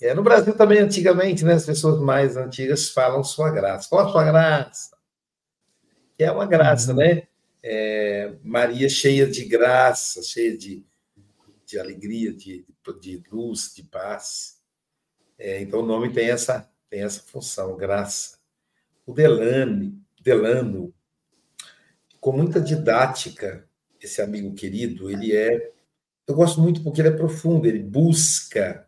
É, 0.00 0.14
no 0.14 0.22
Brasil 0.22 0.56
também, 0.56 0.78
antigamente, 0.78 1.44
né, 1.44 1.54
as 1.54 1.64
pessoas 1.64 2.00
mais 2.00 2.36
antigas 2.36 2.90
falam 2.90 3.22
sua 3.22 3.50
graça. 3.50 3.88
Qual 3.88 4.04
a 4.04 4.10
sua 4.10 4.24
graça? 4.24 4.96
Que 6.16 6.24
é 6.24 6.32
uma 6.32 6.46
graça, 6.46 6.90
uhum. 6.90 6.98
né? 6.98 7.22
É, 7.62 8.32
Maria 8.42 8.88
cheia 8.88 9.28
de 9.28 9.44
graça, 9.44 10.20
cheia 10.22 10.58
de, 10.58 10.84
de 11.64 11.78
alegria, 11.78 12.32
de, 12.32 12.66
de 13.00 13.22
luz, 13.30 13.72
de 13.76 13.84
paz. 13.84 14.58
É, 15.38 15.60
então 15.60 15.80
o 15.80 15.86
nome 15.86 16.12
tem 16.12 16.30
essa, 16.30 16.68
tem 16.92 17.02
essa 17.02 17.22
função, 17.22 17.74
graça. 17.74 18.36
O 19.06 19.14
Delane, 19.14 19.98
Delano, 20.22 20.92
com 22.20 22.32
muita 22.32 22.60
didática, 22.60 23.66
esse 23.98 24.20
amigo 24.20 24.52
querido, 24.52 25.10
ele 25.10 25.34
é. 25.34 25.72
Eu 26.26 26.34
gosto 26.34 26.60
muito 26.60 26.82
porque 26.82 27.00
ele 27.00 27.08
é 27.08 27.16
profundo, 27.16 27.66
ele 27.66 27.78
busca 27.78 28.86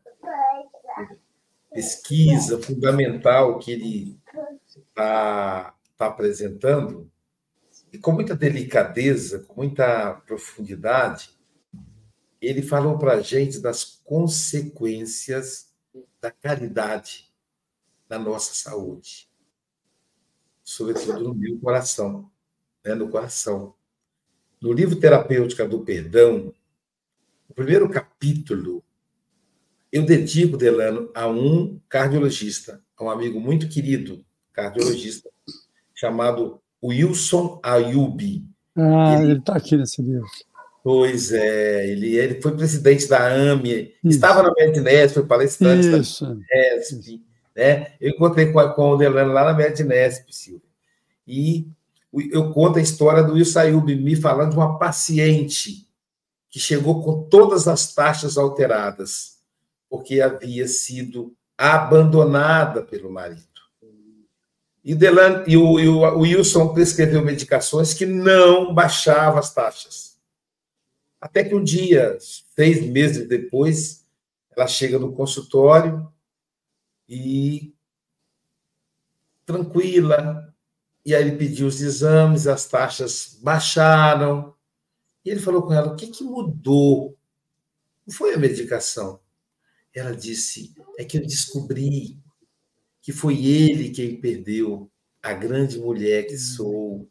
pesquisa 1.73 2.61
fundamental 2.61 3.59
que 3.59 3.73
ele 3.73 4.21
está 4.71 5.75
tá 5.97 6.07
apresentando, 6.07 7.11
e 7.91 7.97
com 7.97 8.13
muita 8.13 8.37
delicadeza, 8.37 9.39
com 9.49 9.63
muita 9.63 10.13
profundidade, 10.27 11.31
ele 12.39 12.61
falou 12.61 12.99
para 12.99 13.15
a 13.15 13.21
gente 13.23 13.61
das 13.61 13.99
consequências 14.05 15.73
da 16.21 16.31
caridade 16.31 17.34
na 18.09 18.19
nossa 18.19 18.55
saúde, 18.55 19.29
sobretudo 20.63 21.21
no 21.21 21.35
meu 21.35 21.59
coração, 21.59 22.31
né, 22.85 22.95
no 22.95 23.09
coração. 23.09 23.75
No 24.61 24.73
livro 24.73 24.97
Terapêutica 24.97 25.67
do 25.67 25.81
Perdão, 25.81 26.53
o 27.49 27.55
primeiro 27.55 27.89
capítulo 27.89 28.85
eu 29.95 30.05
dedico, 30.05 30.57
Delano, 30.57 31.09
a 31.15 31.29
um 31.29 31.79
cardiologista, 31.89 32.83
a 32.97 33.05
um 33.05 33.11
amigo 33.11 33.39
muito 33.39 33.69
querido, 33.69 34.25
cardiologista, 34.53 35.31
chamado 35.95 36.61
Wilson 36.83 37.61
Ayubi. 37.63 38.45
Ah, 38.77 39.23
ele 39.23 39.39
está 39.39 39.55
aqui 39.55 39.77
nesse 39.77 40.03
livro. 40.03 40.27
Pois 40.83 41.33
é, 41.33 41.89
ele, 41.89 42.17
ele 42.17 42.43
foi 42.43 42.57
presidente 42.57 43.07
da 43.07 43.25
AME, 43.25 43.95
Isso. 44.03 44.17
estava 44.17 44.43
na 44.43 44.53
Mednesp, 44.53 45.15
foi 45.15 45.27
palestrante 45.27 45.87
Isso. 45.87 46.25
da 46.25 46.35
Mednesp, 46.35 47.23
né? 47.55 47.93
Eu 48.01 48.11
encontrei 48.11 48.53
com, 48.53 48.69
com 48.71 48.91
o 48.91 48.97
Delano 48.97 49.33
lá 49.33 49.45
na 49.45 49.55
Mednesp, 49.55 50.33
Silvio. 50.33 50.63
E 51.27 51.67
eu 52.31 52.53
conto 52.53 52.79
a 52.79 52.83
história 52.83 53.23
do 53.23 53.35
Wilson 53.35 53.61
Ayubi 53.61 53.97
me 53.97 54.17
falando 54.17 54.51
de 54.51 54.57
uma 54.57 54.79
paciente 54.79 55.89
que 56.51 56.61
chegou 56.61 57.03
com 57.03 57.25
todas 57.25 57.67
as 57.67 57.95
taxas 57.95 58.37
alteradas 58.37 59.35
porque 59.89 60.21
havia 60.21 60.67
sido 60.67 61.35
abandonada 61.57 62.83
pelo 62.83 63.11
marido. 63.11 63.43
E, 64.85 64.95
Delan, 64.95 65.45
e, 65.47 65.57
o, 65.57 65.81
e 65.81 65.89
o 65.89 66.19
Wilson 66.19 66.75
prescreveu 66.75 67.25
medicações 67.25 67.95
que 67.95 68.05
não 68.05 68.75
baixavam 68.75 69.39
as 69.39 69.55
taxas. 69.55 70.17
Até 71.21 71.43
que 71.43 71.55
um 71.55 71.65
dia, 71.65 72.19
seis 72.21 72.85
meses 72.85 73.27
depois, 73.27 74.05
ela 74.55 74.67
chega 74.67 74.99
no 74.99 75.13
consultório 75.13 76.07
e 77.15 77.75
tranquila. 79.47 80.53
E 81.05 81.15
aí 81.15 81.23
ele 81.23 81.37
pediu 81.37 81.67
os 81.67 81.81
exames, 81.81 82.47
as 82.47 82.67
taxas 82.67 83.39
baixaram. 83.43 84.55
E 85.25 85.31
ele 85.31 85.41
falou 85.41 85.63
com 85.63 85.73
ela: 85.73 85.93
o 85.93 85.97
que, 85.97 86.09
que 86.09 86.25
mudou? 86.25 87.17
Não 88.07 88.15
foi 88.15 88.35
a 88.35 88.39
medicação. 88.39 89.21
Ela 89.95 90.15
disse: 90.15 90.75
É 90.99 91.05
que 91.05 91.19
eu 91.19 91.23
descobri 91.23 92.19
que 93.01 93.13
foi 93.13 93.45
ele 93.45 93.91
quem 93.91 94.21
perdeu 94.21 94.91
a 95.23 95.33
grande 95.33 95.79
mulher 95.79 96.27
que 96.27 96.37
sou. 96.37 97.09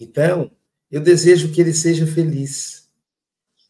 Então, 0.00 0.50
eu 0.90 1.00
desejo 1.00 1.52
que 1.52 1.60
ele 1.60 1.74
seja 1.74 2.06
feliz. 2.06 2.88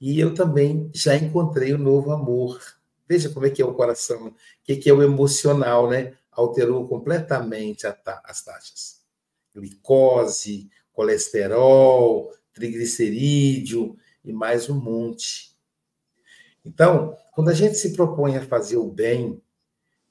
E 0.01 0.21
eu 0.21 0.33
também 0.33 0.91
já 0.95 1.17
encontrei 1.17 1.73
o 1.73 1.77
um 1.77 1.83
novo 1.83 2.13
amor. 2.13 2.78
Veja 3.09 3.31
como 3.31 3.47
é 3.47 3.51
que 3.51 3.63
é 3.63 3.65
o 3.65 3.75
coração, 3.75 4.29
o 4.29 4.35
que 4.63 4.89
é 4.89 4.93
o 4.93 5.03
emocional, 5.03 5.89
né? 5.89 6.15
Alterou 6.31 6.87
completamente 6.87 7.87
as 7.87 8.45
taxas. 8.45 9.01
Glicose, 9.55 10.69
colesterol, 10.93 12.33
triglicerídeo 12.53 13.97
e 14.25 14.33
mais 14.33 14.69
um 14.69 14.79
monte. 14.79 15.57
Então, 16.65 17.17
quando 17.33 17.49
a 17.49 17.55
gente 17.55 17.77
se 17.77 17.95
propõe 17.95 18.37
a 18.37 18.45
fazer 18.45 18.77
o 18.77 18.91
bem, 18.91 19.41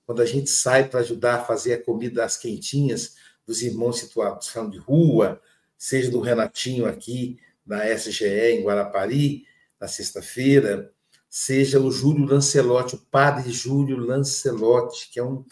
quando 0.06 0.22
a 0.22 0.26
gente 0.26 0.50
sai 0.50 0.90
para 0.90 1.02
ajudar 1.02 1.36
a 1.36 1.46
fazer 1.46 1.74
a 1.74 1.84
comida 1.84 2.26
às 2.26 2.38
quentinhas 2.38 3.16
dos 3.46 3.62
irmãos 3.62 4.00
situados 4.00 4.52
de 4.72 4.78
rua, 4.78 5.40
seja 5.78 6.10
do 6.10 6.20
Renatinho 6.20 6.86
aqui 6.86 7.38
na 7.66 7.86
SGE 7.94 8.26
em 8.26 8.64
Guarapari, 8.64 9.46
na 9.80 9.88
sexta-feira, 9.88 10.92
seja 11.38 11.80
o 11.80 11.92
Júlio 11.92 12.26
Lancelotti, 12.26 12.96
o 12.96 12.98
padre 12.98 13.52
Júlio 13.52 13.96
Lancelotti, 13.96 15.08
que 15.12 15.20
é 15.20 15.24
um, 15.24 15.46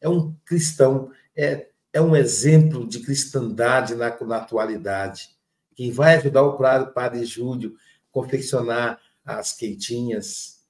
é 0.00 0.08
um 0.08 0.34
cristão, 0.46 1.12
é, 1.36 1.68
é 1.92 2.00
um 2.00 2.16
exemplo 2.16 2.88
de 2.88 3.00
cristandade 3.00 3.94
na, 3.94 4.18
na 4.22 4.38
atualidade. 4.38 5.36
Quem 5.74 5.92
vai 5.92 6.16
ajudar 6.16 6.42
o 6.42 6.56
padre 6.92 7.26
Júlio 7.26 7.76
a 8.08 8.10
confeccionar 8.10 8.98
as 9.22 9.52
quentinhas, 9.52 10.64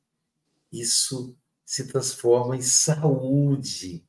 isso 0.72 1.36
se 1.64 1.86
transforma 1.86 2.56
em 2.56 2.62
saúde. 2.62 4.04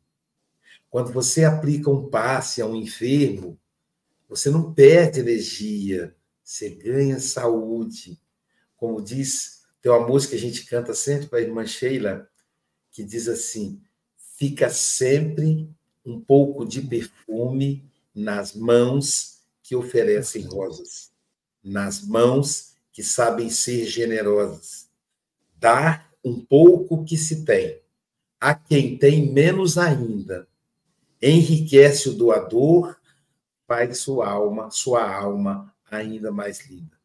Quando 0.90 1.14
você 1.14 1.46
aplica 1.46 1.92
um 1.92 2.10
passe 2.10 2.64
a 2.64 2.66
um 2.66 2.76
enfermo, 2.76 3.60
você 4.28 4.50
não 4.50 4.74
perde 4.74 5.20
energia, 5.20 6.16
você 6.44 6.72
ganha 6.72 7.20
saúde. 7.20 8.20
Como 8.76 9.00
diz, 9.00 9.61
tem 9.82 9.92
uma 9.92 10.08
música 10.08 10.32
que 10.32 10.38
a 10.38 10.48
gente 10.48 10.66
canta 10.66 10.94
sempre 10.94 11.28
para 11.28 11.40
a 11.40 11.42
irmã 11.42 11.66
Sheila, 11.66 12.30
que 12.92 13.04
diz 13.04 13.28
assim: 13.28 13.82
fica 14.38 14.70
sempre 14.70 15.70
um 16.06 16.20
pouco 16.20 16.66
de 16.66 16.82
perfume 16.82 17.90
nas 18.14 18.54
mãos 18.54 19.42
que 19.64 19.76
oferecem 19.76 20.44
rosas, 20.44 21.12
nas 21.64 22.06
mãos 22.06 22.76
que 22.92 23.04
sabem 23.04 23.50
ser 23.50 23.86
generosas. 23.86 24.90
Dar 25.56 26.12
um 26.24 26.40
pouco 26.44 27.04
que 27.04 27.18
se 27.18 27.46
tem. 27.46 27.82
A 28.40 28.54
quem 28.54 28.98
tem 28.98 29.32
menos 29.32 29.78
ainda. 29.78 30.48
Enriquece 31.22 32.10
o 32.10 32.14
doador, 32.14 33.00
faz 33.68 34.00
sua 34.00 34.28
alma, 34.28 34.72
sua 34.72 35.08
alma 35.08 35.74
ainda 35.90 36.32
mais 36.32 36.66
linda. 36.68 36.98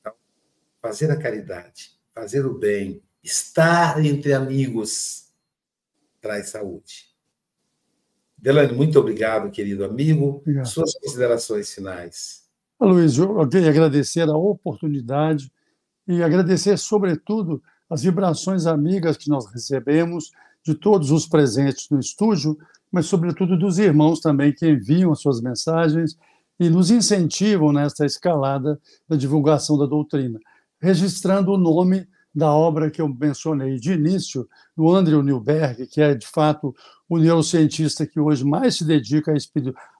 Então, 0.00 0.14
fazer 0.80 1.10
a 1.10 1.20
caridade, 1.20 1.99
fazer 2.14 2.46
o 2.46 2.58
bem, 2.58 3.02
estar 3.22 4.04
entre 4.04 4.32
amigos, 4.32 5.28
traz 6.20 6.50
saúde. 6.50 7.10
Delane, 8.36 8.72
muito 8.72 8.98
obrigado, 8.98 9.50
querido 9.50 9.84
amigo. 9.84 10.38
Obrigado. 10.38 10.66
Suas 10.66 10.94
considerações 10.94 11.72
finais. 11.74 12.44
Luiz, 12.80 13.18
eu 13.18 13.46
queria 13.46 13.68
agradecer 13.68 14.26
a 14.28 14.36
oportunidade 14.36 15.52
e 16.08 16.22
agradecer, 16.22 16.78
sobretudo, 16.78 17.62
as 17.88 18.02
vibrações 18.02 18.66
amigas 18.66 19.16
que 19.16 19.28
nós 19.28 19.46
recebemos 19.52 20.30
de 20.64 20.74
todos 20.74 21.10
os 21.10 21.26
presentes 21.26 21.88
no 21.90 22.00
estúdio, 22.00 22.56
mas, 22.90 23.06
sobretudo, 23.06 23.58
dos 23.58 23.78
irmãos 23.78 24.20
também 24.20 24.52
que 24.52 24.66
enviam 24.66 25.12
as 25.12 25.20
suas 25.20 25.40
mensagens 25.40 26.16
e 26.58 26.70
nos 26.70 26.90
incentivam 26.90 27.72
nesta 27.72 28.06
escalada 28.06 28.80
da 29.08 29.16
divulgação 29.16 29.78
da 29.78 29.86
doutrina, 29.86 30.38
registrando 30.80 31.52
o 31.52 31.58
nome 31.58 32.06
da 32.34 32.52
obra 32.52 32.90
que 32.90 33.02
eu 33.02 33.08
mencionei 33.08 33.76
de 33.76 33.92
início, 33.92 34.48
do 34.76 34.88
Andrew 34.94 35.22
Newberg, 35.22 35.86
que 35.86 36.00
é, 36.00 36.14
de 36.14 36.26
fato, 36.26 36.74
o 37.08 37.18
neurocientista 37.18 38.06
que 38.06 38.20
hoje 38.20 38.44
mais 38.44 38.76
se 38.76 38.84
dedica 38.84 39.34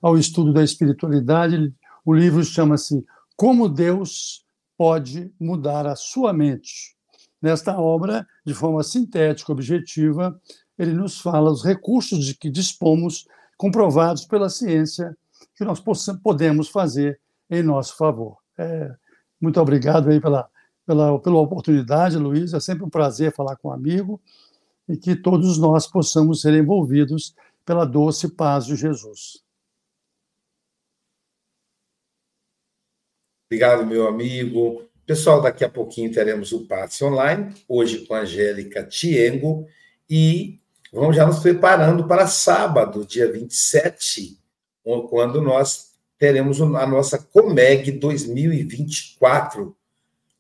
ao 0.01 0.17
estudo 0.17 0.53
da 0.53 0.63
espiritualidade. 0.63 1.75
O 2.05 2.15
livro 2.15 2.43
chama-se 2.45 3.05
Como 3.37 3.69
Deus 3.69 4.45
Pode 4.79 5.33
Mudar 5.41 5.87
a 5.87 5.97
Sua 5.97 6.33
Mente. 6.33 6.95
Nesta 7.43 7.79
obra, 7.79 8.27
de 8.47 8.55
forma 8.55 8.83
sintética, 8.83 9.51
objetiva, 9.51 10.41
ele 10.79 10.93
nos 10.93 11.21
fala 11.21 11.51
os 11.51 11.65
recursos 11.65 12.25
de 12.25 12.35
que 12.35 12.49
dispomos, 12.49 13.27
comprovados 13.57 14.25
pela 14.25 14.49
ciência, 14.49 15.17
que 15.57 15.65
nós 15.65 15.83
podemos 16.23 16.69
fazer 16.69 17.21
em 17.51 17.63
nosso 17.63 17.97
favor. 17.97 18.39
É, 18.57 18.91
muito 19.41 19.61
obrigado 19.61 20.09
aí 20.11 20.21
pela, 20.21 20.49
pela, 20.91 21.21
pela 21.21 21.39
oportunidade, 21.39 22.19
Luiz. 22.19 22.53
É 22.53 22.59
sempre 22.59 22.83
um 22.83 22.91
prazer 22.91 23.33
falar 23.33 23.55
com 23.55 23.69
um 23.69 23.73
amigo 23.73 24.21
e 24.89 24.97
que 24.97 25.15
todos 25.15 25.57
nós 25.57 25.87
possamos 25.87 26.41
ser 26.41 26.53
envolvidos 26.55 27.33
pela 27.65 27.85
doce 27.85 28.29
paz 28.29 28.67
de 28.67 28.75
Jesus. 28.75 29.41
Obrigado, 33.47 33.87
meu 33.87 34.09
amigo. 34.09 34.83
Pessoal, 35.07 35.41
daqui 35.41 35.65
a 35.65 35.69
pouquinho 35.69 36.13
teremos 36.13 36.51
o 36.51 36.67
passe 36.67 37.05
online, 37.05 37.55
hoje 37.69 38.05
com 38.05 38.15
a 38.15 38.23
Angélica 38.23 38.83
Tiengo, 38.83 39.69
e 40.09 40.59
vamos 40.93 41.15
já 41.15 41.25
nos 41.25 41.39
preparando 41.39 42.09
para 42.09 42.27
sábado, 42.27 43.07
dia 43.07 43.31
27, 43.31 44.37
quando 45.09 45.41
nós 45.41 45.93
teremos 46.19 46.61
a 46.61 46.87
nossa 46.87 47.17
Comeg 47.17 47.93
2024. 47.93 49.77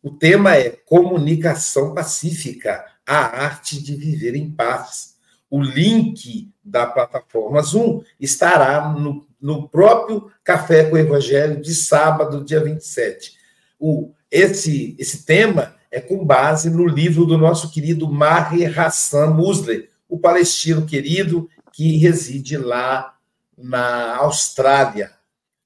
O 0.02 0.10
tema 0.10 0.56
é 0.56 0.70
Comunicação 0.70 1.92
Pacífica, 1.92 2.84
a 3.06 3.44
arte 3.44 3.82
de 3.82 3.94
viver 3.94 4.34
em 4.34 4.50
paz. 4.50 5.16
O 5.50 5.60
link 5.60 6.50
da 6.64 6.86
plataforma 6.86 7.60
Zoom 7.60 8.02
estará 8.18 8.88
no, 8.88 9.26
no 9.38 9.68
próprio 9.68 10.30
Café 10.42 10.84
com 10.84 10.94
o 10.94 10.98
Evangelho 10.98 11.60
de 11.60 11.74
sábado, 11.74 12.44
dia 12.44 12.62
27. 12.62 13.32
O, 13.78 14.12
esse, 14.30 14.96
esse 14.98 15.26
tema 15.26 15.74
é 15.90 16.00
com 16.00 16.24
base 16.24 16.70
no 16.70 16.86
livro 16.86 17.26
do 17.26 17.36
nosso 17.36 17.70
querido 17.70 18.10
Maher 18.10 18.80
Hassan 18.80 19.34
Musler, 19.34 19.90
o 20.08 20.18
palestino 20.18 20.86
querido 20.86 21.48
que 21.72 21.98
reside 21.98 22.56
lá 22.56 23.16
na 23.58 24.16
Austrália. 24.16 25.12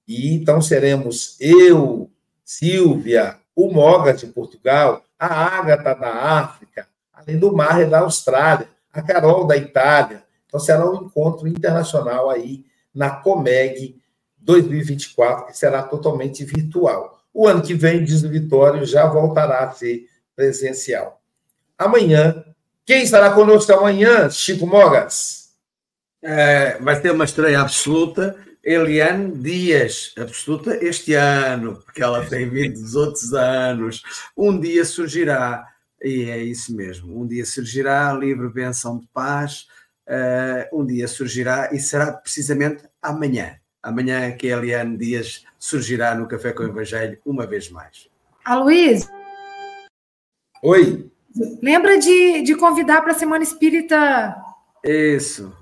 E 0.09 0.35
então 0.35 0.61
seremos 0.61 1.37
eu, 1.39 2.11
Silvia, 2.45 3.39
o 3.55 3.73
Moga 3.73 4.13
de 4.13 4.27
Portugal, 4.27 5.03
a 5.19 5.27
Ágata 5.27 5.95
da 5.95 6.11
África, 6.11 6.87
além 7.13 7.39
do 7.39 7.55
Maher 7.55 7.89
da 7.89 8.01
Austrália, 8.01 8.69
a 8.93 9.03
Carol 9.03 9.47
da 9.47 9.57
Itália. 9.57 10.23
Então 10.47 10.61
será 10.61 10.89
um 10.89 11.05
encontro 11.05 11.49
internacional 11.49 12.31
aí 12.31 12.65
na 12.95 13.11
Comeg 13.11 14.01
2024, 14.39 15.47
que 15.47 15.57
será 15.57 15.83
totalmente 15.83 16.45
virtual. 16.45 17.21
O 17.33 17.49
ano 17.49 17.63
que 17.63 17.75
vem, 17.75 18.05
diz 18.05 18.23
o 18.23 18.29
Vitório, 18.29 18.85
já 18.85 19.07
voltará 19.07 19.61
a 19.61 19.73
ser 19.73 20.07
presencial. 20.37 21.21
Amanhã, 21.77 22.45
quem 22.87 23.03
estará 23.03 23.31
conosco 23.31 23.73
amanhã, 23.73 24.31
Chico 24.31 24.67
Mogas? 24.67 25.51
É, 26.23 26.79
vai 26.79 27.01
ter 27.01 27.11
uma 27.11 27.25
estreia 27.25 27.61
absoluta, 27.61 28.37
Eliane 28.65 29.31
Dias, 29.31 30.15
absoluta 30.19 30.83
este 30.83 31.13
ano, 31.13 31.83
porque 31.85 32.03
ela 32.03 32.25
tem 32.25 32.49
vindo 32.49 32.81
dos 32.81 32.95
outros 32.95 33.35
anos. 33.35 34.03
Um 34.35 34.59
dia 34.59 34.87
surgirá, 34.87 35.69
e 36.03 36.31
é 36.31 36.43
isso 36.43 36.75
mesmo, 36.75 37.21
um 37.21 37.27
dia 37.27 37.45
surgirá 37.45 38.11
livre 38.15 38.49
benção 38.49 38.99
de 38.99 39.07
paz, 39.09 39.67
uh, 40.09 40.81
um 40.81 40.87
dia 40.87 41.07
surgirá 41.07 41.69
e 41.73 41.79
será 41.79 42.13
precisamente 42.13 42.85
amanhã. 43.03 43.57
Amanhã 43.83 44.33
que 44.33 44.51
a 44.51 44.57
Eliane 44.57 44.97
Dias 44.97 45.45
surgirá 45.59 46.15
no 46.15 46.27
Café 46.27 46.53
com 46.53 46.63
o 46.63 46.69
Evangelho 46.69 47.19
uma 47.27 47.47
vez 47.47 47.69
mais. 47.69 48.09
Aloysio. 48.43 49.11
Oi. 50.63 51.11
Lembra 51.63 51.99
de, 51.99 52.41
de 52.41 52.55
convidar 52.55 53.03
para 53.03 53.13
a 53.13 53.19
Semana 53.19 53.45
Espírita. 53.45 54.35
Isso. 54.83 55.55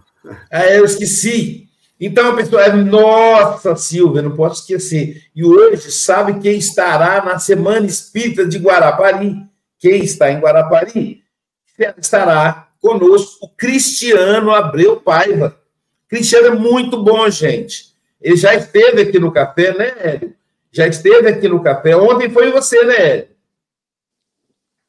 Ah, 0.53 0.67
eu 0.67 0.85
esqueci. 0.85 1.72
Então 2.05 2.31
a 2.31 2.35
pessoa 2.35 2.65
é, 2.65 2.73
nossa, 2.73 3.77
Silvia, 3.77 4.23
não 4.23 4.35
posso 4.35 4.63
esquecer. 4.63 5.23
E 5.33 5.45
hoje, 5.45 5.93
sabe 5.93 6.41
quem 6.41 6.59
estará 6.59 7.25
na 7.25 7.39
Semana 7.39 7.87
Espírita 7.87 8.45
de 8.45 8.59
Guarapari? 8.59 9.37
Quem 9.79 10.03
está 10.03 10.29
em 10.29 10.41
Guarapari 10.41 11.23
estará 11.97 12.71
conosco 12.81 13.47
o 13.47 13.49
Cristiano 13.49 14.51
Abreu 14.51 14.97
Paiva. 14.97 15.57
Cristiano 16.09 16.49
é 16.49 16.59
muito 16.59 17.01
bom, 17.01 17.31
gente. 17.31 17.93
Ele 18.21 18.37
já 18.37 18.53
esteve 18.53 19.03
aqui 19.03 19.21
no 19.21 19.31
café, 19.31 19.73
né, 19.73 19.93
Hélio? 20.01 20.35
Já 20.73 20.89
esteve 20.89 21.29
aqui 21.29 21.47
no 21.47 21.63
café. 21.63 21.97
Ontem 21.97 22.29
foi 22.29 22.51
você, 22.51 22.85
né, 22.85 22.97
Hélio? 22.97 23.29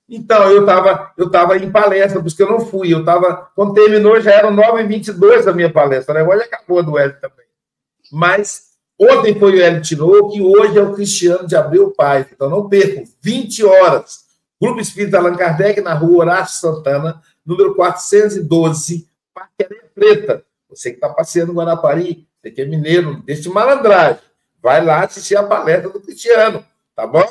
Então, 0.07 0.51
eu 0.51 0.61
estava 0.61 1.11
eu 1.17 1.29
tava 1.29 1.57
em 1.57 1.71
palestra, 1.71 2.19
por 2.19 2.27
isso 2.27 2.35
que 2.35 2.43
eu 2.43 2.49
não 2.49 2.59
fui. 2.59 2.93
Eu 2.93 2.99
estava, 2.99 3.49
quando 3.55 3.73
terminou, 3.73 4.19
já 4.19 4.31
eram 4.31 4.53
9h22 4.55 5.47
a 5.47 5.53
minha 5.53 5.71
palestra, 5.71 6.13
né? 6.13 6.23
Hoje 6.23 6.43
acabou 6.43 6.79
a 6.79 6.81
do 6.81 6.97
Hélio 6.97 7.17
também. 7.19 7.45
Mas 8.11 8.73
ontem 8.99 9.39
foi 9.39 9.57
o 9.57 9.61
Hélio 9.61 9.81
Tinoco 9.81 10.35
e 10.35 10.41
hoje 10.41 10.77
é 10.77 10.81
o 10.81 10.93
Cristiano 10.93 11.47
de 11.47 11.55
Abreu 11.55 11.91
Paz. 11.91 12.27
Então, 12.31 12.49
não 12.49 12.67
perco, 12.67 13.03
20 13.21 13.63
horas. 13.65 14.23
Grupo 14.61 14.79
Espírita 14.79 15.17
Allan 15.17 15.35
Kardec, 15.35 15.81
na 15.81 15.93
rua 15.93 16.19
Horácio 16.19 16.59
Santana, 16.59 17.21
número 17.45 17.75
412, 17.75 19.07
Parque 19.33 19.67
Preta. 19.93 20.43
Você 20.69 20.91
que 20.91 20.97
está 20.97 21.09
passeando 21.09 21.53
no 21.53 21.59
Guarapari, 21.59 22.27
você 22.41 22.51
que 22.51 22.61
é 22.61 22.65
mineiro, 22.65 23.21
deixe 23.25 23.49
malandragem. 23.49 24.21
Vai 24.61 24.83
lá 24.83 25.03
assistir 25.03 25.35
a 25.35 25.43
palestra 25.43 25.89
do 25.89 25.99
Cristiano, 25.99 26.65
tá 26.95 27.05
bom? 27.05 27.23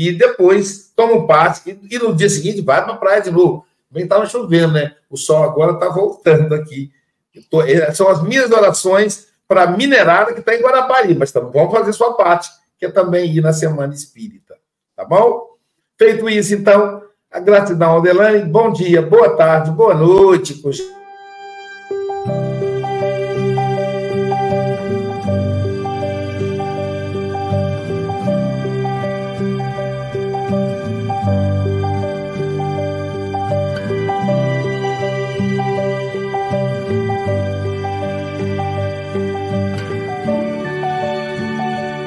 E 0.00 0.12
depois 0.12 0.92
toma 0.94 1.14
um 1.14 1.26
passe 1.26 1.76
e, 1.90 1.98
no 1.98 2.14
dia 2.14 2.30
seguinte 2.30 2.60
vai 2.60 2.84
para 2.84 2.92
a 2.92 2.96
praia 2.96 3.20
de 3.20 3.32
novo. 3.32 3.66
Também 3.88 4.04
estava 4.04 4.24
chovendo, 4.26 4.74
né? 4.74 4.94
O 5.10 5.16
sol 5.16 5.42
agora 5.42 5.72
está 5.72 5.88
voltando 5.88 6.54
aqui. 6.54 6.92
Tô, 7.50 7.62
é, 7.62 7.92
são 7.92 8.08
as 8.08 8.22
minhas 8.22 8.52
orações 8.52 9.26
para 9.48 9.64
a 9.64 9.66
minerada 9.66 10.32
que 10.32 10.38
está 10.38 10.54
em 10.54 10.60
Guarapari, 10.60 11.16
mas 11.16 11.32
tá, 11.32 11.40
vamos 11.40 11.72
fazer 11.72 11.92
sua 11.92 12.14
parte, 12.14 12.48
que 12.78 12.86
é 12.86 12.90
também 12.92 13.28
ir 13.28 13.40
na 13.40 13.52
Semana 13.52 13.92
Espírita. 13.92 14.54
Tá 14.94 15.04
bom? 15.04 15.56
Feito 15.98 16.30
isso, 16.30 16.54
então, 16.54 17.02
a 17.28 17.40
gratidão, 17.40 17.96
Adelane. 17.96 18.44
Bom 18.44 18.70
dia, 18.70 19.02
boa 19.02 19.30
tarde, 19.30 19.72
boa 19.72 19.94
noite. 19.94 20.62